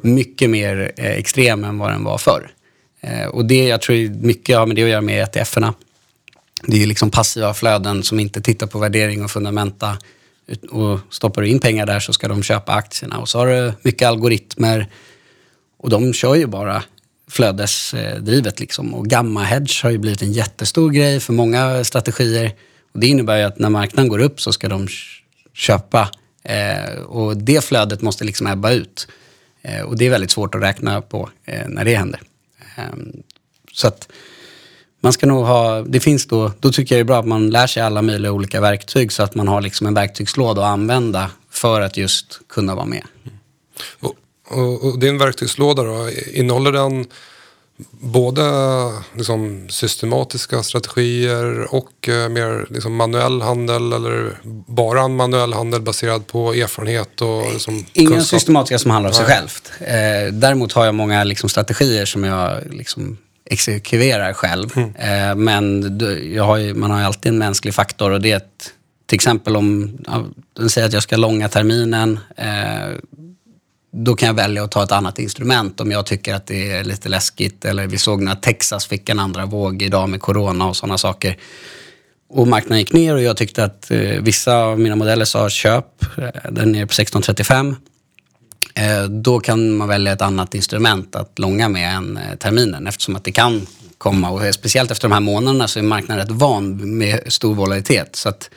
mycket 0.02 0.50
mer 0.50 0.92
extrem 0.96 1.64
än 1.64 1.78
vad 1.78 1.92
den 1.92 2.04
var 2.04 2.18
förr. 2.18 2.52
Eh, 3.02 3.28
och 3.28 3.46
det 3.46 3.68
jag 3.68 3.82
tror 3.82 4.10
mycket 4.10 4.58
har 4.58 4.66
med 4.66 4.76
det 4.76 4.84
att 4.84 4.90
göra 4.90 5.02
med 5.02 5.24
ETF-erna. 5.24 5.74
Det 6.64 6.84
är 6.84 6.88
liksom 6.88 7.12
passiva 7.12 7.54
flöden 7.54 8.04
som 8.04 8.20
inte 8.20 8.42
tittar 8.42 8.68
på 8.68 8.80
värdering 8.80 9.24
och 9.24 9.32
fundamenta. 9.32 9.98
Och 10.72 11.00
stoppar 11.10 11.42
du 11.42 11.48
in 11.48 11.60
pengar 11.60 11.86
där 11.86 12.00
så 12.00 12.14
ska 12.14 12.28
de 12.28 12.44
köpa 12.44 12.74
aktierna. 12.74 13.18
Och 13.18 13.30
så 13.30 13.38
har 13.38 13.48
du 13.48 13.74
mycket 13.82 14.08
algoritmer 14.08 14.88
och 15.78 15.90
de 15.90 16.14
kör 16.14 16.36
ju 16.36 16.46
bara 16.48 16.84
flödesdrivet. 17.30 18.60
Liksom. 18.60 18.94
Och 18.94 19.08
gamma-hedge 19.08 19.84
har 19.84 19.90
ju 19.90 19.98
blivit 19.98 20.22
en 20.22 20.32
jättestor 20.32 20.92
grej 20.92 21.20
för 21.20 21.34
många 21.34 21.84
strategier. 21.84 22.52
Och 22.94 23.00
det 23.00 23.08
innebär 23.08 23.38
ju 23.38 23.44
att 23.44 23.60
när 23.60 23.70
marknaden 23.70 24.10
går 24.10 24.20
upp 24.20 24.42
så 24.42 24.54
ska 24.54 24.68
de 24.68 24.88
köpa. 25.54 26.10
Eh, 26.44 27.02
och 27.02 27.38
det 27.38 27.64
flödet 27.64 28.02
måste 28.02 28.24
liksom 28.24 28.48
ebba 28.48 28.72
ut. 28.72 29.08
Eh, 29.62 29.82
och 29.82 29.98
det 29.98 30.06
är 30.06 30.10
väldigt 30.10 30.32
svårt 30.32 30.56
att 30.56 30.62
räkna 30.62 31.02
på 31.02 31.30
eh, 31.46 31.68
när 31.68 31.86
det 31.86 31.96
händer. 31.96 32.22
Ehm, 32.80 33.24
så 33.74 33.88
att 33.88 34.08
man 35.02 35.14
ska 35.14 35.28
nog 35.28 35.46
ha, 35.46 35.82
det 35.82 36.00
finns 36.00 36.28
då, 36.28 36.52
då 36.60 36.72
tycker 36.72 36.96
jag 36.96 37.00
det 37.00 37.04
är 37.04 37.08
bra 37.08 37.20
att 37.20 37.28
man 37.28 37.50
lär 37.50 37.68
sig 37.68 37.84
alla 37.84 38.02
möjliga 38.02 38.32
olika 38.32 38.62
verktyg 38.62 39.12
så 39.12 39.24
att 39.24 39.36
man 39.36 39.48
har 39.48 39.62
liksom 39.62 39.88
en 39.88 39.94
verktygslåda 39.94 40.62
att 40.62 40.68
använda 40.68 41.32
för 41.50 41.82
att 41.82 41.98
just 41.98 42.40
kunna 42.50 42.76
vara 42.76 42.86
med. 42.86 43.04
Mm. 43.26 43.38
Och, 44.00 44.16
och, 44.48 44.84
och 44.84 45.00
din 45.00 45.18
verktygslåda 45.18 45.84
då, 45.84 46.10
innehåller 46.34 46.72
den 46.72 47.06
både 47.92 48.42
liksom, 49.16 49.70
systematiska 49.70 50.64
strategier 50.64 51.74
och 51.74 52.10
eh, 52.10 52.30
mer 52.30 52.68
liksom, 52.70 52.96
manuell 52.96 53.42
handel 53.42 53.94
eller 53.94 54.40
bara 54.68 55.02
en 55.02 55.16
manuell 55.16 55.54
handel 55.54 55.82
baserad 55.82 56.28
på 56.28 56.54
erfarenhet 56.54 57.22
och 57.22 57.54
liksom, 57.54 57.86
Inga 57.94 58.10
kunskap. 58.10 58.40
systematiska 58.40 58.80
som 58.80 58.92
handlar 58.92 59.10
om 59.10 59.16
sig 59.16 59.26
självt. 59.26 59.72
Eh, 59.80 60.34
däremot 60.34 60.74
har 60.74 60.86
jag 60.86 60.96
många 60.96 61.24
liksom, 61.24 61.50
strategier 61.50 62.06
som 62.06 62.24
jag 62.24 62.62
liksom, 62.72 63.18
exekverar 63.46 64.34
själv. 64.34 64.70
Mm. 64.76 64.96
Eh, 64.96 65.36
men 65.36 65.84
har 66.40 66.58
ju, 66.58 66.74
man 66.74 66.92
har 66.92 67.00
ju 67.00 67.06
alltid 67.06 67.32
en 67.32 67.38
mänsklig 67.38 67.74
faktor 67.74 68.12
och 68.12 68.22
det 68.22 68.32
är 68.32 68.38
ett, 68.38 68.74
till 69.06 69.16
exempel 69.16 69.56
om, 69.56 69.98
den 70.58 70.70
säger 70.70 70.88
att 70.88 70.94
jag 70.94 71.04
ska 71.04 71.18
långa 71.18 71.50
terminen. 71.50 72.20
Då 73.92 74.16
kan 74.16 74.28
jag 74.28 74.34
välja 74.34 74.64
att 74.64 74.72
ta 74.72 74.84
ett 74.84 74.92
annat 74.92 75.20
instrument 75.20 75.80
om 75.80 75.92
jag 75.92 76.06
tycker 76.06 76.34
att 76.34 76.48
det 76.48 76.72
är 76.72 76.84
lite 76.84 77.10
läskigt. 77.10 77.66
Eller 77.66 77.88
vi 77.88 77.98
såg 77.98 78.22
när 78.22 78.36
Texas 78.36 78.86
fick 78.86 79.10
en 79.10 79.20
andra 79.20 79.46
våg 79.46 79.82
idag 79.82 80.10
med 80.10 80.22
corona 80.22 80.68
och 80.68 80.76
sådana 80.76 80.98
saker. 80.98 81.38
Och 82.30 82.48
marknaden 82.48 82.80
gick 82.80 82.94
ner 82.94 83.14
och 83.14 83.22
jag 83.22 83.38
tyckte 83.38 83.64
att 83.64 83.92
eh, 83.92 84.00
vissa 84.00 84.56
av 84.56 84.80
mina 84.80 84.96
modeller 84.96 85.26
sa 85.26 85.50
köp, 85.50 85.86
eh, 86.18 86.52
den 86.52 86.76
är 86.76 86.86
på 86.86 86.94
1635. 86.94 87.76
Eh, 88.74 89.04
då 89.04 89.40
kan 89.40 89.78
man 89.78 89.88
välja 89.88 90.12
ett 90.14 90.22
annat 90.22 90.56
instrument 90.56 91.16
att 91.16 91.40
långa 91.40 91.70
med 91.70 91.96
än 91.96 92.18
eh, 92.18 92.36
terminen 92.36 92.88
eftersom 92.88 93.16
att 93.16 93.24
det 93.24 93.32
kan 93.32 93.68
komma 93.98 94.30
och 94.30 94.54
speciellt 94.54 94.92
efter 94.92 95.08
de 95.08 95.14
här 95.14 95.20
månaderna 95.20 95.68
så 95.68 95.80
är 95.80 95.84
marknaden 95.84 96.26
rätt 96.28 96.36
van 96.36 96.98
med 96.98 97.20
stor 97.28 97.56
volatilitet. 97.56 98.16
Så 98.16 98.30
att 98.30 98.50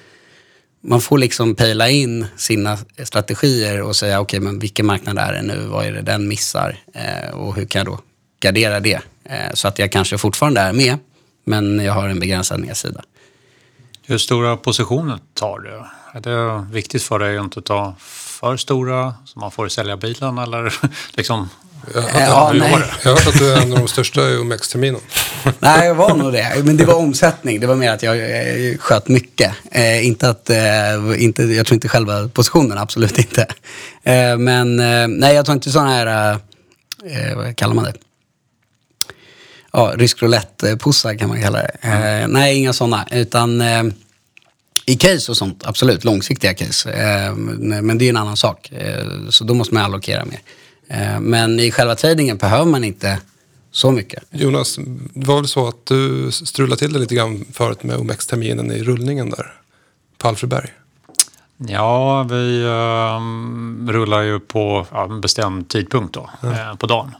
man 0.82 1.00
får 1.00 1.18
liksom 1.18 1.54
pejla 1.54 1.90
in 1.90 2.26
sina 2.36 2.78
strategier 3.04 3.82
och 3.82 3.96
säga 3.96 4.20
okej, 4.20 4.38
okay, 4.38 4.50
men 4.50 4.58
vilken 4.58 4.86
marknad 4.86 5.18
är 5.18 5.32
det 5.32 5.42
nu? 5.42 5.66
Vad 5.66 5.86
är 5.86 5.92
det 5.92 6.02
den 6.02 6.28
missar? 6.28 6.76
Eh, 6.94 7.34
och 7.34 7.54
hur 7.54 7.64
kan 7.64 7.78
jag 7.78 7.86
då 7.86 7.98
gardera 8.40 8.80
det? 8.80 9.00
Eh, 9.24 9.52
så 9.54 9.68
att 9.68 9.78
jag 9.78 9.92
kanske 9.92 10.18
fortfarande 10.18 10.60
är 10.60 10.72
med, 10.72 10.98
men 11.44 11.80
jag 11.84 11.92
har 11.92 12.08
en 12.08 12.20
begränsad 12.20 12.60
nedsida. 12.60 13.02
Hur 14.02 14.18
stora 14.18 14.56
positioner 14.56 15.18
tar 15.34 15.58
du? 15.58 15.84
Är 16.18 16.20
det 16.20 16.66
viktigt 16.72 17.02
för 17.02 17.18
dig 17.18 17.38
att 17.38 17.44
inte 17.44 17.62
ta 17.62 17.94
för 17.98 18.56
stora 18.56 19.14
så 19.24 19.38
man 19.38 19.50
får 19.50 19.68
sälja 19.68 19.96
bilen 19.96 20.38
eller 20.38 20.74
liksom 21.12 21.48
jag, 21.94 22.04
ja, 22.14 22.54
jag, 22.54 22.66
jag 23.02 23.10
har 23.10 23.10
hört 23.10 23.26
att 23.26 23.38
du 23.38 23.52
är 23.52 23.62
en 23.62 23.72
av 23.72 23.78
de 23.78 23.88
största 23.88 24.30
i 24.30 24.36
OMX-terminen. 24.36 25.00
nej, 25.58 25.86
jag 25.86 25.94
var 25.94 26.16
nog 26.16 26.32
det. 26.32 26.62
Men 26.64 26.76
det 26.76 26.84
var 26.84 26.94
omsättning. 26.94 27.60
Det 27.60 27.66
var 27.66 27.74
mer 27.74 27.90
att 27.90 28.02
jag, 28.02 28.16
jag 28.16 28.80
sköt 28.80 29.08
mycket. 29.08 29.52
Eh, 29.70 30.06
inte 30.06 30.28
att, 30.28 30.50
eh, 30.50 31.24
inte, 31.24 31.42
jag 31.42 31.66
tror 31.66 31.74
inte 31.74 31.88
själva 31.88 32.28
positionen, 32.28 32.78
absolut 32.78 33.18
inte. 33.18 33.46
Eh, 34.02 34.38
men 34.38 34.80
eh, 34.80 35.08
nej, 35.08 35.34
jag 35.34 35.46
tar 35.46 35.52
inte 35.52 35.70
sådana 35.70 35.90
här, 35.90 36.32
eh, 37.04 37.36
vad 37.36 37.56
kallar 37.56 37.74
man 37.74 37.84
det? 37.84 37.94
Ja, 39.72 39.92
rysk 39.96 40.22
roulette-pussar 40.22 41.18
kan 41.18 41.28
man 41.28 41.42
kalla 41.42 41.58
det. 41.58 41.76
Mm. 41.80 42.30
nej, 42.30 42.56
inga 42.56 42.72
sådana. 42.72 43.06
Utan 43.10 43.62
i 44.86 44.96
case 44.96 45.30
och 45.30 45.36
sånt, 45.36 45.62
absolut. 45.66 46.04
Långsiktiga 46.04 46.54
case. 46.54 46.90
men 47.82 47.98
det 47.98 48.04
är 48.04 48.08
en 48.08 48.16
annan 48.16 48.36
sak. 48.36 48.72
så 49.30 49.44
då 49.44 49.54
måste 49.54 49.74
man 49.74 49.84
allokera 49.84 50.24
mer. 50.24 50.40
Eh, 50.88 51.20
men 51.20 51.60
i 51.60 51.70
själva 51.70 51.94
tradingen 51.94 52.36
behöver 52.36 52.70
man 52.70 52.84
inte 52.84 53.20
så 53.70 53.90
mycket. 53.90 54.24
Jonas, 54.30 54.78
det 55.14 55.26
var 55.26 55.36
väl 55.36 55.48
så 55.48 55.68
att 55.68 55.86
du 55.86 56.30
strulade 56.32 56.78
till 56.78 56.92
det 56.92 56.98
lite 56.98 57.14
grann 57.14 57.44
förut 57.52 57.82
med 57.82 57.96
OMX-terminen 57.96 58.72
i 58.72 58.82
rullningen 58.82 59.30
där 59.30 59.52
på 60.18 60.28
Alfredberg? 60.28 60.70
Ja, 61.56 62.22
vi 62.22 62.64
um, 62.64 63.88
rullar 63.92 64.22
ju 64.22 64.40
på 64.40 64.86
ja, 64.90 65.04
en 65.04 65.20
bestämd 65.20 65.68
tidpunkt 65.68 66.14
då, 66.14 66.30
ja. 66.40 66.52
eh, 66.52 66.74
på 66.74 66.86
dagen. 66.86 67.14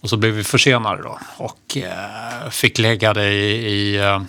Och 0.00 0.10
så 0.10 0.16
blev 0.16 0.32
vi 0.32 0.44
försenade 0.44 1.02
då 1.02 1.18
och 1.36 1.76
eh, 1.76 2.50
fick 2.50 2.78
lägga 2.78 3.14
det 3.14 3.32
i, 3.32 3.66
i 3.66 3.96
eh, 3.96 4.22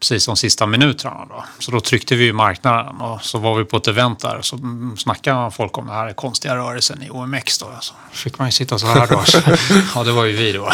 precis 0.00 0.26
de 0.26 0.36
sista 0.36 0.66
minuterna. 0.66 1.26
Då. 1.28 1.44
Så 1.58 1.70
då 1.70 1.80
tryckte 1.80 2.14
vi 2.16 2.26
i 2.26 2.32
marknaden 2.32 3.00
och 3.00 3.22
så 3.22 3.38
var 3.38 3.58
vi 3.58 3.64
på 3.64 3.76
ett 3.76 3.88
event 3.88 4.20
där 4.20 4.42
så 4.42 4.58
snackade 4.96 5.50
folk 5.50 5.78
om 5.78 5.86
den 5.86 5.94
här 5.94 6.12
konstiga 6.12 6.56
rörelsen 6.56 7.02
i 7.02 7.10
OMX. 7.10 7.58
Då. 7.58 7.66
Så 7.80 7.94
fick 8.12 8.38
man 8.38 8.48
ju 8.48 8.52
sitta 8.52 8.78
så 8.78 8.86
här 8.86 9.06
då. 9.06 9.24
ja, 9.94 10.04
det 10.04 10.12
var 10.12 10.24
ju 10.24 10.36
vi 10.36 10.52
då. 10.52 10.72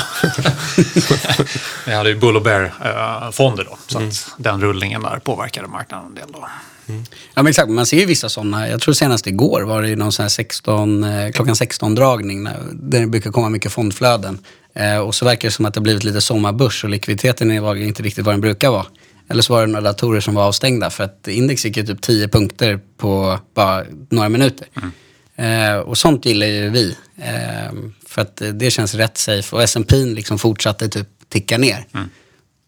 vi 1.87 1.95
hade 1.95 2.09
ju 2.09 2.17
Bull 2.17 2.37
och 2.37 2.43
Bear-fonder 2.43 3.65
då. 3.65 3.79
Så 3.87 3.99
att 3.99 4.29
den 4.37 4.61
rullningen 4.61 5.03
där 5.03 5.19
påverkade 5.19 5.69
marknaden 5.69 6.07
en 6.07 6.15
del 6.15 6.33
då. 6.33 6.49
Mm. 6.89 7.05
Ja 7.35 7.43
men 7.43 7.47
exakt, 7.47 7.69
man 7.69 7.87
ser 7.87 7.97
ju 7.97 8.07
vissa 8.07 8.29
sådana. 8.29 8.69
Jag 8.69 8.81
tror 8.81 8.95
senast 8.95 9.27
igår 9.27 9.63
var 9.63 9.83
det 9.83 9.97
någon 9.97 10.13
sån 10.13 10.23
här 10.23 10.29
16, 10.31 11.05
eh, 11.05 11.31
klockan 11.31 11.55
16-dragning 11.55 12.45
där 12.73 13.01
det 13.01 13.07
brukar 13.07 13.31
komma 13.31 13.49
mycket 13.49 13.73
fondflöden. 13.73 14.39
Eh, 14.75 14.99
och 14.99 15.15
så 15.15 15.25
verkar 15.25 15.49
det 15.49 15.53
som 15.53 15.65
att 15.65 15.75
det 15.75 15.81
har 15.81 15.83
blivit 15.83 16.05
lite 16.05 16.21
sommarbörs 16.21 16.85
och 16.85 16.91
likviditeten 16.91 17.51
är 17.51 17.77
inte 17.77 18.03
riktigt 18.03 18.25
vad 18.25 18.35
den 18.35 18.41
brukar 18.41 18.71
vara. 18.71 18.87
Eller 19.33 19.43
så 19.43 19.53
var 19.53 19.61
det 19.61 19.67
några 19.67 19.81
datorer 19.81 20.21
som 20.21 20.35
var 20.35 20.45
avstängda 20.45 20.91
för 20.91 21.05
att 21.05 21.29
index 21.29 21.65
gick 21.65 21.77
ju 21.77 21.87
typ 21.87 22.03
10 22.03 22.29
punkter 22.29 22.81
på 22.97 23.39
bara 23.55 23.85
några 24.11 24.29
minuter. 24.29 24.67
Mm. 24.77 24.93
Eh, 25.37 25.79
och 25.79 25.99
sånt 25.99 26.27
gillar 26.27 26.47
ju 26.47 26.71
vi. 26.71 26.97
Eh, 27.17 27.73
för 28.07 28.23
att 28.23 28.43
det 28.53 28.71
känns 28.71 28.95
rätt 28.95 29.19
safe. 29.19 29.57
Och 29.57 29.63
S&P 29.63 29.97
liksom 29.97 30.39
fortsatte 30.39 30.89
typ 30.89 31.09
ticka 31.29 31.59
ner. 31.59 31.87
Mm. 31.95 32.09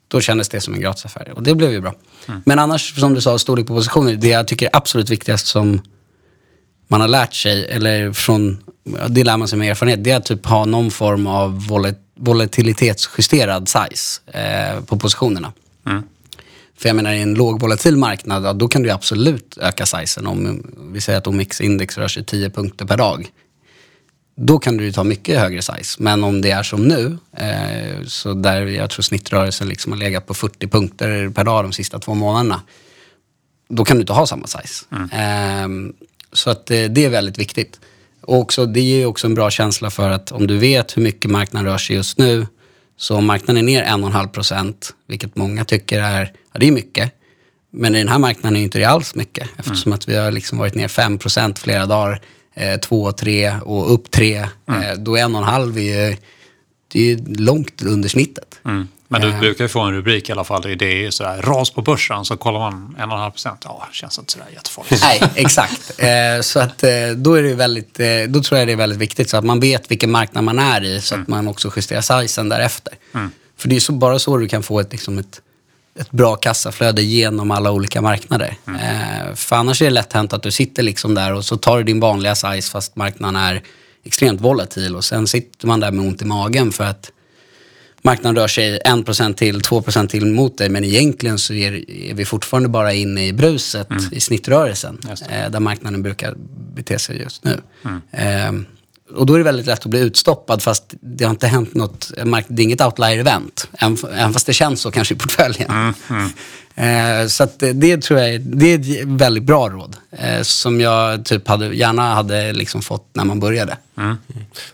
Då 0.08 0.20
kändes 0.20 0.48
det 0.48 0.60
som 0.60 0.74
en 0.74 0.80
gratisaffär. 0.80 1.32
Och 1.34 1.42
det 1.42 1.54
blev 1.54 1.72
ju 1.72 1.80
bra. 1.80 1.94
Mm. 2.28 2.42
Men 2.46 2.58
annars, 2.58 3.00
som 3.00 3.14
du 3.14 3.20
sa, 3.20 3.38
storlek 3.38 3.66
på 3.66 3.74
positioner. 3.74 4.14
Det 4.14 4.28
jag 4.28 4.48
tycker 4.48 4.66
är 4.66 4.76
absolut 4.76 5.10
viktigast 5.10 5.46
som 5.46 5.80
man 6.88 7.00
har 7.00 7.08
lärt 7.08 7.34
sig, 7.34 7.64
eller 7.64 8.12
från, 8.12 8.58
det 9.08 9.24
lär 9.24 9.36
man 9.36 9.48
sig 9.48 9.58
med 9.58 9.70
erfarenhet, 9.70 10.04
det 10.04 10.10
är 10.10 10.16
att 10.16 10.24
typ 10.24 10.46
ha 10.46 10.64
någon 10.64 10.90
form 10.90 11.26
av 11.26 11.66
volatilitetsjusterad 12.14 13.68
size 13.68 14.20
eh, 14.26 14.80
på 14.80 14.98
positionerna. 14.98 15.52
Mm. 15.86 16.02
För 16.76 16.88
jag 16.88 16.96
menar 16.96 17.12
i 17.12 17.22
en 17.22 17.34
lågvolatil 17.34 17.96
marknad, 17.96 18.56
då 18.56 18.68
kan 18.68 18.82
du 18.82 18.90
absolut 18.90 19.58
öka 19.58 19.86
sizen. 19.86 20.26
Om 20.26 20.66
vi 20.92 21.00
säger 21.00 21.18
att 21.18 21.26
OMX-index 21.26 21.98
rör 21.98 22.08
sig 22.08 22.24
10 22.24 22.50
punkter 22.50 22.84
per 22.84 22.96
dag. 22.96 23.30
Då 24.36 24.58
kan 24.58 24.76
du 24.76 24.92
ta 24.92 25.04
mycket 25.04 25.38
högre 25.38 25.62
size. 25.62 25.96
Men 26.02 26.24
om 26.24 26.40
det 26.40 26.50
är 26.50 26.62
som 26.62 26.88
nu, 26.88 27.18
eh, 27.36 28.04
så 28.06 28.34
där 28.34 28.66
jag 28.66 28.90
tror 28.90 29.02
snittrörelsen 29.02 29.68
liksom 29.68 29.92
har 29.92 29.98
legat 29.98 30.26
på 30.26 30.34
40 30.34 30.66
punkter 30.68 31.28
per 31.28 31.44
dag 31.44 31.64
de 31.64 31.72
sista 31.72 31.98
två 31.98 32.14
månaderna. 32.14 32.62
Då 33.68 33.84
kan 33.84 33.96
du 33.96 34.00
inte 34.00 34.12
ha 34.12 34.26
samma 34.26 34.46
size. 34.46 34.84
Mm. 34.92 35.88
Eh, 35.88 35.94
så 36.32 36.50
att 36.50 36.70
eh, 36.70 36.84
det 36.84 37.04
är 37.04 37.08
väldigt 37.08 37.38
viktigt. 37.38 37.80
Och 38.20 38.38
också, 38.38 38.66
det 38.66 38.80
ger 38.80 39.06
också 39.06 39.26
en 39.26 39.34
bra 39.34 39.50
känsla 39.50 39.90
för 39.90 40.10
att 40.10 40.32
om 40.32 40.46
du 40.46 40.58
vet 40.58 40.96
hur 40.96 41.02
mycket 41.02 41.30
marknaden 41.30 41.70
rör 41.70 41.78
sig 41.78 41.96
just 41.96 42.18
nu 42.18 42.46
så 42.96 43.16
om 43.16 43.26
marknaden 43.26 43.56
är 43.56 43.66
ner 43.66 43.84
1,5 43.84 44.28
procent, 44.28 44.94
vilket 45.06 45.36
många 45.36 45.64
tycker 45.64 46.00
är, 46.00 46.32
ja, 46.52 46.58
det 46.58 46.68
är 46.68 46.72
mycket. 46.72 47.12
Men 47.70 47.94
i 47.94 47.98
den 47.98 48.08
här 48.08 48.18
marknaden 48.18 48.56
är 48.56 48.62
inte 48.62 48.78
det 48.78 48.84
alls 48.84 49.14
mycket 49.14 49.48
eftersom 49.56 49.92
mm. 49.92 49.96
att 49.96 50.08
vi 50.08 50.16
har 50.16 50.32
liksom 50.32 50.58
varit 50.58 50.74
ner 50.74 50.88
5 50.88 51.18
procent 51.18 51.58
flera 51.58 51.86
dagar, 51.86 52.20
eh, 52.54 52.80
2, 52.80 53.12
3 53.12 53.54
och 53.62 53.94
upp 53.94 54.10
3. 54.10 54.46
Mm. 54.68 54.82
Eh, 54.82 54.94
då 54.98 55.16
är 55.16 55.24
1,5 55.24 55.78
är, 55.78 56.16
det 56.92 57.12
är 57.12 57.16
långt 57.38 57.82
under 57.82 58.08
snittet. 58.08 58.60
Mm. 58.64 58.88
Men 59.08 59.20
du 59.20 59.28
eh. 59.28 59.40
brukar 59.40 59.64
ju 59.64 59.68
få 59.68 59.80
en 59.80 59.92
rubrik 59.92 60.28
i 60.28 60.32
alla 60.32 60.44
fall. 60.44 60.62
Det 60.62 61.06
är 61.06 61.10
sådär 61.10 61.42
ras 61.42 61.70
på 61.70 61.82
börsen 61.82 62.24
så 62.24 62.36
kollar 62.36 62.58
man 62.58 62.96
1,5 62.98 63.30
procent. 63.30 63.60
Ja, 63.64 63.86
det 63.90 63.94
känns 63.94 64.18
inte 64.18 64.32
sådär 64.32 64.46
jättefarligt. 64.54 65.02
Nej, 65.02 65.22
exakt. 65.34 65.92
Eh, 65.98 66.40
så 66.40 66.60
att 66.60 66.82
eh, 66.82 66.90
då 67.16 67.34
är 67.34 67.42
det 67.42 67.54
väldigt, 67.54 68.00
då 68.28 68.42
tror 68.42 68.58
jag 68.58 68.68
det 68.68 68.72
är 68.72 68.76
väldigt 68.76 68.98
viktigt 68.98 69.30
så 69.30 69.36
att 69.36 69.44
man 69.44 69.60
vet 69.60 69.90
vilken 69.90 70.10
marknad 70.10 70.44
man 70.44 70.58
är 70.58 70.84
i 70.84 71.00
så 71.00 71.14
att 71.14 71.28
mm. 71.28 71.30
man 71.30 71.48
också 71.48 71.72
justerar 71.76 72.00
sizen 72.00 72.48
därefter. 72.48 72.94
Mm. 73.14 73.30
För 73.56 73.68
det 73.68 73.76
är 73.76 73.80
så, 73.80 73.92
bara 73.92 74.18
så 74.18 74.36
du 74.36 74.48
kan 74.48 74.62
få 74.62 74.80
ett, 74.80 74.92
liksom 74.92 75.18
ett, 75.18 75.40
ett 76.00 76.10
bra 76.10 76.36
kassaflöde 76.36 77.02
genom 77.02 77.50
alla 77.50 77.72
olika 77.72 78.00
marknader. 78.00 78.56
Mm. 78.66 79.36
För 79.36 79.56
annars 79.56 79.82
är 79.82 79.86
det 79.86 79.90
lätt 79.90 80.12
hänt 80.12 80.32
att 80.32 80.42
du 80.42 80.50
sitter 80.50 80.82
liksom 80.82 81.14
där 81.14 81.32
och 81.32 81.44
så 81.44 81.56
tar 81.56 81.78
du 81.78 81.84
din 81.84 82.00
vanliga 82.00 82.34
size 82.34 82.70
fast 82.70 82.96
marknaden 82.96 83.36
är 83.36 83.62
extremt 84.04 84.40
volatil 84.40 84.96
och 84.96 85.04
sen 85.04 85.26
sitter 85.26 85.66
man 85.66 85.80
där 85.80 85.90
med 85.90 86.06
ont 86.06 86.22
i 86.22 86.24
magen 86.24 86.72
för 86.72 86.84
att 86.84 87.10
marknaden 88.04 88.36
rör 88.36 88.48
sig 88.48 88.80
1% 88.84 89.34
till, 89.34 89.60
2% 89.60 90.08
till 90.08 90.26
mot 90.26 90.58
dig 90.58 90.68
men 90.68 90.84
egentligen 90.84 91.38
så 91.38 91.54
är, 91.54 91.90
är, 91.90 92.14
vi 92.14 92.24
fortfarande 92.24 92.68
bara 92.68 92.92
inne 92.92 93.26
i 93.26 93.32
bruset 93.32 93.90
mm. 93.90 94.04
i 94.12 94.20
snittrörelsen 94.20 94.98
eh, 95.30 95.50
där 95.50 95.60
marknaden 95.60 96.02
brukar 96.02 96.34
bete 96.74 96.98
sig 96.98 97.18
just 97.18 97.44
nu. 97.44 97.60
Mm. 97.84 98.00
Eh, 98.12 98.66
och 99.16 99.26
då 99.26 99.34
är 99.34 99.38
det 99.38 99.44
väldigt 99.44 99.66
lätt 99.66 99.80
att 99.80 99.86
bli 99.86 100.00
utstoppad 100.00 100.62
fast 100.62 100.94
det 101.00 101.24
har 101.24 101.30
inte 101.30 101.46
hänt 101.46 101.74
något, 101.74 102.12
det 102.48 102.62
är 102.62 102.64
inget 102.64 102.80
outlier-event. 102.80 103.68
Även 104.12 104.32
fast 104.32 104.46
det 104.46 104.52
känns 104.52 104.80
så 104.80 104.90
kanske 104.90 105.14
i 105.14 105.16
portföljen. 105.16 105.70
Mm, 105.70 105.94
mm. 106.10 106.30
Eh, 106.74 107.26
så 107.26 107.44
att 107.44 107.58
det 107.74 108.02
tror 108.02 108.20
jag 108.20 108.40
det 108.40 108.66
är 108.66 108.78
ett 108.78 109.08
väldigt 109.08 109.42
bra 109.42 109.68
råd. 109.68 109.96
Eh, 110.10 110.42
som 110.42 110.80
jag 110.80 111.24
typ 111.24 111.48
hade, 111.48 111.66
gärna 111.66 112.14
hade 112.14 112.52
liksom 112.52 112.82
fått 112.82 113.08
när 113.12 113.24
man 113.24 113.40
började. 113.40 113.76
Mm. 113.98 114.16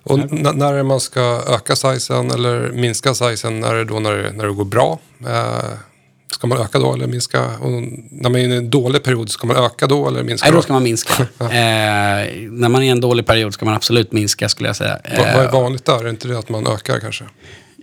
Och 0.03 0.19
när 0.33 0.83
man 0.83 1.01
ska 1.01 1.43
öka 1.49 1.77
sizen 1.77 2.31
eller 2.31 2.73
minska 2.73 3.15
sizen, 3.15 3.65
är 3.65 3.75
det 3.75 3.85
då 3.85 4.01
när 4.01 4.13
det, 4.13 4.33
när 4.33 4.47
det 4.47 4.53
går 4.53 4.65
bra? 4.65 4.99
Eh, 5.27 5.65
Ska 6.33 6.47
man 6.47 6.59
öka 6.59 6.79
då 6.79 6.95
eller 6.95 7.07
minska? 7.07 7.45
Och 7.45 7.71
när 8.11 8.31
man 8.31 8.37
är 8.37 8.49
i 8.49 8.57
en 8.57 8.71
dålig 8.71 9.03
period, 9.03 9.31
ska 9.31 9.47
man 9.47 9.57
öka 9.57 9.87
då 9.87 10.09
eller 10.09 10.23
minska? 10.23 10.47
Nej, 10.47 10.57
då 10.57 10.63
ska 10.63 10.73
man 10.73 10.83
minska. 10.83 11.23
eh, 11.39 11.47
när 12.51 12.69
man 12.69 12.83
är 12.83 12.87
i 12.87 12.89
en 12.89 13.01
dålig 13.01 13.27
period 13.27 13.55
ska 13.55 13.65
man 13.65 13.75
absolut 13.75 14.13
minska 14.13 14.49
skulle 14.49 14.69
jag 14.69 14.77
säga. 14.77 14.99
Eh, 15.05 15.19
vad, 15.19 15.27
vad 15.27 15.45
är 15.45 15.49
eh, 15.49 15.53
vanligt 15.53 15.85
där? 15.85 16.05
Är 16.05 16.09
inte 16.09 16.29
det 16.29 16.39
att 16.39 16.49
man 16.49 16.67
ökar 16.67 17.01
kanske? 17.01 17.25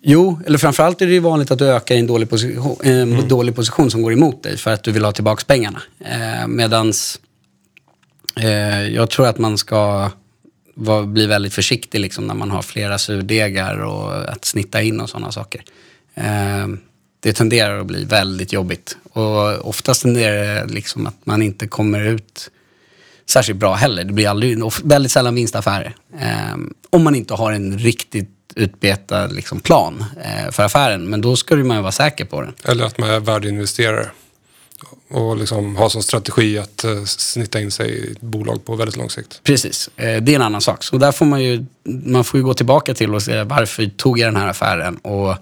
Jo, 0.02 0.40
eller 0.46 0.58
framförallt 0.58 1.02
är 1.02 1.08
det 1.08 1.20
vanligt 1.20 1.52
att 1.52 1.60
du 1.60 1.68
ökar 1.68 1.96
i 1.96 2.00
en 2.00 2.08
dålig 2.08 2.30
position, 2.30 2.78
en 2.84 3.14
mm. 3.14 3.28
dålig 3.28 3.56
position 3.56 3.92
som 3.92 4.02
går 4.02 4.14
emot 4.14 4.44
dig 4.44 4.58
för 4.58 4.72
att 4.72 4.84
du 4.84 4.92
vill 4.92 5.06
ha 5.06 5.12
tillbaka 5.12 5.44
pengarna. 5.48 5.82
Eh, 6.00 6.48
medans 6.48 7.20
eh, 8.36 8.88
jag 8.88 9.10
tror 9.10 9.28
att 9.28 9.38
man 9.38 9.58
ska 9.58 10.12
var, 10.74 11.04
bli 11.04 11.26
väldigt 11.26 11.54
försiktig 11.54 12.00
liksom, 12.00 12.28
när 12.28 12.34
man 12.34 12.52
har 12.52 12.62
flera 12.62 12.98
surdegar 12.98 13.78
och 13.78 14.30
att 14.30 14.46
snitta 14.46 14.82
in 14.82 15.02
och 15.02 15.10
sådana 15.10 15.32
saker. 15.32 15.64
Eh, 16.16 16.68
det 17.20 17.34
tenderar 17.34 17.80
att 17.80 17.86
bli 17.86 18.04
väldigt 18.04 18.54
jobbigt. 18.54 18.98
Och 19.14 19.68
oftast 19.68 20.02
tenderar 20.02 20.66
det 20.66 20.74
liksom 20.74 21.08
att 21.08 21.26
man 21.26 21.42
inte 21.42 21.68
kommer 21.68 22.06
ut 22.06 22.52
särskilt 23.30 23.60
bra 23.60 23.74
heller. 23.74 24.04
Det 24.04 24.14
blir 24.14 24.30
aldrig, 24.30 24.60
väldigt 24.84 25.12
sällan 25.12 25.36
vinstaffärer. 25.36 25.96
Eh, 26.20 26.58
om 26.90 27.04
man 27.04 27.16
inte 27.16 27.34
har 27.34 27.52
en 27.52 27.78
riktigt 27.78 28.37
utbetad 28.58 29.28
liksom, 29.28 29.60
plan 29.60 30.06
eh, 30.24 30.52
för 30.52 30.64
affären. 30.64 31.10
Men 31.10 31.22
då 31.22 31.36
ska 31.36 31.56
man 31.56 31.78
ju 31.78 31.82
vara 31.82 31.92
säker 31.92 32.26
på 32.26 32.42
den. 32.42 32.54
Eller 32.64 32.86
att 32.86 32.98
man 32.98 33.10
är 33.10 33.20
värdeinvesterare 33.20 34.10
och 35.10 35.38
liksom 35.38 35.76
ha 35.76 35.90
som 35.90 36.04
strategi 36.04 36.58
att 36.58 36.86
uh, 36.86 37.04
snitta 37.06 37.62
in 37.62 37.72
sig 37.72 37.90
i 37.90 38.12
ett 38.12 38.22
bolag 38.22 38.66
på 38.66 38.76
väldigt 38.76 38.98
lång 38.98 39.10
sikt. 39.10 39.42
Precis, 39.44 39.90
eh, 39.96 40.22
det 40.22 40.32
är 40.32 40.36
en 40.36 40.42
annan 40.42 40.62
sak. 40.62 40.84
Så 40.84 40.98
där 40.98 41.12
får 41.12 41.26
man 41.26 41.44
ju, 41.44 41.66
man 41.84 42.24
får 42.24 42.40
ju 42.40 42.44
gå 42.44 42.54
tillbaka 42.54 42.94
till 42.94 43.16
och 43.16 43.24
se 43.24 43.44
varför 43.44 43.86
tog 43.86 44.20
jag 44.20 44.28
den 44.28 44.42
här 44.42 44.48
affären 44.48 44.98
och 44.98 45.32
okej, 45.32 45.42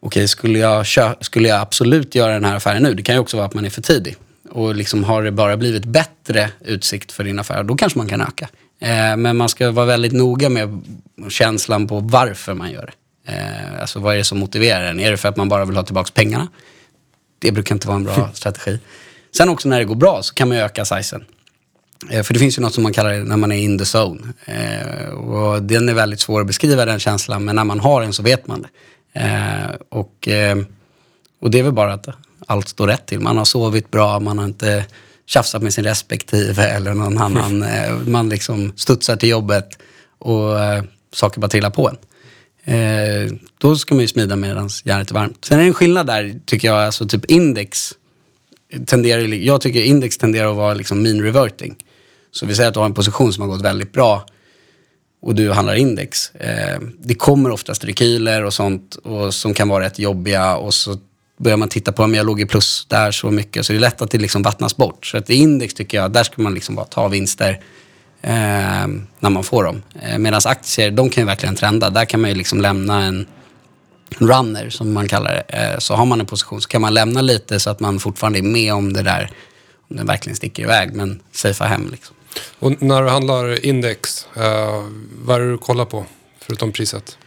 okay, 0.00 0.28
skulle, 0.28 0.58
jag 0.58 0.86
skulle 1.20 1.48
jag 1.48 1.60
absolut 1.60 2.14
göra 2.14 2.32
den 2.32 2.44
här 2.44 2.56
affären 2.56 2.82
nu? 2.82 2.94
Det 2.94 3.02
kan 3.02 3.14
ju 3.14 3.20
också 3.20 3.36
vara 3.36 3.46
att 3.46 3.54
man 3.54 3.64
är 3.64 3.70
för 3.70 3.82
tidig. 3.82 4.16
Och 4.50 4.74
liksom 4.74 5.04
har 5.04 5.22
det 5.22 5.32
bara 5.32 5.56
blivit 5.56 5.84
bättre 5.84 6.50
utsikt 6.60 7.12
för 7.12 7.24
din 7.24 7.38
affär, 7.38 7.62
då 7.62 7.76
kanske 7.76 7.98
man 7.98 8.08
kan 8.08 8.20
öka. 8.20 8.48
Eh, 8.80 9.16
men 9.16 9.36
man 9.36 9.48
ska 9.48 9.70
vara 9.70 9.86
väldigt 9.86 10.12
noga 10.12 10.48
med 10.48 10.82
känslan 11.28 11.88
på 11.88 12.00
varför 12.00 12.54
man 12.54 12.70
gör 12.70 12.86
det. 12.86 13.32
Eh, 13.32 13.80
alltså 13.80 14.00
vad 14.00 14.14
är 14.14 14.18
det 14.18 14.24
som 14.24 14.38
motiverar 14.38 14.84
en? 14.84 15.00
Är 15.00 15.10
det 15.10 15.16
för 15.16 15.28
att 15.28 15.36
man 15.36 15.48
bara 15.48 15.64
vill 15.64 15.76
ha 15.76 15.82
tillbaka 15.82 16.10
pengarna? 16.14 16.48
Det 17.38 17.52
brukar 17.52 17.74
inte 17.74 17.86
vara 17.86 17.96
en 17.96 18.04
bra 18.04 18.30
strategi. 18.34 18.78
Sen 19.36 19.48
också 19.48 19.68
när 19.68 19.78
det 19.78 19.84
går 19.84 19.94
bra 19.94 20.22
så 20.22 20.34
kan 20.34 20.48
man 20.48 20.58
öka 20.58 20.84
sizen. 20.84 21.24
Eh, 22.10 22.22
för 22.22 22.34
det 22.34 22.40
finns 22.40 22.58
ju 22.58 22.62
något 22.62 22.74
som 22.74 22.82
man 22.82 22.92
kallar 22.92 23.12
det 23.12 23.24
när 23.24 23.36
man 23.36 23.52
är 23.52 23.56
in 23.56 23.78
the 23.78 23.84
zone. 23.84 24.20
Och 25.12 25.62
den 25.62 25.88
är 25.88 25.94
väldigt 25.94 26.20
svår 26.20 26.40
att 26.40 26.46
beskriva 26.46 26.84
den 26.84 26.98
känslan, 26.98 27.44
men 27.44 27.56
när 27.56 27.64
man 27.64 27.80
har 27.80 28.00
den 28.00 28.12
så 28.12 28.22
vet 28.22 28.46
man 28.46 28.62
det. 28.62 28.68
Och, 29.88 30.28
och 31.40 31.50
det 31.50 31.58
är 31.58 31.62
väl 31.62 31.72
bara 31.72 31.92
att 31.92 32.08
allt 32.46 32.68
står 32.68 32.86
rätt 32.86 33.06
till. 33.06 33.20
Man 33.20 33.38
har 33.38 33.44
sovit 33.44 33.90
bra, 33.90 34.20
man 34.20 34.38
har 34.38 34.44
inte 34.44 34.84
tjafsat 35.30 35.62
med 35.62 35.74
sin 35.74 35.84
respektive 35.84 36.64
eller 36.64 36.94
någon 36.94 37.18
annan. 37.26 37.64
Man 38.10 38.28
liksom 38.28 38.72
studsar 38.76 39.16
till 39.16 39.28
jobbet 39.28 39.68
och 40.18 40.56
saker 41.12 41.40
bara 41.40 41.48
trillar 41.48 41.70
på 41.70 41.88
en. 41.88 41.96
Eh, 42.64 43.32
då 43.58 43.76
ska 43.76 43.94
man 43.94 44.02
ju 44.02 44.08
smida 44.08 44.36
medan 44.36 44.68
järnet 44.84 45.10
är 45.10 45.14
varmt. 45.14 45.44
Sen 45.44 45.58
är 45.58 45.62
det 45.62 45.68
en 45.68 45.74
skillnad 45.74 46.06
där, 46.06 46.40
tycker 46.46 46.68
jag, 46.68 46.76
alltså 46.76 47.06
typ 47.08 47.24
index. 47.24 47.92
Tenderar, 48.86 49.20
jag 49.20 49.60
tycker 49.60 49.82
index 49.82 50.18
tenderar 50.18 50.50
att 50.50 50.56
vara 50.56 50.74
liksom 50.74 51.02
mean 51.02 51.22
reverting. 51.22 51.76
Så 52.30 52.46
vi 52.46 52.54
säger 52.54 52.68
att 52.68 52.74
du 52.74 52.80
har 52.80 52.86
en 52.86 52.94
position 52.94 53.32
som 53.32 53.42
har 53.42 53.48
gått 53.48 53.64
väldigt 53.64 53.92
bra 53.92 54.26
och 55.22 55.34
du 55.34 55.50
handlar 55.50 55.74
index. 55.74 56.34
Eh, 56.34 56.80
det 56.98 57.14
kommer 57.14 57.50
oftast 57.50 57.84
rekyler 57.84 58.44
och 58.44 58.54
sånt 58.54 58.94
och 58.94 59.34
som 59.34 59.54
kan 59.54 59.68
vara 59.68 59.84
rätt 59.84 59.98
jobbiga 59.98 60.56
och 60.56 60.74
så 60.74 60.98
börjar 61.40 61.56
man 61.56 61.68
titta 61.68 61.92
på 61.92 62.02
om 62.02 62.14
jag 62.14 62.26
låg 62.26 62.40
i 62.40 62.46
plus 62.46 62.86
där 62.88 63.10
så 63.10 63.30
mycket 63.30 63.66
så 63.66 63.72
det 63.72 63.78
är 63.78 63.80
lätt 63.80 64.02
att 64.02 64.10
det 64.10 64.18
liksom 64.18 64.42
vattnas 64.42 64.76
bort. 64.76 65.06
Så 65.06 65.16
att 65.16 65.30
i 65.30 65.34
index 65.34 65.74
tycker 65.74 65.98
jag, 65.98 66.12
där 66.12 66.22
ska 66.24 66.42
man 66.42 66.54
liksom 66.54 66.74
bara 66.74 66.86
ta 66.86 67.08
vinster 67.08 67.60
eh, 68.22 68.86
när 69.20 69.30
man 69.30 69.44
får 69.44 69.64
dem. 69.64 69.82
Eh, 70.02 70.18
Medan 70.18 70.40
aktier, 70.44 70.90
de 70.90 71.10
kan 71.10 71.22
ju 71.22 71.26
verkligen 71.26 71.54
trenda. 71.54 71.90
Där 71.90 72.04
kan 72.04 72.20
man 72.20 72.30
ju 72.30 72.36
liksom 72.36 72.60
lämna 72.60 73.04
en 73.04 73.26
runner 74.18 74.70
som 74.70 74.92
man 74.92 75.08
kallar 75.08 75.32
det. 75.32 75.56
Eh, 75.58 75.78
så 75.78 75.94
har 75.94 76.06
man 76.06 76.20
en 76.20 76.26
position 76.26 76.60
så 76.60 76.68
kan 76.68 76.80
man 76.80 76.94
lämna 76.94 77.20
lite 77.22 77.60
så 77.60 77.70
att 77.70 77.80
man 77.80 78.00
fortfarande 78.00 78.38
är 78.38 78.42
med 78.42 78.74
om 78.74 78.92
det 78.92 79.02
där, 79.02 79.30
om 79.90 79.96
det 79.96 80.04
verkligen 80.04 80.36
sticker 80.36 80.62
iväg, 80.62 80.94
men 80.94 81.20
safea 81.32 81.66
hem 81.66 81.88
liksom. 81.90 82.16
Och 82.58 82.82
när 82.82 83.02
du 83.02 83.08
handlar 83.08 83.64
index, 83.66 84.26
eh, 84.36 84.84
vad 85.24 85.36
är 85.36 85.40
det 85.40 85.50
du 85.50 85.58
kollar 85.58 85.84
på 85.84 86.04
förutom 86.40 86.72
priset? 86.72 87.18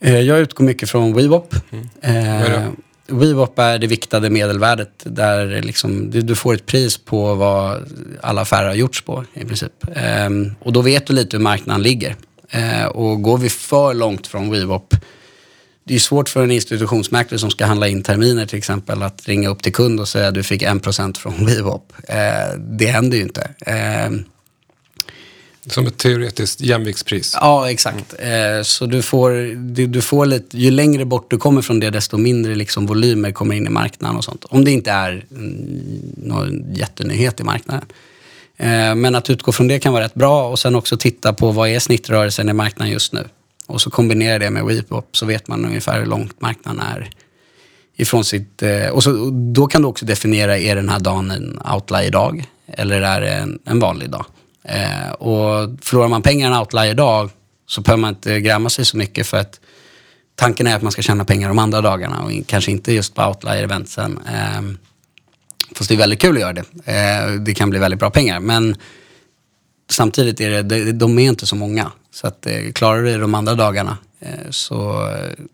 Eh, 0.00 0.20
jag 0.20 0.38
utgår 0.38 0.64
mycket 0.64 0.90
från 0.90 1.14
WeWop. 1.14 1.54
Mm. 1.70 1.88
Eh, 2.00 2.68
WeWop 3.10 3.58
är 3.58 3.78
det 3.78 3.86
viktade 3.86 4.30
medelvärdet 4.30 4.90
där 5.04 5.62
liksom, 5.62 6.10
du, 6.10 6.34
får 6.34 6.54
ett 6.54 6.66
pris 6.66 6.98
på 6.98 7.34
vad 7.34 7.82
alla 8.20 8.40
affärer 8.40 8.68
har 8.68 8.74
gjorts 8.74 9.02
på 9.02 9.24
i 9.34 9.44
princip. 9.44 9.72
Ehm, 9.94 10.54
och 10.60 10.72
då 10.72 10.82
vet 10.82 11.06
du 11.06 11.12
lite 11.12 11.36
hur 11.36 11.44
marknaden 11.44 11.82
ligger. 11.82 12.16
Ehm, 12.50 12.88
och 12.88 13.22
går 13.22 13.38
vi 13.38 13.48
för 13.48 13.94
långt 13.94 14.26
från 14.26 14.50
WeWop 14.50 14.94
det 15.84 15.94
är 15.94 15.98
svårt 15.98 16.28
för 16.28 16.44
en 16.44 16.50
institutionsmäklare 16.50 17.38
som 17.38 17.50
ska 17.50 17.66
handla 17.66 17.88
in 17.88 18.02
terminer 18.02 18.46
till 18.46 18.58
exempel 18.58 19.02
att 19.02 19.28
ringa 19.28 19.48
upp 19.48 19.62
till 19.62 19.72
kund 19.72 20.00
och 20.00 20.08
säga 20.08 20.28
att 20.28 20.34
du 20.34 20.42
fick 20.42 20.62
1% 20.62 21.18
från 21.18 21.46
WeWop. 21.46 21.92
Ehm, 22.08 22.76
det 22.78 22.86
händer 22.86 23.16
ju 23.16 23.22
inte. 23.22 23.50
Ehm, 23.66 24.24
som 25.66 25.86
ett 25.86 25.98
teoretiskt 25.98 26.60
jämviktspris? 26.60 27.36
Ja, 27.40 27.70
exakt. 27.70 28.14
Eh, 28.18 28.62
så 28.62 28.86
du 28.86 29.02
får, 29.02 29.30
du, 29.74 29.86
du, 29.86 30.00
får 30.00 30.26
lite, 30.26 30.58
ju 30.58 30.70
längre 30.70 31.04
bort 31.04 31.30
du 31.30 31.38
kommer 31.38 31.62
från 31.62 31.80
det, 31.80 31.90
desto 31.90 32.16
mindre 32.16 32.54
liksom 32.54 32.86
volymer 32.86 33.32
kommer 33.32 33.54
in 33.54 33.66
i 33.66 33.70
marknaden 33.70 34.16
och 34.16 34.24
sånt. 34.24 34.44
Om 34.44 34.64
det 34.64 34.70
inte 34.70 34.90
är 34.90 35.24
mm, 35.30 36.02
någon 36.16 36.74
jättenyhet 36.74 37.40
i 37.40 37.44
marknaden. 37.44 37.84
Eh, 38.56 38.94
men 38.94 39.14
att 39.14 39.30
utgå 39.30 39.52
från 39.52 39.68
det 39.68 39.78
kan 39.78 39.92
vara 39.92 40.04
rätt 40.04 40.14
bra 40.14 40.48
och 40.48 40.58
sen 40.58 40.74
också 40.74 40.96
titta 40.96 41.32
på 41.32 41.50
vad 41.50 41.68
är 41.68 41.78
snittrörelsen 41.78 42.48
i 42.48 42.52
marknaden 42.52 42.92
just 42.92 43.12
nu. 43.12 43.28
Och 43.66 43.80
så 43.80 43.90
kombinera 43.90 44.38
det 44.38 44.50
med 44.50 44.64
WePop 44.64 45.16
så 45.16 45.26
vet 45.26 45.48
man 45.48 45.64
ungefär 45.64 45.98
hur 45.98 46.06
långt 46.06 46.40
marknaden 46.40 46.80
är 46.80 47.10
ifrån 47.96 48.24
sitt... 48.24 48.62
Eh, 48.62 48.88
och 48.88 49.02
så, 49.02 49.30
då 49.30 49.66
kan 49.66 49.82
du 49.82 49.88
också 49.88 50.06
definiera, 50.06 50.58
är 50.58 50.76
den 50.76 50.88
här 50.88 51.00
dagen 51.00 51.30
en 51.30 51.60
outlier-dag 51.74 52.46
eller 52.66 53.02
är 53.02 53.20
det 53.20 53.30
en, 53.30 53.58
en 53.64 53.80
vanlig 53.80 54.10
dag? 54.10 54.24
Eh, 54.64 55.10
och 55.10 55.70
förlorar 55.82 56.08
man 56.08 56.22
pengar 56.22 56.50
en 56.50 56.58
outlier-dag 56.58 57.30
så 57.66 57.80
behöver 57.80 58.00
man 58.00 58.14
inte 58.14 58.40
gräma 58.40 58.70
sig 58.70 58.84
så 58.84 58.96
mycket 58.96 59.26
för 59.26 59.36
att 59.36 59.60
tanken 60.34 60.66
är 60.66 60.76
att 60.76 60.82
man 60.82 60.92
ska 60.92 61.02
tjäna 61.02 61.24
pengar 61.24 61.48
de 61.48 61.58
andra 61.58 61.80
dagarna 61.80 62.22
och 62.22 62.30
kanske 62.46 62.70
inte 62.70 62.92
just 62.92 63.14
på 63.14 63.22
outlier-eventsen. 63.22 64.18
Eh, 64.28 64.62
fast 65.74 65.88
det 65.88 65.94
är 65.94 65.98
väldigt 65.98 66.20
kul 66.20 66.36
att 66.36 66.40
göra 66.40 66.52
det. 66.52 66.64
Eh, 66.84 67.32
det 67.32 67.54
kan 67.54 67.70
bli 67.70 67.78
väldigt 67.78 68.00
bra 68.00 68.10
pengar. 68.10 68.40
Men 68.40 68.76
samtidigt 69.90 70.40
är 70.40 70.62
det, 70.62 70.92
de 70.92 71.18
är 71.18 71.28
inte 71.28 71.46
så 71.46 71.56
många. 71.56 71.92
Så 72.10 72.26
att 72.26 72.46
eh, 72.46 72.72
klarar 72.72 73.02
du 73.02 73.12
det 73.12 73.18
de 73.18 73.34
andra 73.34 73.54
dagarna 73.54 73.98
eh, 74.20 74.50
så 74.50 75.08
eh, 75.08 75.44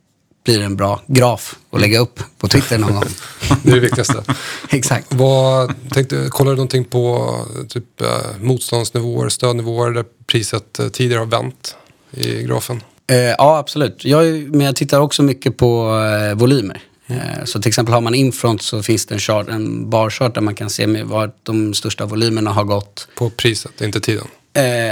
blir 0.46 0.60
en 0.60 0.76
bra 0.76 1.00
graf 1.06 1.54
att 1.70 1.80
lägga 1.80 1.98
upp 1.98 2.20
på 2.38 2.48
Twitter 2.48 2.78
någon 2.78 2.92
gång. 2.92 3.04
det 3.62 3.70
är 3.70 3.74
det 3.74 3.80
viktigaste. 3.80 4.22
Exakt. 4.70 5.14
Vad, 5.14 5.74
tänkte, 5.90 6.26
kollar 6.30 6.50
du 6.50 6.56
någonting 6.56 6.84
på 6.84 7.34
typ, 7.68 8.00
eh, 8.00 8.08
motståndsnivåer, 8.40 9.28
stödnivåer 9.28 9.90
där 9.90 10.04
priset 10.26 10.78
eh, 10.78 10.88
tidigare 10.88 11.18
har 11.18 11.26
vänt 11.26 11.76
i 12.10 12.42
grafen? 12.42 12.82
Eh, 13.06 13.16
ja, 13.18 13.58
absolut. 13.58 14.04
Jag, 14.04 14.24
men 14.26 14.60
jag 14.60 14.76
tittar 14.76 15.00
också 15.00 15.22
mycket 15.22 15.56
på 15.56 16.00
eh, 16.30 16.34
volymer. 16.34 16.82
Eh, 17.06 17.44
så 17.44 17.62
till 17.62 17.68
exempel 17.68 17.94
har 17.94 18.00
man 18.00 18.14
infront 18.14 18.62
så 18.62 18.82
finns 18.82 19.06
det 19.06 19.14
en, 19.14 19.18
chart, 19.18 19.48
en 19.48 19.90
barchart 19.90 20.34
där 20.34 20.40
man 20.40 20.54
kan 20.54 20.70
se 20.70 21.02
var 21.02 21.32
de 21.42 21.74
största 21.74 22.06
volymerna 22.06 22.52
har 22.52 22.64
gått. 22.64 23.08
På 23.14 23.30
priset, 23.30 23.80
inte 23.80 24.00
tiden? 24.00 24.26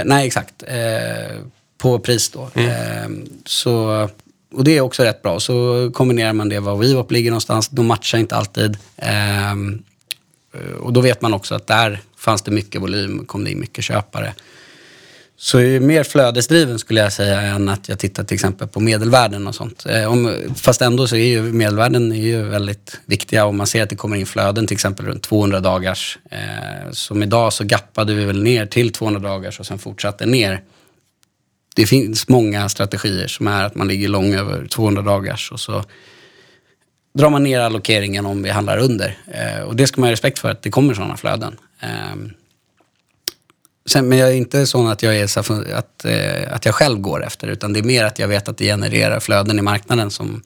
Nej, 0.05 0.27
exakt. 0.27 0.63
på 1.77 1.99
pris 1.99 2.29
då. 2.29 2.49
Mm. 2.55 3.29
så 3.45 4.09
och 4.55 4.63
det 4.63 4.77
är 4.77 4.81
också 4.81 5.03
rätt 5.03 5.21
bra. 5.21 5.39
Så 5.39 5.89
kombinerar 5.93 6.33
man 6.33 6.49
det 6.49 6.59
var 6.59 6.75
WeWop 6.75 7.11
ligger 7.11 7.31
någonstans. 7.31 7.69
De 7.69 7.85
matchar 7.85 8.17
inte 8.17 8.35
alltid. 8.35 8.77
Ehm, 8.97 9.83
och 10.79 10.93
då 10.93 11.01
vet 11.01 11.21
man 11.21 11.33
också 11.33 11.55
att 11.55 11.67
där 11.67 12.01
fanns 12.17 12.41
det 12.41 12.51
mycket 12.51 12.81
volym, 12.81 13.25
kom 13.25 13.43
det 13.43 13.51
in 13.51 13.59
mycket 13.59 13.83
köpare. 13.83 14.33
Så 15.37 15.61
jag 15.61 15.71
är 15.71 15.79
mer 15.79 16.03
flödesdriven 16.03 16.79
skulle 16.79 17.01
jag 17.01 17.13
säga 17.13 17.41
än 17.41 17.69
att 17.69 17.89
jag 17.89 17.99
tittar 17.99 18.23
till 18.23 18.35
exempel 18.35 18.67
på 18.67 18.79
medelvärden 18.79 19.47
och 19.47 19.55
sånt. 19.55 19.85
Eh, 19.85 20.11
om, 20.11 20.33
fast 20.55 20.81
ändå 20.81 21.07
så 21.07 21.15
är 21.15 21.27
ju 21.27 21.41
medelvärden 21.41 22.11
är 22.11 22.15
ju 22.15 22.43
väldigt 22.43 22.99
viktiga 23.05 23.45
och 23.45 23.55
man 23.55 23.67
ser 23.67 23.83
att 23.83 23.89
det 23.89 23.95
kommer 23.95 24.17
in 24.17 24.25
flöden 24.25 24.67
till 24.67 24.75
exempel 24.75 25.05
runt 25.05 25.23
200 25.23 25.59
dagars. 25.59 26.17
Eh, 26.31 26.91
som 26.91 27.23
idag 27.23 27.53
så 27.53 27.63
gappade 27.63 28.13
vi 28.13 28.25
väl 28.25 28.43
ner 28.43 28.65
till 28.65 28.91
200 28.91 29.19
dagars 29.19 29.59
och 29.59 29.65
sen 29.65 29.79
fortsatte 29.79 30.25
ner 30.25 30.61
det 31.75 31.85
finns 31.85 32.27
många 32.27 32.69
strategier 32.69 33.27
som 33.27 33.47
är 33.47 33.63
att 33.63 33.75
man 33.75 33.87
ligger 33.87 34.07
lång 34.07 34.33
över 34.33 34.67
200 34.67 35.01
dagars 35.01 35.51
och 35.51 35.59
så 35.59 35.83
drar 37.13 37.29
man 37.29 37.43
ner 37.43 37.59
allokeringen 37.59 38.25
om 38.25 38.43
vi 38.43 38.49
handlar 38.49 38.77
under. 38.77 39.17
Eh, 39.27 39.61
och 39.61 39.75
det 39.75 39.87
ska 39.87 40.01
man 40.01 40.07
ha 40.07 40.11
respekt 40.11 40.39
för 40.39 40.49
att 40.49 40.61
det 40.61 40.69
kommer 40.69 40.93
sådana 40.93 41.17
flöden. 41.17 41.57
Eh, 41.79 42.15
sen, 43.85 44.07
men 44.07 44.17
jag 44.17 44.29
är 44.29 44.33
inte 44.33 44.67
sån 44.67 44.87
att 44.87 45.03
jag, 45.03 45.17
är 45.17 45.27
så 45.27 45.39
att, 45.39 46.05
eh, 46.05 46.53
att 46.53 46.65
jag 46.65 46.75
själv 46.75 46.99
går 46.99 47.25
efter 47.25 47.47
utan 47.47 47.73
det 47.73 47.79
är 47.79 47.83
mer 47.83 48.03
att 48.03 48.19
jag 48.19 48.27
vet 48.27 48.49
att 48.49 48.57
det 48.57 48.65
genererar 48.65 49.19
flöden 49.19 49.59
i 49.59 49.61
marknaden 49.61 50.11
som 50.11 50.41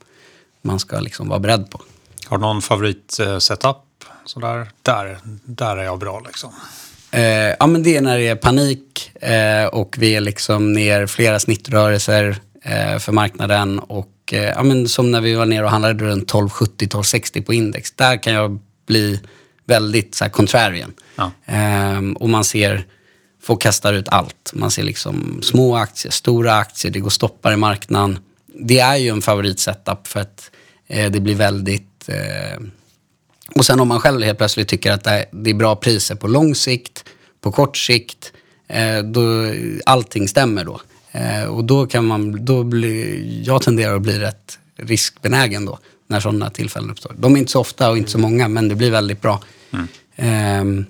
man 0.61 0.79
ska 0.79 0.99
liksom 0.99 1.29
vara 1.29 1.39
beredd 1.39 1.69
på. 1.69 1.81
Har 2.25 2.37
du 2.37 2.41
någon 2.41 2.61
favoritsetup? 2.61 3.65
Eh, 3.65 3.79
Sådär, 4.25 4.71
där, 4.81 5.19
där 5.45 5.77
är 5.77 5.83
jag 5.83 5.99
bra 5.99 6.19
liksom. 6.19 6.53
Eh, 7.11 7.55
ja, 7.59 7.67
men 7.67 7.83
det 7.83 7.97
är 7.97 8.01
när 8.01 8.17
det 8.17 8.27
är 8.27 8.35
panik 8.35 9.11
eh, 9.21 9.65
och 9.65 9.95
vi 9.99 10.15
är 10.15 10.21
liksom 10.21 10.73
ner 10.73 11.07
flera 11.07 11.39
snittrörelser 11.39 12.37
eh, 12.63 12.97
för 12.99 13.11
marknaden. 13.11 13.79
Och, 13.79 14.13
eh, 14.31 14.43
ja, 14.43 14.63
men 14.63 14.87
som 14.87 15.11
när 15.11 15.21
vi 15.21 15.35
var 15.35 15.45
nere 15.45 15.65
och 15.65 15.71
handlade 15.71 16.05
runt 16.05 16.31
1270-1260 16.31 17.45
på 17.45 17.53
index. 17.53 17.91
Där 17.91 18.23
kan 18.23 18.33
jag 18.33 18.59
bli 18.87 19.19
väldigt 19.65 20.15
så 20.15 20.23
här, 20.23 20.31
contrarian. 20.31 20.93
Ja. 21.15 21.31
Ehm, 21.45 22.13
och 22.13 22.29
man 22.29 22.43
ser, 22.43 22.85
folk 23.41 23.61
kastar 23.61 23.93
ut 23.93 24.09
allt. 24.09 24.51
Man 24.53 24.71
ser 24.71 24.83
liksom 24.83 25.39
små 25.43 25.75
aktier, 25.75 26.11
stora 26.11 26.53
aktier, 26.53 26.91
det 26.91 26.99
går 26.99 27.09
stoppar 27.09 27.53
i 27.53 27.55
marknaden. 27.55 28.19
Det 28.45 28.79
är 28.79 28.95
ju 28.95 29.09
en 29.09 29.21
favoritsetup 29.21 30.07
för 30.07 30.19
att 30.19 30.51
eh, 30.87 31.11
det 31.11 31.19
blir 31.19 31.35
väldigt 31.35 32.09
eh, 32.09 32.59
och 33.55 33.65
sen 33.65 33.79
om 33.79 33.87
man 33.87 33.99
själv 33.99 34.21
helt 34.21 34.37
plötsligt 34.37 34.67
tycker 34.67 34.91
att 34.91 35.03
det 35.31 35.49
är 35.49 35.53
bra 35.53 35.75
priser 35.75 36.15
på 36.15 36.27
lång 36.27 36.55
sikt, 36.55 37.05
på 37.41 37.51
kort 37.51 37.77
sikt, 37.77 38.33
eh, 38.67 39.03
då, 39.03 39.53
allting 39.85 40.27
stämmer 40.27 40.65
då. 40.65 40.81
Eh, 41.11 41.43
och 41.43 41.63
då 41.63 41.87
kan 41.87 42.05
man, 42.05 42.45
då 42.45 42.63
blir, 42.63 43.47
jag 43.47 43.61
tenderar 43.61 43.95
att 43.95 44.01
bli 44.01 44.19
rätt 44.19 44.59
riskbenägen 44.75 45.65
då, 45.65 45.79
när 46.07 46.19
sådana 46.19 46.49
tillfällen 46.49 46.91
uppstår. 46.91 47.15
De 47.17 47.35
är 47.35 47.39
inte 47.39 47.51
så 47.51 47.59
ofta 47.59 47.89
och 47.89 47.97
inte 47.97 48.11
så 48.11 48.17
många, 48.17 48.47
men 48.47 48.67
det 48.67 48.75
blir 48.75 48.91
väldigt 48.91 49.21
bra. 49.21 49.41
Mm. 50.17 50.85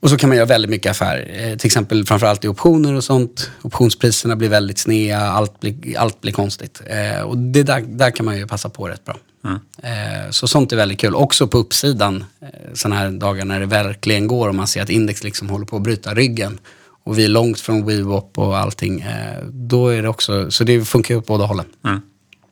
Och 0.00 0.10
så 0.10 0.16
kan 0.16 0.28
man 0.28 0.36
göra 0.36 0.46
väldigt 0.46 0.70
mycket 0.70 0.90
affär. 0.90 1.30
Eh, 1.32 1.56
till 1.56 1.66
exempel 1.66 2.06
framförallt 2.06 2.44
i 2.44 2.48
optioner 2.48 2.94
och 2.94 3.04
sånt. 3.04 3.50
Optionspriserna 3.62 4.36
blir 4.36 4.48
väldigt 4.48 4.78
snea, 4.78 5.20
allt 5.20 5.60
blir, 5.60 5.98
allt 5.98 6.20
blir 6.20 6.32
konstigt. 6.32 6.82
Och 7.24 7.38
det 7.38 7.62
där, 7.62 7.80
där 7.80 8.10
kan 8.10 8.26
man 8.26 8.38
ju 8.38 8.46
passa 8.46 8.68
på 8.68 8.88
rätt 8.88 9.04
bra. 9.04 9.16
Mm. 9.44 10.32
Så 10.32 10.48
sånt 10.48 10.72
är 10.72 10.76
väldigt 10.76 11.00
kul. 11.00 11.14
Också 11.14 11.46
på 11.46 11.58
uppsidan, 11.58 12.24
eh, 12.40 12.48
sådana 12.74 12.96
här 12.96 13.10
dagar 13.10 13.44
när 13.44 13.60
det 13.60 13.66
verkligen 13.66 14.26
går 14.26 14.48
och 14.48 14.54
man 14.54 14.66
ser 14.66 14.82
att 14.82 14.90
index 14.90 15.24
liksom 15.24 15.48
håller 15.48 15.66
på 15.66 15.76
att 15.76 15.82
bryta 15.82 16.14
ryggen. 16.14 16.58
Och 17.04 17.18
vi 17.18 17.24
är 17.24 17.28
långt 17.28 17.60
från 17.60 17.86
WeWop 17.86 18.38
och 18.38 18.58
allting. 18.58 19.00
Eh, 19.00 19.44
då 19.50 19.88
är 19.88 20.02
det 20.02 20.08
också, 20.08 20.50
så 20.50 20.64
det 20.64 20.84
funkar 20.84 21.14
ju 21.14 21.18
åt 21.18 21.26
båda 21.26 21.44
hållen. 21.44 21.66
Mm. 21.84 22.00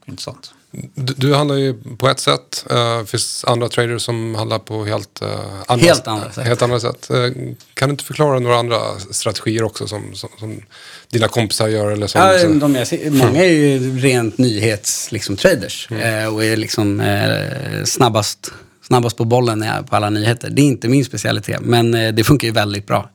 Intressant. 0.07 0.55
Du, 0.73 1.15
du 1.17 1.35
handlar 1.35 1.57
ju 1.57 1.75
på 1.99 2.09
ett 2.09 2.21
sätt. 2.21 2.65
Det 2.69 2.99
uh, 2.99 3.05
finns 3.05 3.45
andra 3.45 3.69
traders 3.69 4.03
som 4.03 4.35
handlar 4.35 4.59
på 4.59 4.85
helt, 4.85 5.23
uh, 5.23 5.29
andra, 5.67 5.87
helt 5.87 6.07
andra 6.07 6.33
sätt. 6.33 6.47
Helt 6.47 6.63
andra 6.63 6.81
sätt. 6.81 7.11
Uh, 7.15 7.33
kan 7.75 7.89
du 7.89 7.91
inte 7.91 8.05
förklara 8.05 8.39
några 8.39 8.57
andra 8.57 8.79
strategier 9.11 9.63
också 9.63 9.87
som, 9.87 10.15
som, 10.15 10.29
som 10.39 10.63
dina 11.09 11.29
kompisar 11.29 11.69
gör? 11.69 11.91
Eller 11.91 12.07
som, 12.07 12.21
ja, 12.21 12.49
de 12.49 12.77
är, 12.77 13.11
många 13.11 13.45
är 13.45 13.51
ju 13.51 13.99
rent 13.99 14.39
nyhets 14.39 15.13
liksom, 15.13 15.37
traders 15.37 15.89
mm. 15.91 16.35
och 16.35 16.45
är 16.45 16.57
liksom 16.57 17.03
snabbast, 17.85 18.53
snabbast 18.83 19.17
på 19.17 19.25
bollen 19.25 19.65
på 19.91 19.97
alla 19.97 20.11
nyheter. 20.11 20.51
Det 20.51 20.63
är 20.63 20.67
inte 20.67 20.89
min 20.89 21.05
specialitet, 21.05 21.61
men 21.61 21.91
det 21.91 22.25
funkar 22.25 22.49
ju 22.49 22.53
väldigt 22.53 22.87
bra. 22.87 23.11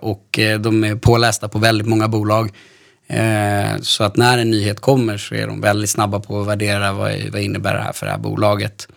och 0.00 0.38
de 0.60 0.84
är 0.84 0.96
pålästa 0.96 1.48
på 1.48 1.58
väldigt 1.58 1.88
många 1.88 2.08
bolag. 2.08 2.52
Eh, 3.08 3.80
så 3.80 4.04
att 4.04 4.16
när 4.16 4.38
en 4.38 4.50
nyhet 4.50 4.80
kommer 4.80 5.18
så 5.18 5.34
är 5.34 5.46
de 5.46 5.60
väldigt 5.60 5.90
snabba 5.90 6.20
på 6.20 6.40
att 6.40 6.46
värdera 6.46 6.92
vad, 6.92 7.12
vad 7.32 7.42
innebär 7.42 7.74
det 7.74 7.80
här 7.80 7.92
för 7.92 8.06
det 8.06 8.12
här 8.12 8.18
bolaget. 8.18 8.88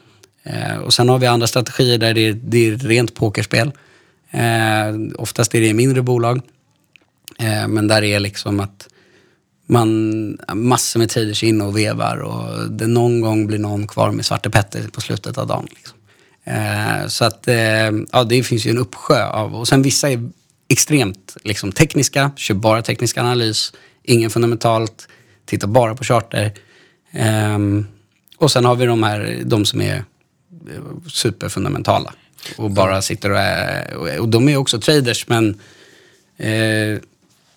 Eh, 0.43 0.77
och 0.77 0.93
sen 0.93 1.09
har 1.09 1.19
vi 1.19 1.27
andra 1.27 1.47
strategier 1.47 1.97
där 1.97 2.13
det 2.13 2.21
är, 2.21 2.33
det 2.33 2.67
är 2.67 2.77
rent 2.77 3.15
pokerspel. 3.15 3.71
Eh, 4.31 4.95
oftast 5.17 5.55
är 5.55 5.61
det 5.61 5.67
i 5.67 5.73
mindre 5.73 6.01
bolag. 6.01 6.41
Eh, 7.39 7.67
men 7.67 7.87
där 7.87 8.03
är 8.03 8.19
liksom 8.19 8.59
att 8.59 8.87
man 9.65 10.37
massor 10.53 10.99
med 10.99 11.09
traders 11.09 11.43
in 11.43 11.61
och 11.61 11.77
vevar 11.77 12.17
och 12.17 12.71
det 12.71 12.87
någon 12.87 13.21
gång 13.21 13.47
blir 13.47 13.59
någon 13.59 13.87
kvar 13.87 14.11
med 14.11 14.25
Svarte 14.25 14.49
Petter 14.49 14.87
på 14.87 15.01
slutet 15.01 15.37
av 15.37 15.47
dagen. 15.47 15.67
Liksom. 15.69 15.97
Eh, 16.43 17.07
så 17.07 17.25
att 17.25 17.47
eh, 17.47 17.91
ja, 18.11 18.23
det 18.29 18.43
finns 18.43 18.65
ju 18.65 18.71
en 18.71 18.77
uppsjö 18.77 19.25
av, 19.25 19.55
och 19.55 19.67
sen 19.67 19.81
vissa 19.81 20.09
är 20.09 20.29
extremt 20.67 21.37
liksom, 21.43 21.71
tekniska, 21.71 22.31
kör 22.35 22.55
bara 22.55 22.81
teknisk 22.81 23.17
analys 23.17 23.73
ingen 24.03 24.29
fundamentalt, 24.29 25.07
tittar 25.45 25.67
bara 25.67 25.95
på 25.95 26.03
charter. 26.03 26.53
Um, 27.55 27.87
och 28.37 28.51
sen 28.51 28.65
har 28.65 28.75
vi 28.75 28.85
de 28.85 29.03
här, 29.03 29.41
de 29.45 29.65
som 29.65 29.81
är 29.81 29.95
eh, 29.95 30.03
superfundamentala 31.07 32.13
och 32.57 32.71
bara 32.71 33.01
sitter 33.01 33.31
och 33.31 33.39
är, 33.39 34.19
och 34.19 34.29
de 34.29 34.49
är 34.49 34.57
också 34.57 34.79
traders 34.79 35.27
men 35.27 35.59
eh, 36.37 36.99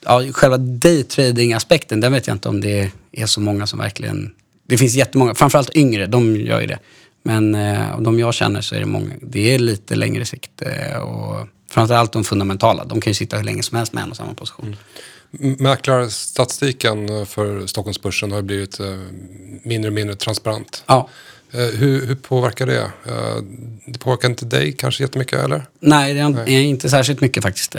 ja, 0.05 0.23
själva 0.33 0.57
daytrading-aspekten, 0.57 2.01
den 2.01 2.13
vet 2.13 2.27
jag 2.27 2.35
inte 2.35 2.49
om 2.49 2.61
det 2.61 2.91
är 3.13 3.27
så 3.27 3.41
många 3.41 3.67
som 3.67 3.79
verkligen, 3.79 4.35
det 4.67 4.79
finns 4.79 4.95
jättemånga, 4.95 5.35
framförallt 5.35 5.77
yngre, 5.77 6.07
de 6.07 6.37
gör 6.37 6.61
ju 6.61 6.67
det. 6.67 6.79
Men 7.23 7.55
eh, 7.55 8.01
de 8.01 8.19
jag 8.19 8.35
känner 8.35 8.61
så 8.61 8.75
är 8.75 8.81
det 8.81 8.87
många, 8.87 9.15
det 9.23 9.55
är 9.55 9.59
lite 9.59 9.95
längre 9.95 10.25
sikt 10.25 10.63
eh, 10.63 10.97
och 10.97 11.49
framförallt 11.71 12.13
de 12.13 12.25
fundamentala, 12.25 12.85
de 12.85 13.01
kan 13.01 13.11
ju 13.11 13.15
sitta 13.15 13.37
hur 13.37 13.45
länge 13.45 13.63
som 13.63 13.79
helst 13.79 13.93
med 13.93 14.03
en 14.03 14.11
och 14.11 14.17
samma 14.17 14.35
position. 14.35 14.67
Mm. 14.67 14.79
Mäklarstatistiken 15.39 17.27
för 17.27 17.67
Stockholmsbörsen 17.67 18.33
har 18.33 18.43
blivit 18.43 18.81
eh, 18.81 18.87
mindre 19.63 19.89
och 19.89 19.95
mindre 19.95 20.17
transparent. 20.17 20.85
Ja. 20.87 21.09
Eh, 21.53 21.61
hur, 21.61 22.07
hur, 22.07 22.15
påverkar 22.15 22.67
det? 22.67 22.91
Eh, 23.07 23.43
det 23.87 23.99
påverkar 23.99 24.29
inte 24.29 24.45
dig 24.45 24.73
kanske 24.73 25.03
jättemycket 25.03 25.45
eller? 25.45 25.67
Nej, 25.81 26.15
det 26.15 26.21
är 26.21 26.29
Nej. 26.29 26.65
inte 26.65 26.91
särskilt 26.91 27.21
mycket 27.21 27.43
faktiskt. 27.43 27.73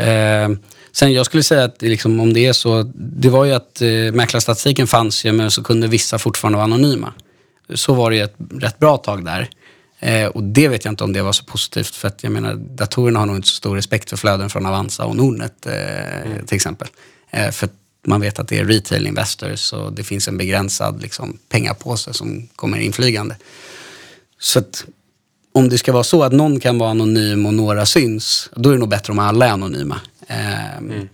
Sen 0.91 1.13
jag 1.13 1.25
skulle 1.25 1.43
säga 1.43 1.63
att 1.63 1.81
liksom, 1.81 2.19
om 2.19 2.33
det 2.33 2.45
är 2.45 2.53
så, 2.53 2.91
det 2.95 3.29
var 3.29 3.45
ju 3.45 3.53
att 3.53 3.81
mäklarstatistiken 4.13 4.87
fanns 4.87 5.25
ju 5.25 5.31
men 5.31 5.51
så 5.51 5.63
kunde 5.63 5.87
vissa 5.87 6.19
fortfarande 6.19 6.57
vara 6.57 6.63
anonyma. 6.63 7.13
Så 7.73 7.93
var 7.93 8.09
det 8.09 8.15
ju 8.15 8.23
ett 8.23 8.35
rätt 8.59 8.79
bra 8.79 8.97
tag 8.97 9.25
där. 9.25 9.49
och 10.29 10.43
det 10.43 10.67
vet 10.67 10.85
jag 10.85 10.91
inte 10.91 11.03
om 11.03 11.13
det 11.13 11.21
var 11.21 11.31
så 11.31 11.45
positivt 11.45 11.95
för 11.95 12.07
att 12.07 12.23
jag 12.23 12.31
menar 12.31 12.53
datorerna 12.53 13.19
har 13.19 13.25
nog 13.25 13.35
inte 13.35 13.47
så 13.47 13.55
stor 13.55 13.75
respekt 13.75 14.09
för 14.09 14.17
flöden 14.17 14.49
från 14.49 14.65
Avanza 14.65 15.05
och 15.05 15.15
Nordnet 15.15 15.65
mm. 15.65 16.45
till 16.45 16.55
exempel. 16.55 16.87
Eh, 17.32 17.51
för 17.51 17.69
man 18.07 18.21
vet 18.21 18.39
att 18.39 18.47
det 18.47 18.59
är 18.59 18.65
retail 18.65 19.07
investors 19.07 19.73
och 19.73 19.93
det 19.93 20.03
finns 20.03 20.28
en 20.28 20.38
begränsad 20.38 21.01
liksom, 21.01 21.38
pengapåse 21.49 22.13
som 22.13 22.47
kommer 22.55 22.78
inflygande. 22.78 23.36
Så 24.39 24.59
att 24.59 24.86
om 25.51 25.69
det 25.69 25.78
ska 25.78 25.91
vara 25.91 26.03
så 26.03 26.23
att 26.23 26.34
någon 26.34 26.59
kan 26.59 26.78
vara 26.78 26.89
anonym 26.89 27.45
och 27.45 27.53
några 27.53 27.86
syns, 27.86 28.49
då 28.55 28.69
är 28.69 28.73
det 28.73 28.80
nog 28.80 28.89
bättre 28.89 29.13
om 29.13 29.19
alla 29.19 29.45
är 29.45 29.51
anonyma. 29.51 29.99
Eh, 30.28 30.78
mm. 30.78 31.09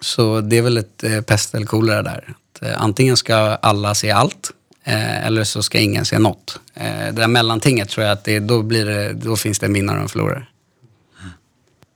Så 0.00 0.40
det 0.40 0.56
är 0.56 0.62
väl 0.62 0.78
ett 0.78 1.04
eh, 1.04 1.20
pest 1.20 1.54
eller 1.54 1.66
kolera 1.66 2.02
där. 2.02 2.34
Att, 2.54 2.62
eh, 2.62 2.82
antingen 2.82 3.16
ska 3.16 3.36
alla 3.36 3.94
se 3.94 4.10
allt 4.10 4.50
eh, 4.84 5.26
eller 5.26 5.44
så 5.44 5.62
ska 5.62 5.78
ingen 5.78 6.04
se 6.04 6.18
något. 6.18 6.60
Det 6.74 7.12
där 7.12 7.28
mellantinget 7.28 7.88
tror 7.88 8.06
jag 8.06 8.12
att 8.12 8.24
det, 8.24 8.38
då, 8.38 8.62
blir 8.62 8.84
det, 8.84 9.12
då 9.12 9.36
finns 9.36 9.58
det 9.58 9.66
en 9.66 9.72
vinnare 9.72 9.96
och 9.96 10.02
en 10.02 10.08
förlorare. 10.08 10.46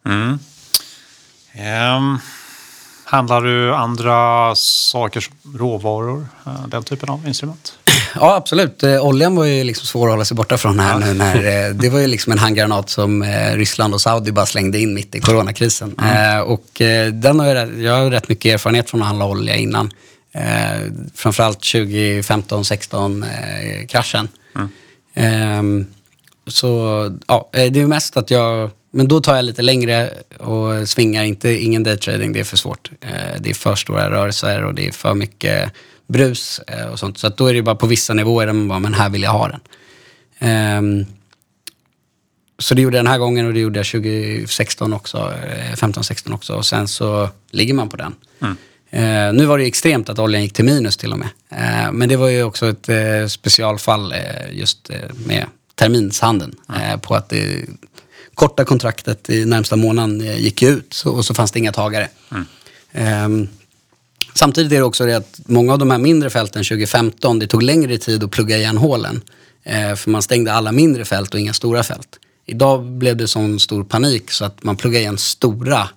Mm. 0.06 0.38
Um. 1.96 2.18
Handlar 3.12 3.40
du 3.40 3.74
andra 3.74 4.54
saker 4.54 5.20
som 5.20 5.34
råvaror, 5.58 6.26
eh, 6.46 6.66
den 6.68 6.82
typen 6.82 7.08
av 7.08 7.28
instrument? 7.28 7.78
Ja, 8.14 8.34
absolut. 8.36 8.82
Eh, 8.82 9.06
oljan 9.06 9.36
var 9.36 9.44
ju 9.44 9.64
liksom 9.64 9.86
svår 9.86 10.06
att 10.06 10.12
hålla 10.12 10.24
sig 10.24 10.36
borta 10.36 10.58
från 10.58 10.78
här 10.78 10.98
nu. 10.98 11.14
När, 11.14 11.36
eh, 11.36 11.74
det 11.74 11.90
var 11.90 12.00
ju 12.00 12.06
liksom 12.06 12.32
en 12.32 12.38
handgranat 12.38 12.90
som 12.90 13.24
Ryssland 13.54 13.94
och 13.94 14.00
Saudi 14.00 14.32
bara 14.32 14.46
slängde 14.46 14.78
in 14.78 14.94
mitt 14.94 15.14
i 15.14 15.20
coronakrisen. 15.20 15.94
Mm. 15.98 16.46
Och 16.46 16.64
den 17.12 17.40
har 17.40 17.46
jag, 17.46 17.82
jag 17.82 17.96
har 17.96 18.10
rätt 18.10 18.28
mycket 18.28 18.54
erfarenhet 18.54 18.90
från 18.90 19.02
att 19.02 19.08
handla 19.08 19.26
olja 19.26 19.56
innan. 19.56 19.90
Framförallt 21.14 21.60
2015-16 21.60 23.24
kraschen. 23.88 24.28
Mm. 24.56 24.68
Ehm, 25.14 25.86
så 26.46 26.68
ja, 27.26 27.50
det 27.52 27.80
är 27.80 27.86
mest 27.86 28.16
att 28.16 28.30
jag 28.30 28.70
men 28.94 29.08
då 29.08 29.20
tar 29.20 29.36
jag 29.36 29.44
lite 29.44 29.62
längre 29.62 30.10
och 30.38 30.88
svingar 30.88 31.24
inte, 31.24 31.64
ingen 31.64 31.82
daytrading, 31.82 32.32
det 32.32 32.40
är 32.40 32.44
för 32.44 32.56
svårt. 32.56 32.90
Eh, 33.00 33.40
det 33.40 33.50
är 33.50 33.54
för 33.54 33.74
stora 33.74 34.10
rörelser 34.10 34.64
och 34.64 34.74
det 34.74 34.86
är 34.86 34.92
för 34.92 35.14
mycket 35.14 35.72
brus 36.06 36.60
eh, 36.66 36.86
och 36.86 36.98
sånt. 36.98 37.18
Så 37.18 37.28
då 37.28 37.46
är 37.46 37.54
det 37.54 37.62
bara 37.62 37.74
på 37.74 37.86
vissa 37.86 38.14
nivåer 38.14 38.46
där 38.46 38.52
man 38.52 38.68
bara, 38.68 38.78
men 38.78 38.94
här 38.94 39.10
vill 39.10 39.22
jag 39.22 39.30
ha 39.30 39.48
den. 39.48 39.60
Ehm, 40.38 41.06
så 42.58 42.74
det 42.74 42.82
gjorde 42.82 42.96
jag 42.96 43.04
den 43.04 43.12
här 43.12 43.18
gången 43.18 43.46
och 43.46 43.54
det 43.54 43.60
gjorde 43.60 43.78
jag 43.78 43.86
2016 43.86 44.92
också, 44.92 45.32
15-16 45.74 46.28
eh, 46.28 46.34
också 46.34 46.54
och 46.54 46.66
sen 46.66 46.88
så 46.88 47.28
ligger 47.50 47.74
man 47.74 47.88
på 47.88 47.96
den. 47.96 48.14
Mm. 48.40 48.56
Uh, 48.94 49.32
nu 49.34 49.44
var 49.44 49.58
det 49.58 49.64
extremt 49.64 50.08
att 50.08 50.18
oljan 50.18 50.42
gick 50.42 50.52
till 50.52 50.64
minus 50.64 50.96
till 50.96 51.12
och 51.12 51.18
med. 51.18 51.28
Uh, 51.52 51.92
men 51.92 52.08
det 52.08 52.16
var 52.16 52.28
ju 52.28 52.42
också 52.42 52.68
ett 52.68 52.88
uh, 52.88 53.26
specialfall 53.26 54.14
just 54.50 54.90
med 55.26 55.46
terminshandeln 55.74 56.54
på 57.02 57.14
att 57.14 57.28
det 57.28 57.64
korta 58.34 58.64
kontraktet 58.64 59.30
i 59.30 59.44
närmsta 59.44 59.76
månaden 59.76 60.20
eh, 60.20 60.38
gick 60.38 60.62
ut 60.62 60.94
så, 60.94 61.10
och 61.10 61.24
så 61.24 61.34
fanns 61.34 61.52
det 61.52 61.58
inga 61.58 61.72
tagare. 61.72 62.08
Mm. 62.30 63.24
Um, 63.24 63.48
samtidigt 64.34 64.72
är 64.72 64.76
det 64.76 64.82
också 64.82 65.06
det 65.06 65.16
att 65.16 65.40
många 65.46 65.72
av 65.72 65.78
de 65.78 65.90
här 65.90 65.98
mindre 65.98 66.30
fälten 66.30 66.64
2015, 66.64 67.38
det 67.38 67.46
tog 67.46 67.62
längre 67.62 67.98
tid 67.98 68.24
att 68.24 68.30
plugga 68.30 68.56
igen 68.56 68.78
hålen. 68.78 69.22
Uh, 69.66 69.94
för 69.94 70.10
man 70.10 70.22
stängde 70.22 70.52
alla 70.52 70.72
mindre 70.72 71.04
fält 71.04 71.34
och 71.34 71.40
inga 71.40 71.52
stora 71.52 71.82
fält. 71.82 72.18
Idag 72.46 72.84
blev 72.84 73.16
det 73.16 73.28
sån 73.28 73.60
stor 73.60 73.84
panik 73.84 74.30
så 74.30 74.44
att 74.44 74.64
man 74.64 74.76
pluggade 74.76 75.00
igen 75.00 75.18
stora 75.18 75.88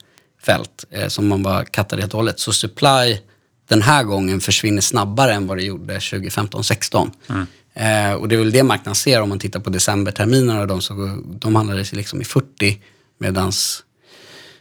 fält 0.46 0.86
eh, 0.92 1.08
som 1.08 1.28
man 1.28 1.44
bara 1.44 1.66
kattade 1.66 2.02
helt 2.02 2.14
och 2.14 2.18
hållet. 2.18 2.40
Så 2.40 2.54
supply 2.54 3.18
den 3.68 3.82
här 3.82 4.04
gången 4.04 4.42
försvinner 4.42 4.82
snabbare 4.82 5.34
än 5.34 5.48
vad 5.48 5.58
det 5.58 5.64
gjorde 5.64 5.98
2015-16. 5.98 7.12
Mm. 7.30 7.48
Eh, 7.76 8.14
och 8.14 8.28
det 8.28 8.36
är 8.36 8.40
väl 8.40 8.52
det 8.52 8.64
marknaden 8.64 8.96
ser 8.96 9.22
om 9.22 9.30
man 9.30 9.40
tittar 9.40 9.60
på 9.60 9.70
decemberterminerna. 9.70 10.66
De, 10.66 10.82
så, 10.82 10.94
de 11.26 11.56
handlades 11.56 11.94
liksom 11.94 12.22
i 12.22 12.24
40 12.24 12.80
medan 13.18 13.52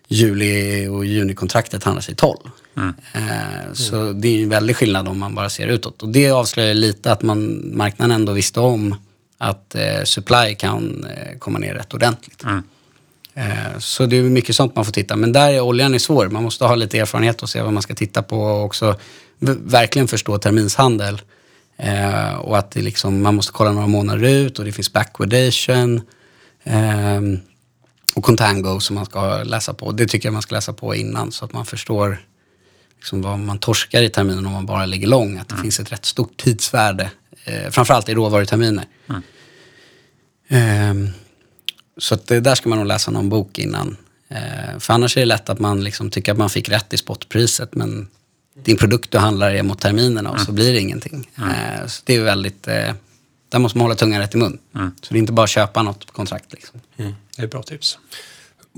juli 0.08 0.86
och 0.88 1.04
junikontraktet 1.06 1.84
handlas 1.84 2.08
i 2.08 2.14
12. 2.14 2.38
Mm. 2.76 2.94
Eh, 3.12 3.72
så 3.72 4.12
det 4.12 4.28
är 4.28 4.42
en 4.42 4.48
väldig 4.48 4.76
skillnad 4.76 5.08
om 5.08 5.18
man 5.18 5.34
bara 5.34 5.50
ser 5.50 5.66
utåt. 5.66 6.02
Och 6.02 6.08
det 6.08 6.30
avslöjar 6.30 6.74
lite 6.74 7.12
att 7.12 7.22
man, 7.22 7.70
marknaden 7.76 8.14
ändå 8.14 8.32
visste 8.32 8.60
om 8.60 8.94
att 9.38 9.74
eh, 9.74 10.04
supply 10.04 10.54
kan 10.54 11.06
eh, 11.16 11.38
komma 11.38 11.58
ner 11.58 11.74
rätt 11.74 11.94
ordentligt. 11.94 12.44
Mm. 12.44 12.62
Eh, 13.34 13.78
så 13.78 14.06
det 14.06 14.16
är 14.16 14.22
mycket 14.22 14.56
sånt 14.56 14.76
man 14.76 14.84
får 14.84 14.92
titta. 14.92 15.16
Men 15.16 15.32
där 15.32 15.52
är 15.52 15.60
oljan 15.60 15.94
är 15.94 15.98
svår. 15.98 16.28
Man 16.28 16.42
måste 16.42 16.64
ha 16.64 16.74
lite 16.74 16.98
erfarenhet 16.98 17.42
och 17.42 17.48
se 17.48 17.62
vad 17.62 17.72
man 17.72 17.82
ska 17.82 17.94
titta 17.94 18.22
på 18.22 18.40
och 18.40 18.64
också 18.64 18.96
verkligen 19.64 20.08
förstå 20.08 20.38
terminshandel. 20.38 21.20
Eh, 21.76 22.34
och 22.34 22.58
att 22.58 22.70
det 22.70 22.82
liksom, 22.82 23.22
man 23.22 23.34
måste 23.34 23.52
kolla 23.52 23.72
några 23.72 23.86
månader 23.86 24.22
ut 24.22 24.58
och 24.58 24.64
det 24.64 24.72
finns 24.72 24.92
backwardation. 24.92 26.00
Eh, 26.64 27.20
och 28.14 28.24
Contango 28.24 28.80
som 28.80 28.94
man 28.94 29.04
ska 29.06 29.42
läsa 29.42 29.74
på. 29.74 29.92
Det 29.92 30.06
tycker 30.06 30.26
jag 30.26 30.32
man 30.32 30.42
ska 30.42 30.54
läsa 30.54 30.72
på 30.72 30.94
innan 30.94 31.32
så 31.32 31.44
att 31.44 31.52
man 31.52 31.66
förstår 31.66 32.18
liksom 32.96 33.22
vad 33.22 33.38
man 33.38 33.58
torskar 33.58 34.02
i 34.02 34.10
terminen 34.10 34.46
om 34.46 34.52
man 34.52 34.66
bara 34.66 34.86
ligger 34.86 35.06
lång. 35.06 35.38
Att 35.38 35.48
det 35.48 35.56
finns 35.56 35.80
ett 35.80 35.92
rätt 35.92 36.04
stort 36.04 36.36
tidsvärde. 36.36 37.10
Eh, 37.44 37.70
framförallt 37.70 38.08
i 38.08 38.14
råvaruterminer. 38.14 38.84
Eh, 40.48 40.94
så 41.98 42.14
att 42.14 42.26
det, 42.26 42.40
där 42.40 42.54
ska 42.54 42.68
man 42.68 42.78
nog 42.78 42.86
läsa 42.86 43.10
någon 43.10 43.28
bok 43.28 43.58
innan. 43.58 43.96
Eh, 44.28 44.78
för 44.78 44.94
annars 44.94 45.16
är 45.16 45.20
det 45.20 45.26
lätt 45.26 45.48
att 45.48 45.58
man 45.58 45.84
liksom 45.84 46.10
tycker 46.10 46.32
att 46.32 46.38
man 46.38 46.50
fick 46.50 46.68
rätt 46.68 46.92
i 46.92 46.96
spotpriset 46.96 47.74
men 47.74 48.08
din 48.62 48.76
produkt 48.76 49.10
du 49.10 49.18
handlar 49.18 49.50
är 49.50 49.62
mot 49.62 49.80
terminerna 49.80 50.30
och 50.30 50.40
så 50.40 50.52
blir 50.52 50.72
det 50.72 50.80
ingenting. 50.80 51.30
Eh, 51.38 51.86
så 51.86 52.02
det 52.04 52.14
är 52.14 52.22
väldigt, 52.22 52.68
eh, 52.68 52.94
där 53.48 53.58
måste 53.58 53.78
man 53.78 53.84
hålla 53.84 53.94
tungan 53.94 54.20
rätt 54.20 54.34
i 54.34 54.38
mun. 54.38 54.58
Så 54.72 55.14
det 55.14 55.14
är 55.14 55.18
inte 55.18 55.32
bara 55.32 55.44
att 55.44 55.50
köpa 55.50 55.82
något 55.82 56.06
på 56.06 56.12
kontrakt. 56.12 56.52
Liksom. 56.52 56.80
Det 56.96 57.14
är 57.36 57.44
ett 57.44 57.50
bra 57.50 57.62
tips. 57.62 57.98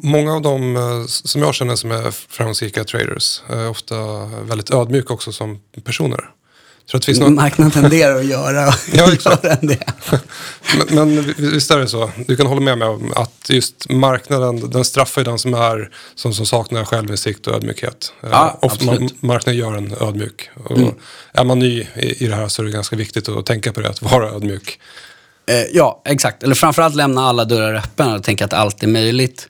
Många 0.03 0.35
av 0.35 0.43
dem 0.43 0.77
eh, 0.77 1.07
som 1.07 1.43
jag 1.43 1.55
känner 1.55 1.77
som 1.77 1.91
är 1.91 2.11
framgångsrika 2.11 2.85
traders 2.85 3.43
är 3.49 3.69
ofta 3.69 3.97
väldigt 4.27 4.71
ödmjuka 4.71 5.15
också 5.15 5.33
som 5.33 5.61
personer. 5.85 6.31
Tror 6.91 6.99
att 6.99 7.07
det 7.07 7.21
någon... 7.21 7.35
Marknaden 7.35 7.71
tenderar 7.71 8.17
att 8.17 8.25
göra, 8.27 8.75
Ja, 8.93 9.13
göra 9.25 9.57
det. 9.61 9.79
Men, 10.91 11.15
men 11.15 11.35
visst 11.37 11.71
är 11.71 11.79
det 11.79 11.89
så? 11.89 12.11
Du 12.27 12.37
kan 12.37 12.47
hålla 12.47 12.61
med 12.61 12.79
mig 12.79 12.89
om 12.89 13.13
att 13.17 13.47
just 13.49 13.91
marknaden, 13.91 14.71
den 14.71 14.85
straffar 14.85 15.21
ju 15.21 15.25
den 15.25 15.39
som 15.39 15.55
är 15.55 15.91
som, 16.15 16.35
som 16.35 16.47
saknar 16.47 16.85
självinsikt 16.85 17.47
och 17.47 17.55
ödmjukhet. 17.55 18.13
Eh, 18.23 18.29
Ja, 18.33 18.59
Ofta 18.63 18.85
man, 18.85 19.09
marknaden 19.21 19.61
gör 19.61 19.75
en 19.77 19.95
ödmjuk. 20.01 20.51
Mm. 20.71 20.95
Är 21.33 21.45
man 21.45 21.59
ny 21.59 21.87
i, 21.97 22.25
i 22.25 22.27
det 22.27 22.35
här 22.35 22.49
så 22.49 22.63
är 22.63 22.67
det 22.67 22.73
ganska 22.73 22.97
viktigt 22.97 23.29
att 23.29 23.47
tänka 23.47 23.73
på 23.73 23.81
det, 23.81 23.89
att 23.89 24.03
vara 24.03 24.29
ödmjuk. 24.31 24.79
Eh, 25.49 25.63
ja, 25.73 26.03
exakt. 26.05 26.43
Eller 26.43 26.55
framförallt 26.55 26.95
lämna 26.95 27.29
alla 27.29 27.45
dörrar 27.45 27.75
öppna 27.75 28.15
och 28.15 28.23
tänka 28.25 28.45
att 28.45 28.53
allt 28.53 28.83
är 28.83 28.87
möjligt. 28.87 29.49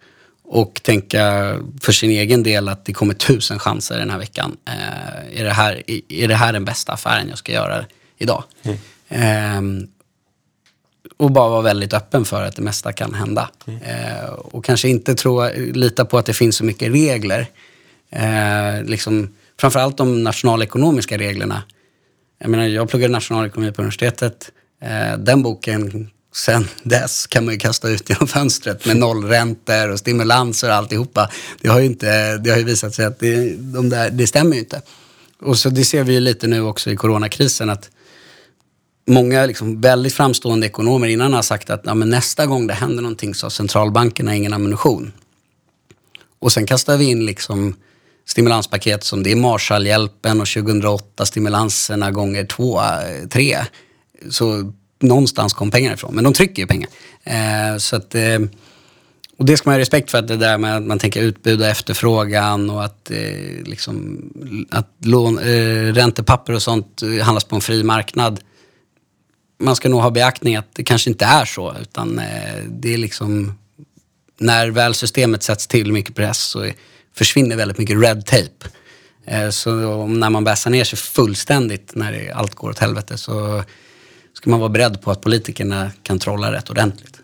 Och 0.49 0.80
tänka 0.82 1.55
för 1.80 1.92
sin 1.92 2.11
egen 2.11 2.42
del 2.42 2.68
att 2.68 2.84
det 2.84 2.92
kommer 2.92 3.14
tusen 3.14 3.59
chanser 3.59 3.99
den 3.99 4.11
här 4.11 4.18
veckan. 4.18 4.57
Eh, 4.64 5.40
är, 5.40 5.44
det 5.44 5.53
här, 5.53 5.82
är 6.09 6.28
det 6.28 6.34
här 6.34 6.53
den 6.53 6.64
bästa 6.64 6.92
affären 6.92 7.28
jag 7.28 7.38
ska 7.38 7.53
göra 7.53 7.84
idag? 8.18 8.44
Ehm, 9.09 9.86
och 11.16 11.30
bara 11.30 11.49
vara 11.49 11.62
väldigt 11.62 11.94
öppen 11.94 12.24
för 12.24 12.42
att 12.42 12.57
det 12.57 12.62
mesta 12.62 12.92
kan 12.92 13.14
hända. 13.14 13.51
Eh, 13.66 14.28
och 14.28 14.64
kanske 14.64 14.88
inte 14.88 15.14
tro, 15.14 15.49
lita 15.57 16.05
på 16.05 16.18
att 16.18 16.26
det 16.26 16.34
finns 16.34 16.57
så 16.57 16.64
mycket 16.64 16.92
regler. 16.92 17.47
Eh, 18.11 18.82
liksom, 18.84 19.34
framförallt 19.61 19.97
de 19.97 20.24
nationalekonomiska 20.24 21.18
reglerna. 21.18 21.62
Jag 22.38 22.51
menar, 22.51 22.64
jag 22.64 22.88
pluggade 22.88 23.12
nationalekonomi 23.12 23.72
på 23.72 23.82
universitetet. 23.82 24.51
Eh, 24.82 25.18
den 25.18 25.42
boken, 25.42 26.11
sen 26.37 26.68
dess 26.82 27.26
kan 27.26 27.45
man 27.45 27.55
ju 27.55 27.61
kasta 27.61 27.89
ut 27.89 28.09
genom 28.11 28.28
fönstret 28.28 28.87
med 28.87 28.97
nollräntor 28.97 29.89
och 29.89 29.99
stimulanser 29.99 30.68
och 30.68 30.74
alltihopa. 30.74 31.30
Det 31.61 31.68
har 31.68 31.80
ju, 31.80 31.87
inte, 31.87 32.37
det 32.37 32.51
har 32.51 32.59
ju 32.59 32.64
visat 32.64 32.95
sig 32.95 33.05
att 33.05 33.18
det, 33.18 33.57
de 33.57 33.89
där, 33.89 34.11
det 34.11 34.26
stämmer 34.26 34.55
ju 34.55 34.59
inte. 34.59 34.82
Och 35.41 35.59
så 35.59 35.68
det 35.70 35.84
ser 35.84 36.05
vi 36.05 36.12
ju 36.12 36.20
lite 36.20 36.47
nu 36.47 36.61
också 36.61 36.91
i 36.91 36.97
coronakrisen 36.97 37.70
att 37.70 37.91
många 39.07 39.47
liksom 39.47 39.80
väldigt 39.80 40.14
framstående 40.14 40.66
ekonomer 40.66 41.09
innan 41.09 41.32
har 41.32 41.43
sagt 41.43 41.70
att 41.70 41.82
ja, 41.84 41.95
men 41.95 42.11
nästa 42.11 42.47
gång 42.47 42.66
det 42.66 42.74
händer 42.74 43.03
någonting 43.03 43.34
så 43.34 43.47
har 43.47 43.51
centralbankerna 43.51 44.34
ingen 44.34 44.53
ammunition. 44.53 45.12
Och 46.39 46.53
sen 46.53 46.66
kastar 46.66 46.97
vi 46.97 47.05
in 47.05 47.26
liksom 47.26 47.74
stimulanspaket 48.26 49.05
som 49.05 49.22
det 49.22 49.32
är 49.32 49.37
Marshallhjälpen 49.37 50.41
och 50.41 50.47
2008 50.47 51.26
stimulanserna 51.26 52.11
gånger 52.11 52.45
två, 52.45 52.80
tre. 53.30 53.59
Så 54.30 54.72
någonstans 55.01 55.55
kom 55.55 55.70
pengarna 55.70 55.94
ifrån. 55.94 56.14
Men 56.14 56.24
de 56.24 56.32
trycker 56.32 56.62
ju 56.62 56.66
pengar. 56.66 56.88
Eh, 57.24 57.76
så 57.78 57.97
att, 57.97 58.14
eh, 58.14 58.38
och 59.38 59.44
det 59.44 59.57
ska 59.57 59.70
man 59.70 59.74
ha 59.74 59.80
respekt 59.80 60.11
för, 60.11 60.18
att 60.18 60.28
det 60.28 60.36
där 60.36 60.59
med 60.59 60.76
att 60.76 60.82
man 60.82 60.99
tänker 60.99 61.22
utbud 61.22 61.61
och 61.61 61.66
efterfrågan 61.66 62.70
och 62.70 62.84
att, 62.84 63.11
eh, 63.11 63.64
liksom, 63.64 64.22
att 64.70 64.90
lån, 65.05 65.38
eh, 65.38 65.92
räntepapper 65.92 66.53
och 66.53 66.62
sånt 66.62 67.03
handlas 67.22 67.44
på 67.44 67.55
en 67.55 67.61
fri 67.61 67.82
marknad. 67.82 68.40
Man 69.59 69.76
ska 69.76 69.88
nog 69.88 70.01
ha 70.01 70.11
beaktning 70.11 70.57
att 70.57 70.74
det 70.74 70.84
kanske 70.84 71.11
inte 71.11 71.24
är 71.24 71.44
så, 71.44 71.74
utan 71.80 72.18
eh, 72.18 72.62
det 72.68 72.94
är 72.94 72.99
liksom 72.99 73.59
när 74.38 74.70
väl 74.70 74.94
systemet 74.94 75.42
sätts 75.42 75.66
till 75.66 75.92
mycket 75.92 76.14
press 76.14 76.38
så 76.38 76.70
försvinner 77.14 77.57
väldigt 77.57 77.78
mycket 77.78 78.01
red 78.03 78.26
tape. 78.26 78.68
Eh, 79.26 79.51
Så 79.51 80.07
när 80.07 80.30
man 80.30 80.44
bäsar 80.44 80.70
ner 80.70 80.84
sig 80.84 80.99
fullständigt 80.99 81.94
när 81.94 82.12
det, 82.12 82.30
allt 82.30 82.55
går 82.55 82.70
åt 82.70 82.78
helvete 82.78 83.18
så 83.18 83.62
ska 84.47 84.51
man 84.51 84.61
vara 84.61 84.70
beredd 84.70 85.03
på 85.03 85.11
att 85.11 85.20
politikerna 85.20 85.90
kan 86.03 86.18
trolla 86.18 86.53
rätt 86.53 86.70
ordentligt. 86.70 87.20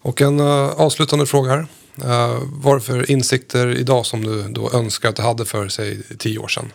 Och 0.00 0.20
en 0.22 0.40
uh, 0.40 0.46
avslutande 0.80 1.26
fråga 1.26 1.50
här. 1.50 1.58
Uh, 1.58 2.42
vad 2.42 2.74
är 2.74 2.78
det 2.78 2.84
för 2.84 3.10
insikter 3.10 3.78
idag 3.78 4.06
som 4.06 4.24
du 4.24 4.42
då 4.42 4.70
önskar 4.72 5.08
att 5.08 5.16
du 5.16 5.22
hade 5.22 5.44
för, 5.44 5.68
säg, 5.68 6.02
tio 6.18 6.38
år 6.38 6.48
sedan? 6.48 6.72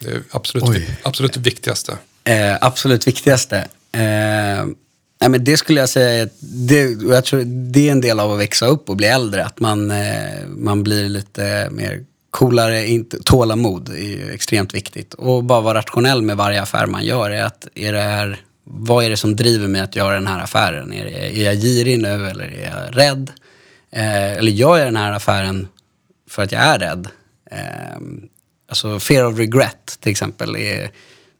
Det 0.00 0.10
är 0.10 0.22
absolut, 0.30 0.64
Oj. 0.68 0.98
absolut 1.02 1.36
viktigaste. 1.36 1.98
Eh, 2.24 2.56
absolut 2.60 3.06
viktigaste. 3.06 3.56
Eh, 3.92 4.64
nej, 5.20 5.28
men 5.28 5.44
det 5.44 5.56
skulle 5.56 5.80
jag 5.80 5.88
säga, 5.88 6.22
att 6.24 6.32
det, 6.40 7.02
jag 7.02 7.24
tror 7.24 7.42
det 7.72 7.88
är 7.88 7.92
en 7.92 8.00
del 8.00 8.20
av 8.20 8.32
att 8.32 8.38
växa 8.38 8.66
upp 8.66 8.88
och 8.90 8.96
bli 8.96 9.06
äldre. 9.06 9.44
Att 9.44 9.60
man, 9.60 9.90
eh, 9.90 10.46
man 10.46 10.82
blir 10.82 11.08
lite 11.08 11.68
mer 11.70 12.04
coolare, 12.30 12.86
inte, 12.86 13.22
tålamod 13.22 13.88
är 13.88 14.02
ju 14.02 14.30
extremt 14.30 14.74
viktigt. 14.74 15.14
Och 15.14 15.44
bara 15.44 15.60
vara 15.60 15.78
rationell 15.78 16.22
med 16.22 16.36
varje 16.36 16.62
affär 16.62 16.86
man 16.86 17.04
gör. 17.04 17.30
Är 17.30 17.44
att, 17.44 17.68
är 17.74 17.92
det 17.92 18.00
här, 18.00 18.40
vad 18.64 19.04
är 19.04 19.10
det 19.10 19.16
som 19.16 19.36
driver 19.36 19.68
mig 19.68 19.80
att 19.80 19.96
göra 19.96 20.14
den 20.14 20.26
här 20.26 20.42
affären? 20.42 20.92
Är, 20.92 21.04
det, 21.04 21.38
är 21.38 21.44
jag 21.44 21.54
girig 21.54 21.98
nu 21.98 22.28
eller 22.28 22.44
är 22.44 22.70
jag 22.74 22.96
rädd? 22.96 23.30
Eh, 23.92 24.32
eller 24.32 24.52
gör 24.52 24.76
jag 24.76 24.86
den 24.86 24.96
här 24.96 25.12
affären 25.12 25.68
för 26.28 26.42
att 26.42 26.52
jag 26.52 26.62
är 26.62 26.78
rädd? 26.78 27.08
Eh, 27.50 27.98
alltså 28.68 29.00
fear 29.00 29.26
of 29.26 29.38
regret 29.38 29.98
till 30.00 30.10
exempel 30.10 30.56
är 30.56 30.82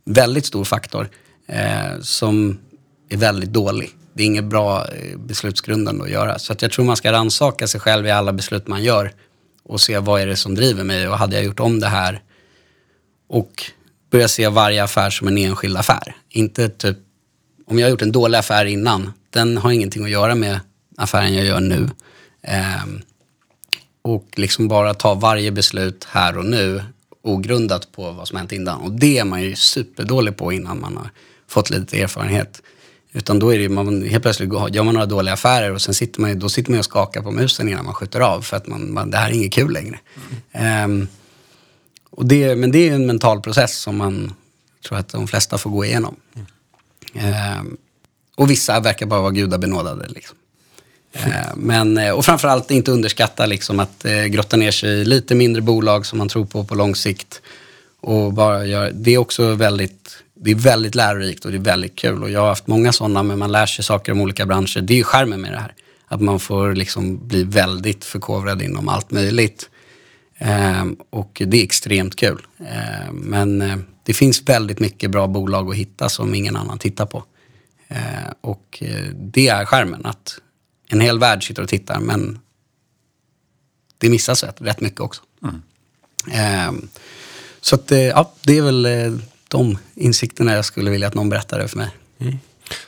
en 0.04 0.14
väldigt 0.14 0.46
stor 0.46 0.64
faktor 0.64 1.08
eh, 1.46 2.00
som 2.00 2.58
är 3.08 3.16
väldigt 3.16 3.52
dålig. 3.52 3.90
Det 4.12 4.22
är 4.22 4.26
inget 4.26 4.44
bra 4.44 4.86
eh, 4.86 5.18
beslutsgrundande 5.18 6.04
att 6.04 6.10
göra. 6.10 6.38
Så 6.38 6.52
att 6.52 6.62
jag 6.62 6.70
tror 6.70 6.84
man 6.84 6.96
ska 6.96 7.12
rannsaka 7.12 7.66
sig 7.66 7.80
själv 7.80 8.06
i 8.06 8.10
alla 8.10 8.32
beslut 8.32 8.68
man 8.68 8.82
gör 8.82 9.12
och 9.62 9.80
se 9.80 9.98
vad 9.98 10.20
är 10.20 10.26
det 10.26 10.36
som 10.36 10.54
driver 10.54 10.84
mig 10.84 11.08
och 11.08 11.18
hade 11.18 11.36
jag 11.36 11.44
gjort 11.44 11.60
om 11.60 11.80
det 11.80 11.88
här 11.88 12.22
och 13.28 13.64
börja 14.10 14.28
se 14.28 14.48
varje 14.48 14.84
affär 14.84 15.10
som 15.10 15.28
en 15.28 15.38
enskild 15.38 15.76
affär. 15.76 16.16
Inte 16.28 16.68
typ, 16.68 16.98
om 17.66 17.78
jag 17.78 17.86
har 17.86 17.90
gjort 17.90 18.02
en 18.02 18.12
dålig 18.12 18.38
affär 18.38 18.64
innan, 18.64 19.12
den 19.30 19.56
har 19.56 19.70
ingenting 19.70 20.04
att 20.04 20.10
göra 20.10 20.34
med 20.34 20.60
affären 20.96 21.34
jag 21.34 21.44
gör 21.44 21.60
nu. 21.60 21.88
Ehm, 22.42 23.02
och 24.02 24.26
liksom 24.36 24.68
bara 24.68 24.94
ta 24.94 25.14
varje 25.14 25.50
beslut 25.50 26.06
här 26.10 26.38
och 26.38 26.44
nu 26.44 26.82
ogrundat 27.22 27.92
på 27.92 28.10
vad 28.10 28.28
som 28.28 28.38
hänt 28.38 28.52
innan. 28.52 28.80
Och 28.80 28.92
det 28.92 29.18
är 29.18 29.24
man 29.24 29.42
ju 29.42 29.56
superdålig 29.56 30.36
på 30.36 30.52
innan 30.52 30.80
man 30.80 30.96
har 30.96 31.10
fått 31.48 31.70
lite 31.70 32.02
erfarenhet. 32.02 32.62
Utan 33.12 33.38
då 33.38 33.54
är 33.54 33.58
det 33.58 33.68
man, 33.68 34.02
helt 34.02 34.22
plötsligt 34.22 34.50
gör 34.70 34.82
man 34.82 34.94
några 34.94 35.06
dåliga 35.06 35.34
affärer 35.34 35.72
och 35.72 35.82
sen 35.82 35.94
sitter 35.94 36.20
man, 36.20 36.38
då 36.38 36.48
sitter 36.48 36.70
man 36.70 36.78
och 36.78 36.84
skakar 36.84 37.22
på 37.22 37.30
musen 37.30 37.68
innan 37.68 37.84
man 37.84 37.94
skjuter 37.94 38.20
av 38.20 38.42
för 38.42 38.56
att 38.56 38.66
man, 38.66 38.92
man, 38.92 39.10
det 39.10 39.16
här 39.16 39.30
är 39.30 39.34
inget 39.34 39.52
kul 39.52 39.72
längre. 39.72 39.98
Ehm, 40.52 41.08
och 42.10 42.26
det, 42.26 42.56
men 42.56 42.72
det 42.72 42.88
är 42.88 42.94
en 42.94 43.06
mental 43.06 43.40
process 43.40 43.78
som 43.78 43.96
man 43.96 44.34
tror 44.88 44.98
att 44.98 45.08
de 45.08 45.28
flesta 45.28 45.58
får 45.58 45.70
gå 45.70 45.84
igenom. 45.84 46.16
Ehm, 47.14 47.76
och 48.36 48.50
vissa 48.50 48.80
verkar 48.80 49.06
bara 49.06 49.20
vara 49.20 49.30
gudabenådade. 49.30 50.08
Liksom. 50.08 50.36
Ehm, 51.12 51.32
eh, 51.32 51.56
Men, 51.56 52.12
och 52.12 52.24
framförallt 52.24 52.70
inte 52.70 52.90
underskatta 52.90 53.46
liksom 53.46 53.80
att 53.80 54.04
eh, 54.04 54.24
grotta 54.24 54.56
ner 54.56 54.70
sig 54.70 54.90
i 54.90 55.04
lite 55.04 55.34
mindre 55.34 55.62
bolag 55.62 56.06
som 56.06 56.18
man 56.18 56.28
tror 56.28 56.44
på 56.44 56.64
på 56.64 56.74
lång 56.74 56.94
sikt. 56.94 57.42
Och 58.00 58.32
bara 58.32 58.66
gör, 58.66 58.90
det 58.94 59.14
är 59.14 59.18
också 59.18 59.54
väldigt, 59.54 60.22
det 60.42 60.50
är 60.50 60.54
väldigt 60.54 60.94
lärorikt 60.94 61.44
och 61.44 61.50
det 61.50 61.56
är 61.56 61.62
väldigt 61.62 61.96
kul. 61.96 62.22
Och 62.22 62.30
jag 62.30 62.40
har 62.40 62.48
haft 62.48 62.66
många 62.66 62.92
sådana, 62.92 63.22
men 63.22 63.38
man 63.38 63.52
lär 63.52 63.66
sig 63.66 63.84
saker 63.84 64.12
om 64.12 64.20
olika 64.20 64.46
branscher. 64.46 64.80
Det 64.80 64.94
är 64.94 64.96
ju 64.96 65.04
skärmen 65.04 65.40
med 65.40 65.52
det 65.52 65.58
här. 65.58 65.74
Att 66.06 66.20
man 66.20 66.40
får 66.40 66.74
liksom 66.74 67.28
bli 67.28 67.44
väldigt 67.44 68.04
förkovrad 68.04 68.62
inom 68.62 68.88
allt 68.88 69.10
möjligt. 69.10 69.70
Eh, 70.38 70.84
och 71.10 71.42
det 71.46 71.60
är 71.60 71.62
extremt 71.64 72.16
kul. 72.16 72.46
Eh, 72.58 73.12
men 73.12 73.62
eh, 73.62 73.76
det 74.02 74.12
finns 74.12 74.42
väldigt 74.48 74.80
mycket 74.80 75.10
bra 75.10 75.26
bolag 75.26 75.70
att 75.70 75.76
hitta 75.76 76.08
som 76.08 76.34
ingen 76.34 76.56
annan 76.56 76.78
tittar 76.78 77.06
på. 77.06 77.24
Eh, 77.88 78.32
och 78.40 78.78
eh, 78.80 79.04
det 79.14 79.48
är 79.48 79.64
skärmen. 79.64 80.06
Att 80.06 80.38
en 80.88 81.00
hel 81.00 81.18
värld 81.18 81.46
sitter 81.46 81.62
och 81.62 81.68
tittar 81.68 82.00
men 82.00 82.38
det 83.98 84.10
missas 84.10 84.44
rätt, 84.44 84.60
rätt 84.60 84.80
mycket 84.80 85.00
också. 85.00 85.22
Eh, 86.32 86.72
så 87.60 87.74
att, 87.74 87.92
eh, 87.92 87.98
ja, 87.98 88.32
det 88.42 88.58
är 88.58 88.62
väl 88.62 88.86
de 89.50 89.78
insikterna 89.94 90.52
jag 90.52 90.64
skulle 90.64 90.90
vilja 90.90 91.06
att 91.06 91.14
någon 91.14 91.28
berättade 91.28 91.68
för 91.68 91.76
mig. 91.76 91.90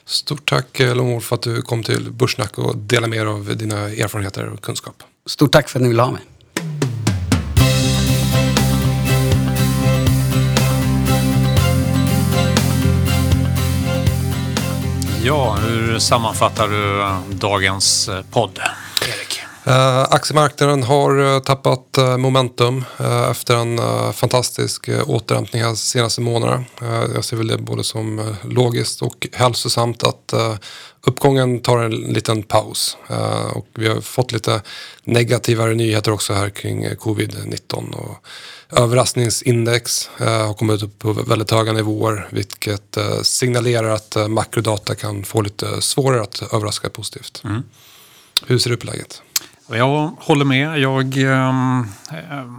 Stort 0.05 0.51
tack 0.51 0.79
Lomor 0.79 1.21
för 1.21 1.37
att 1.37 1.43
du 1.43 1.63
kom 1.63 1.83
till 1.83 2.11
Börssnack 2.11 2.59
och 2.59 2.77
delade 2.77 3.11
med 3.11 3.19
er 3.19 3.27
av 3.27 3.57
dina 3.57 3.77
erfarenheter 3.77 4.49
och 4.49 4.61
kunskap. 4.61 5.03
Stort 5.27 5.53
tack 5.53 5.69
för 5.69 5.79
att 5.79 5.83
ni 5.83 5.89
ville 5.89 6.03
ha 6.03 6.11
mig. 6.11 6.23
Ja, 15.25 15.55
hur 15.55 15.99
sammanfattar 15.99 16.69
du 16.69 17.37
dagens 17.37 18.11
podd? 18.31 18.61
Uh, 19.67 20.07
aktiemarknaden 20.11 20.83
har 20.83 21.19
uh, 21.19 21.39
tappat 21.39 21.99
uh, 21.99 22.17
momentum 22.17 22.85
efter 23.31 23.57
en 23.57 23.81
fantastisk 24.13 24.89
återhämtning 25.07 25.63
de 25.63 25.77
senaste 25.77 26.21
månaderna. 26.21 26.65
jag 27.15 27.25
ser 27.25 27.37
väl 27.37 27.47
det 27.47 27.59
både 27.59 27.85
som 27.85 28.35
logiskt 28.45 29.03
och 29.03 29.27
hälsosamt 29.33 30.03
att 30.03 30.35
uppgången 31.07 31.61
tar 31.61 31.79
en 31.79 31.91
liten 31.91 32.43
paus. 32.43 32.97
och 33.55 33.67
vi 33.75 33.89
har 33.89 34.01
fått 34.01 34.33
lite 34.33 34.63
negativare 35.05 35.75
nyheter 35.75 36.13
också 36.13 36.33
här 36.33 36.51
kring 36.51 36.89
covid-19. 36.89 37.95
Och 37.95 38.27
överraskningsindex 38.79 40.11
har 40.17 40.55
kommit 40.55 40.83
upp 40.83 40.99
på 40.99 41.13
väldigt 41.13 41.51
höga 41.51 41.73
nivåer 41.73 42.29
vilket 42.31 42.99
signalerar 43.23 43.91
att 43.91 44.17
makrodata 44.31 44.95
kan 44.95 45.25
få 45.25 45.41
lite 45.41 45.83
svårare 45.83 46.23
att 46.23 46.43
överraska 46.53 46.91
positivt. 46.91 47.43
Mm. 47.45 47.63
Hur 48.47 48.59
ser 48.59 48.71
du 48.71 48.77
på 48.77 48.87
läget? 48.87 49.23
Jag 49.67 50.17
håller 50.19 50.45
med. 50.45 50.79
Jag 50.79 51.23
eh, 51.23 51.53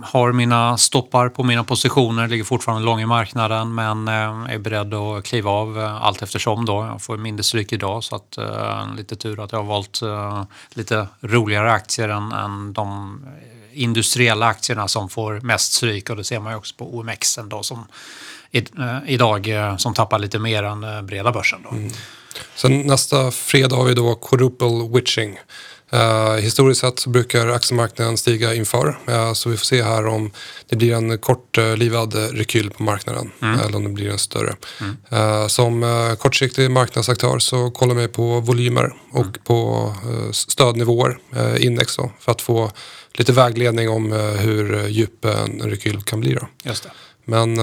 har 0.04 0.32
mina 0.32 0.78
stoppar 0.78 1.30
på 1.30 1.44
mina 1.44 1.64
positioner, 1.64 2.28
ligger 2.28 2.44
fortfarande 2.44 2.86
lång 2.86 3.02
i 3.02 3.06
marknaden 3.06 3.76
men 3.76 4.08
eh, 4.08 4.54
är 4.54 4.58
beredd 4.58 4.94
att 4.94 5.24
kliva 5.24 5.52
av 5.52 5.80
eh, 5.80 6.04
allt 6.04 6.22
eftersom. 6.22 6.66
Då. 6.66 6.86
Jag 6.92 7.02
får 7.02 7.18
mindre 7.18 7.44
stryk 7.44 7.74
idag 7.74 8.04
så 8.04 8.16
att, 8.16 8.38
eh, 8.38 8.96
lite 8.98 9.16
tur 9.16 9.44
att 9.44 9.52
jag 9.52 9.60
har 9.60 9.66
valt 9.66 10.02
eh, 10.02 10.44
lite 10.74 11.08
roligare 11.22 11.72
aktier 11.72 12.10
än, 12.10 12.32
än 12.32 12.74
de 12.74 13.20
eh, 13.26 13.84
industriella 13.84 14.46
aktierna 14.46 14.88
som 14.88 15.10
får 15.10 15.40
mest 15.40 15.74
stryk 15.74 16.10
och 16.10 16.16
det 16.16 16.24
ser 16.24 16.40
man 16.40 16.54
ju 16.54 16.58
också 16.58 16.76
på 16.78 16.98
OMX 16.98 17.40
då, 17.50 17.64
som 17.64 17.86
i, 18.52 18.58
eh, 18.58 18.98
idag 19.08 19.48
eh, 19.48 19.78
som 19.78 19.94
tappar 19.94 20.20
lite 20.20 20.40
mer 20.40 20.64
än 20.64 20.84
eh, 20.84 21.02
breda 21.02 21.32
börsen. 21.32 21.60
Då. 21.64 21.70
Mm. 21.70 21.92
Sen 22.56 22.82
nästa 22.82 23.32
fredag 23.32 23.76
har 23.76 23.86
vi 23.86 23.94
då 23.94 24.16
quadruple 24.16 24.90
witching. 24.94 25.40
Uh, 25.94 26.36
historiskt 26.36 26.82
sett 26.82 27.00
så 27.00 27.10
brukar 27.10 27.48
aktiemarknaden 27.48 28.18
stiga 28.18 28.54
inför. 28.54 29.00
Uh, 29.10 29.34
så 29.34 29.50
vi 29.50 29.58
får 29.58 29.66
se 29.66 29.84
här 29.84 30.08
om 30.08 30.32
det 30.70 30.76
blir 30.76 30.94
en 30.94 31.18
kortlivad 31.18 32.16
rekyl 32.16 32.70
på 32.70 32.84
marknaden 32.84 33.32
mm. 33.42 33.60
eller 33.60 33.76
om 33.76 33.84
det 33.84 33.90
blir 33.90 34.10
en 34.10 34.18
större. 34.18 34.56
Mm. 34.82 34.98
Uh, 35.14 35.48
som 35.48 35.84
kortsiktig 36.20 36.72
marknadsaktör 36.72 37.40
så 37.40 37.72
kollar 37.72 37.96
vi 37.96 38.08
på 38.08 38.40
volymer 38.40 38.94
och 39.12 39.22
mm. 39.22 39.34
på 39.44 39.94
stödnivåer, 40.32 41.18
index 41.58 41.96
då, 41.98 42.12
för 42.20 42.32
att 42.32 42.42
få 42.42 42.72
lite 43.14 43.32
vägledning 43.32 43.90
om 43.90 44.12
hur 44.40 44.88
djup 44.88 45.26
en 45.26 45.62
rekyl 45.62 46.02
kan 46.02 46.20
bli. 46.20 46.34
Då. 46.34 46.48
Men 47.26 47.60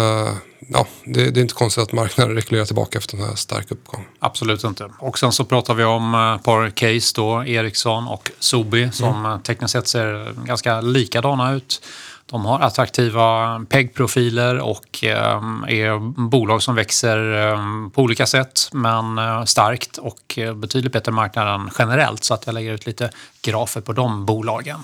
ja, 0.72 0.86
det, 1.04 1.30
det, 1.30 1.40
är 1.40 1.42
inte 1.42 1.54
konstigt 1.54 1.82
att 1.82 1.92
marknaden 1.92 2.34
rekylerar 2.34 2.64
tillbaka 2.64 2.98
efter 2.98 3.16
en 3.16 3.22
här 3.22 3.34
stark 3.34 3.70
uppgång. 3.70 4.06
Absolut 4.18 4.64
inte. 4.64 4.90
Och 4.98 5.18
sen 5.18 5.32
så 5.32 5.44
pratar 5.44 5.74
vi 5.74 5.84
om 5.84 6.14
ett 6.14 6.44
par 6.44 6.70
case 6.70 7.12
då, 7.16 7.44
Ericsson 7.44 8.08
och 8.08 8.30
Sobi 8.38 8.90
som 8.92 9.26
mm. 9.26 9.42
tekniskt 9.42 9.72
sett 9.72 9.88
ser 9.88 10.34
ganska 10.44 10.80
likadana 10.80 11.52
ut. 11.52 11.82
De 12.30 12.44
har 12.44 12.60
attraktiva 12.60 13.58
PEG-profiler 13.68 14.58
och 14.58 15.04
eh, 15.04 15.42
är 15.68 15.98
bolag 16.28 16.62
som 16.62 16.74
växer 16.74 17.48
eh, 17.48 17.88
på 17.92 18.02
olika 18.02 18.26
sätt 18.26 18.68
men 18.72 19.18
eh, 19.18 19.44
starkt 19.44 19.98
och 19.98 20.38
betydligt 20.54 20.92
bättre 20.92 21.12
marknad 21.12 21.60
än 21.60 21.70
generellt 21.78 22.24
så 22.24 22.34
att 22.34 22.46
jag 22.46 22.54
lägger 22.54 22.72
ut 22.72 22.86
lite 22.86 23.10
grafer 23.42 23.80
på 23.80 23.92
de 23.92 24.26
bolagen. 24.26 24.78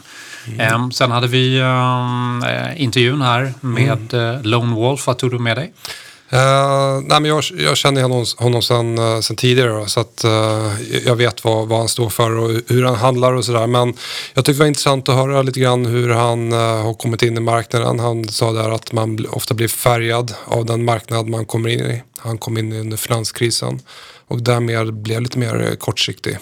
Mm. 0.47 0.93
Sen 0.93 1.11
hade 1.11 1.27
vi 1.27 1.57
intervjun 2.77 3.23
här 3.23 3.55
med 3.61 4.15
mm. 4.15 4.43
Lone 4.43 4.75
Wolf. 4.75 5.07
Vad 5.07 5.19
tog 5.19 5.31
du 5.31 5.39
med 5.39 5.57
dig? 5.57 5.73
Uh, 6.33 7.01
nej, 7.05 7.21
men 7.21 7.25
jag, 7.25 7.45
jag 7.59 7.77
känner 7.77 8.03
honom, 8.03 8.25
honom 8.37 8.63
sedan, 8.63 8.99
uh, 8.99 9.21
sedan 9.21 9.37
tidigare 9.37 9.71
då, 9.71 9.87
så 9.87 10.01
att 10.01 10.25
uh, 10.25 10.73
jag 11.07 11.17
vet 11.17 11.45
vad, 11.45 11.69
vad 11.69 11.79
han 11.79 11.89
står 11.89 12.11
för 12.11 12.31
och 12.31 12.51
hur 12.67 12.85
han 12.85 12.95
handlar 12.95 13.33
och 13.33 13.45
sådär. 13.45 13.67
Men 13.67 13.95
jag 14.35 14.45
tyckte 14.45 14.53
det 14.53 14.59
var 14.59 14.67
intressant 14.67 15.09
att 15.09 15.15
höra 15.15 15.43
lite 15.43 15.61
grann 15.61 15.87
hur 15.87 16.11
han 16.11 16.53
har 16.53 16.95
kommit 16.95 17.23
in 17.23 17.37
i 17.37 17.41
marknaden. 17.41 17.99
Han 17.99 18.29
sa 18.29 18.53
där 18.53 18.71
att 18.71 18.93
man 18.93 19.27
ofta 19.31 19.55
blir 19.55 19.69
färgad 19.69 20.35
av 20.45 20.67
den 20.67 20.85
marknad 20.85 21.29
man 21.29 21.47
kommer 21.47 21.69
in 21.69 21.81
i. 21.81 22.03
Han 22.19 22.39
kom 22.39 22.59
in 22.59 22.73
under 22.73 22.97
finanskrisen 22.97 23.81
och 24.29 24.43
därmed 24.43 24.95
blev 24.95 25.21
lite 25.21 25.39
mer 25.39 25.77
kortsiktig 25.79 26.39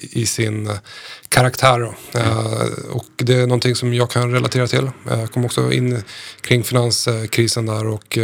i 0.00 0.26
sin 0.26 0.70
karaktär. 1.28 1.94
Mm. 2.14 2.36
och 2.92 3.06
det 3.16 3.34
är 3.34 3.46
någonting 3.46 3.74
som 3.74 3.94
jag 3.94 4.10
kan 4.10 4.32
relatera 4.32 4.66
till. 4.66 4.90
Jag 5.08 5.32
kom 5.32 5.44
också 5.44 5.72
in 5.72 6.02
kring 6.40 6.64
finanskrisen 6.64 7.66
där 7.66 7.86
och 7.86 8.18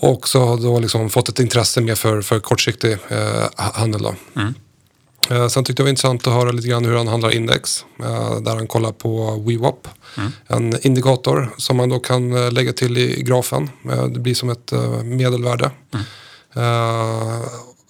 och 0.00 0.10
också 0.10 0.38
har 0.38 0.56
då 0.56 0.78
liksom 0.78 1.10
fått 1.10 1.28
ett 1.28 1.38
intresse 1.38 1.80
mer 1.80 1.94
för, 1.94 2.22
för 2.22 2.40
kortsiktig 2.40 2.92
eh, 3.08 3.48
handel. 3.56 4.02
Då. 4.02 4.14
Mm. 4.36 4.54
Eh, 5.30 5.48
sen 5.48 5.64
tyckte 5.64 5.80
jag 5.80 5.84
det 5.84 5.88
var 5.88 5.90
intressant 5.90 6.26
att 6.26 6.32
höra 6.32 6.50
lite 6.50 6.68
grann 6.68 6.84
hur 6.84 6.96
han 6.96 7.08
handlar 7.08 7.34
index. 7.34 7.84
Eh, 8.02 8.40
där 8.40 8.56
han 8.56 8.66
kollar 8.66 8.92
på 8.92 9.42
WeWap. 9.46 9.88
Mm. 10.16 10.32
En 10.46 10.86
indikator 10.86 11.50
som 11.56 11.76
man 11.76 11.88
då 11.88 11.98
kan 11.98 12.32
eh, 12.32 12.52
lägga 12.52 12.72
till 12.72 12.98
i 12.98 13.22
grafen. 13.22 13.70
Eh, 13.84 14.06
det 14.06 14.20
blir 14.20 14.34
som 14.34 14.50
ett 14.50 14.72
eh, 14.72 15.02
medelvärde. 15.02 15.70
Mm. 15.94 16.04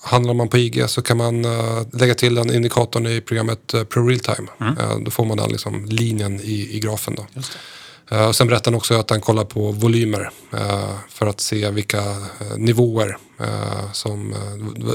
handlar 0.02 0.34
man 0.34 0.48
på 0.48 0.58
IG 0.58 0.90
så 0.90 1.02
kan 1.02 1.16
man 1.16 1.46
lägga 1.92 2.14
till 2.14 2.34
den 2.34 2.54
indikatorn 2.54 3.06
i 3.06 3.20
programmet 3.20 3.74
Pro 3.88 4.06
Realtime. 4.06 4.48
Mm. 4.61 5.04
då 5.04 5.11
får 5.11 5.24
man 5.24 5.36
den 5.36 5.50
liksom 5.50 5.84
linjen 5.84 6.40
i, 6.40 6.76
i 6.76 6.80
grafen. 6.80 7.14
Då. 7.14 7.26
Eh, 8.11 8.28
och 8.28 8.36
sen 8.36 8.46
berättade 8.46 8.70
han 8.70 8.78
också 8.78 8.94
att 8.94 9.11
han 9.11 9.20
kollar 9.20 9.44
på 9.44 9.72
volymer 9.72 10.30
eh, 10.52 10.94
för 11.08 11.26
att 11.26 11.40
se 11.40 11.70
vilka 11.70 12.00
eh, 12.00 12.56
nivåer 12.56 13.18
som 13.92 14.34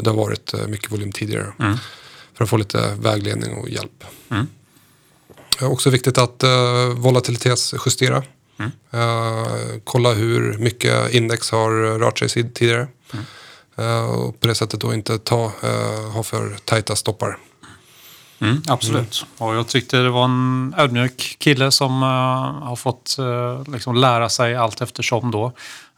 det 0.04 0.10
har 0.10 0.18
varit 0.18 0.54
mycket 0.68 0.92
volym 0.92 1.12
tidigare. 1.12 1.54
Mm. 1.60 1.78
För 2.34 2.44
att 2.44 2.50
få 2.50 2.58
lite 2.58 2.96
vägledning 3.00 3.54
och 3.54 3.70
hjälp. 3.70 4.04
Mm. 4.30 4.48
Också 5.62 5.90
viktigt 5.90 6.18
att 6.18 6.44
volatilitetsjustera. 6.96 8.24
Mm. 8.60 8.72
kolla 9.84 10.14
hur 10.14 10.58
mycket 10.58 11.14
index 11.14 11.52
har 11.52 12.00
rört 12.00 12.20
sig 12.20 12.30
tidigare. 12.30 12.88
Mm. 13.14 14.10
och 14.10 14.40
på 14.40 14.48
det 14.48 14.56
sättet 14.56 14.80
då 14.80 14.94
inte 14.94 15.18
ta, 15.18 15.52
ha 16.14 16.24
för 16.24 16.58
tajta 16.66 16.96
stoppar. 16.96 17.38
Mm, 18.40 18.62
absolut. 18.68 19.26
Mm. 19.38 19.50
Och 19.50 19.56
jag 19.56 19.68
tyckte 19.68 19.98
det 19.98 20.10
var 20.10 20.26
en 20.26 20.74
ödmjuk 20.78 21.36
kille 21.40 21.72
som 21.72 22.04
uh, 22.04 22.10
har 22.68 22.76
fått 22.76 23.16
uh, 23.20 23.74
liksom 23.74 23.96
lära 23.96 24.30
sig 24.30 24.56
allt 24.56 24.82
eftersom 24.82 25.32
då. 25.32 25.52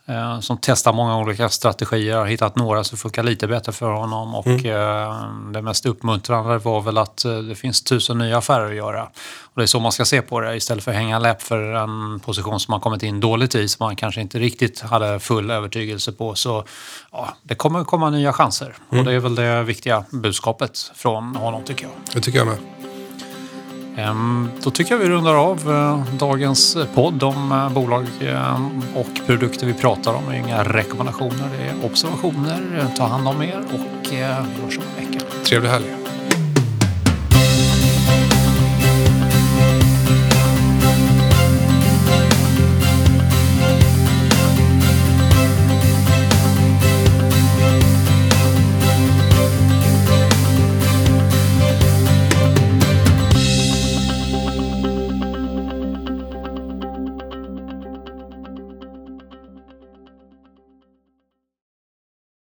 Uh, 0.10 0.40
som 0.40 0.58
testar 0.62 0.94
många 0.94 1.18
olika 1.18 1.50
strategier, 1.50 2.18
har 2.18 2.26
hittat 2.26 2.56
några 2.56 2.84
som 2.84 2.98
funkar 2.98 3.24
lite 3.24 3.48
bättre 3.48 3.72
för 3.72 3.92
honom 3.92 4.36
och 4.36 4.48
mm. 4.48 5.54
det 5.54 5.62
mest 5.62 5.86
uppmuntrande 5.86 6.58
var 6.58 6.82
väl 6.82 6.98
att 6.98 7.26
det 7.48 7.56
finns 7.56 7.84
tusen 7.84 8.18
nya 8.18 8.38
affärer 8.38 8.70
att 8.70 8.76
göra. 8.76 9.04
Och 9.44 9.54
det 9.56 9.62
är 9.62 9.66
så 9.66 9.80
man 9.80 9.92
ska 9.92 10.06
se 10.06 10.22
på 10.22 10.40
det 10.40 10.56
istället 10.56 10.84
för 10.84 10.92
att 10.92 10.98
hänga 10.98 11.20
läpp 11.20 11.42
för 11.42 11.74
en 11.74 12.20
position 12.20 12.60
som 12.60 12.72
man 12.72 12.80
kommit 12.80 13.04
in 13.04 13.20
dåligt 13.20 13.56
i 13.56 13.68
som 13.68 13.86
man 13.86 13.96
kanske 13.96 14.22
inte 14.22 14.40
riktigt 14.40 14.82
hade 14.82 15.20
full 15.20 15.52
övertygelse 15.52 16.12
på. 16.12 16.36
Så 16.36 16.64
ja, 17.12 17.34
det 17.44 17.56
kommer 17.56 17.84
komma 17.84 18.10
nya 18.10 18.34
chanser 18.34 18.76
och 18.88 18.94
mm. 18.94 19.06
det 19.06 19.14
är 19.14 19.20
väl 19.20 19.36
det 19.36 19.64
viktiga 19.64 20.04
budskapet 20.12 20.92
från 20.96 21.36
honom 21.36 21.64
tycker 21.64 21.84
jag. 21.84 21.94
Det 22.14 22.22
tycker 22.22 22.38
jag 22.38 22.48
med. 22.48 22.58
Ehm, 23.98 24.50
då 24.64 24.72
tycker 24.72 24.92
jag 24.92 25.00
vi 25.00 25.10
rundar 25.10 25.36
av 25.36 25.72
eh, 25.72 26.18
dagens 26.18 26.78
podd 26.94 27.24
om 27.24 27.52
eh, 27.52 27.74
bolag 27.74 28.06
ehm, 28.22 28.82
och 28.96 29.26
produkter 29.26 29.66
vi 29.68 29.74
pratar 29.74 30.14
om. 30.14 30.24
Det 30.30 30.36
är 30.36 30.40
inga 30.40 30.64
rekommendationer, 30.64 31.50
det 31.58 31.64
är 31.64 31.86
observationer. 31.86 32.88
Ta 32.98 33.08
hand 33.08 33.28
om 33.28 33.42
er 33.42 33.64
och 33.74 34.08
vi 34.12 34.18
hörs 34.18 34.78
om 34.78 34.84
en 34.98 35.12
vecka. 35.12 35.26
Trevlig 35.44 35.70
helg. 35.70 36.07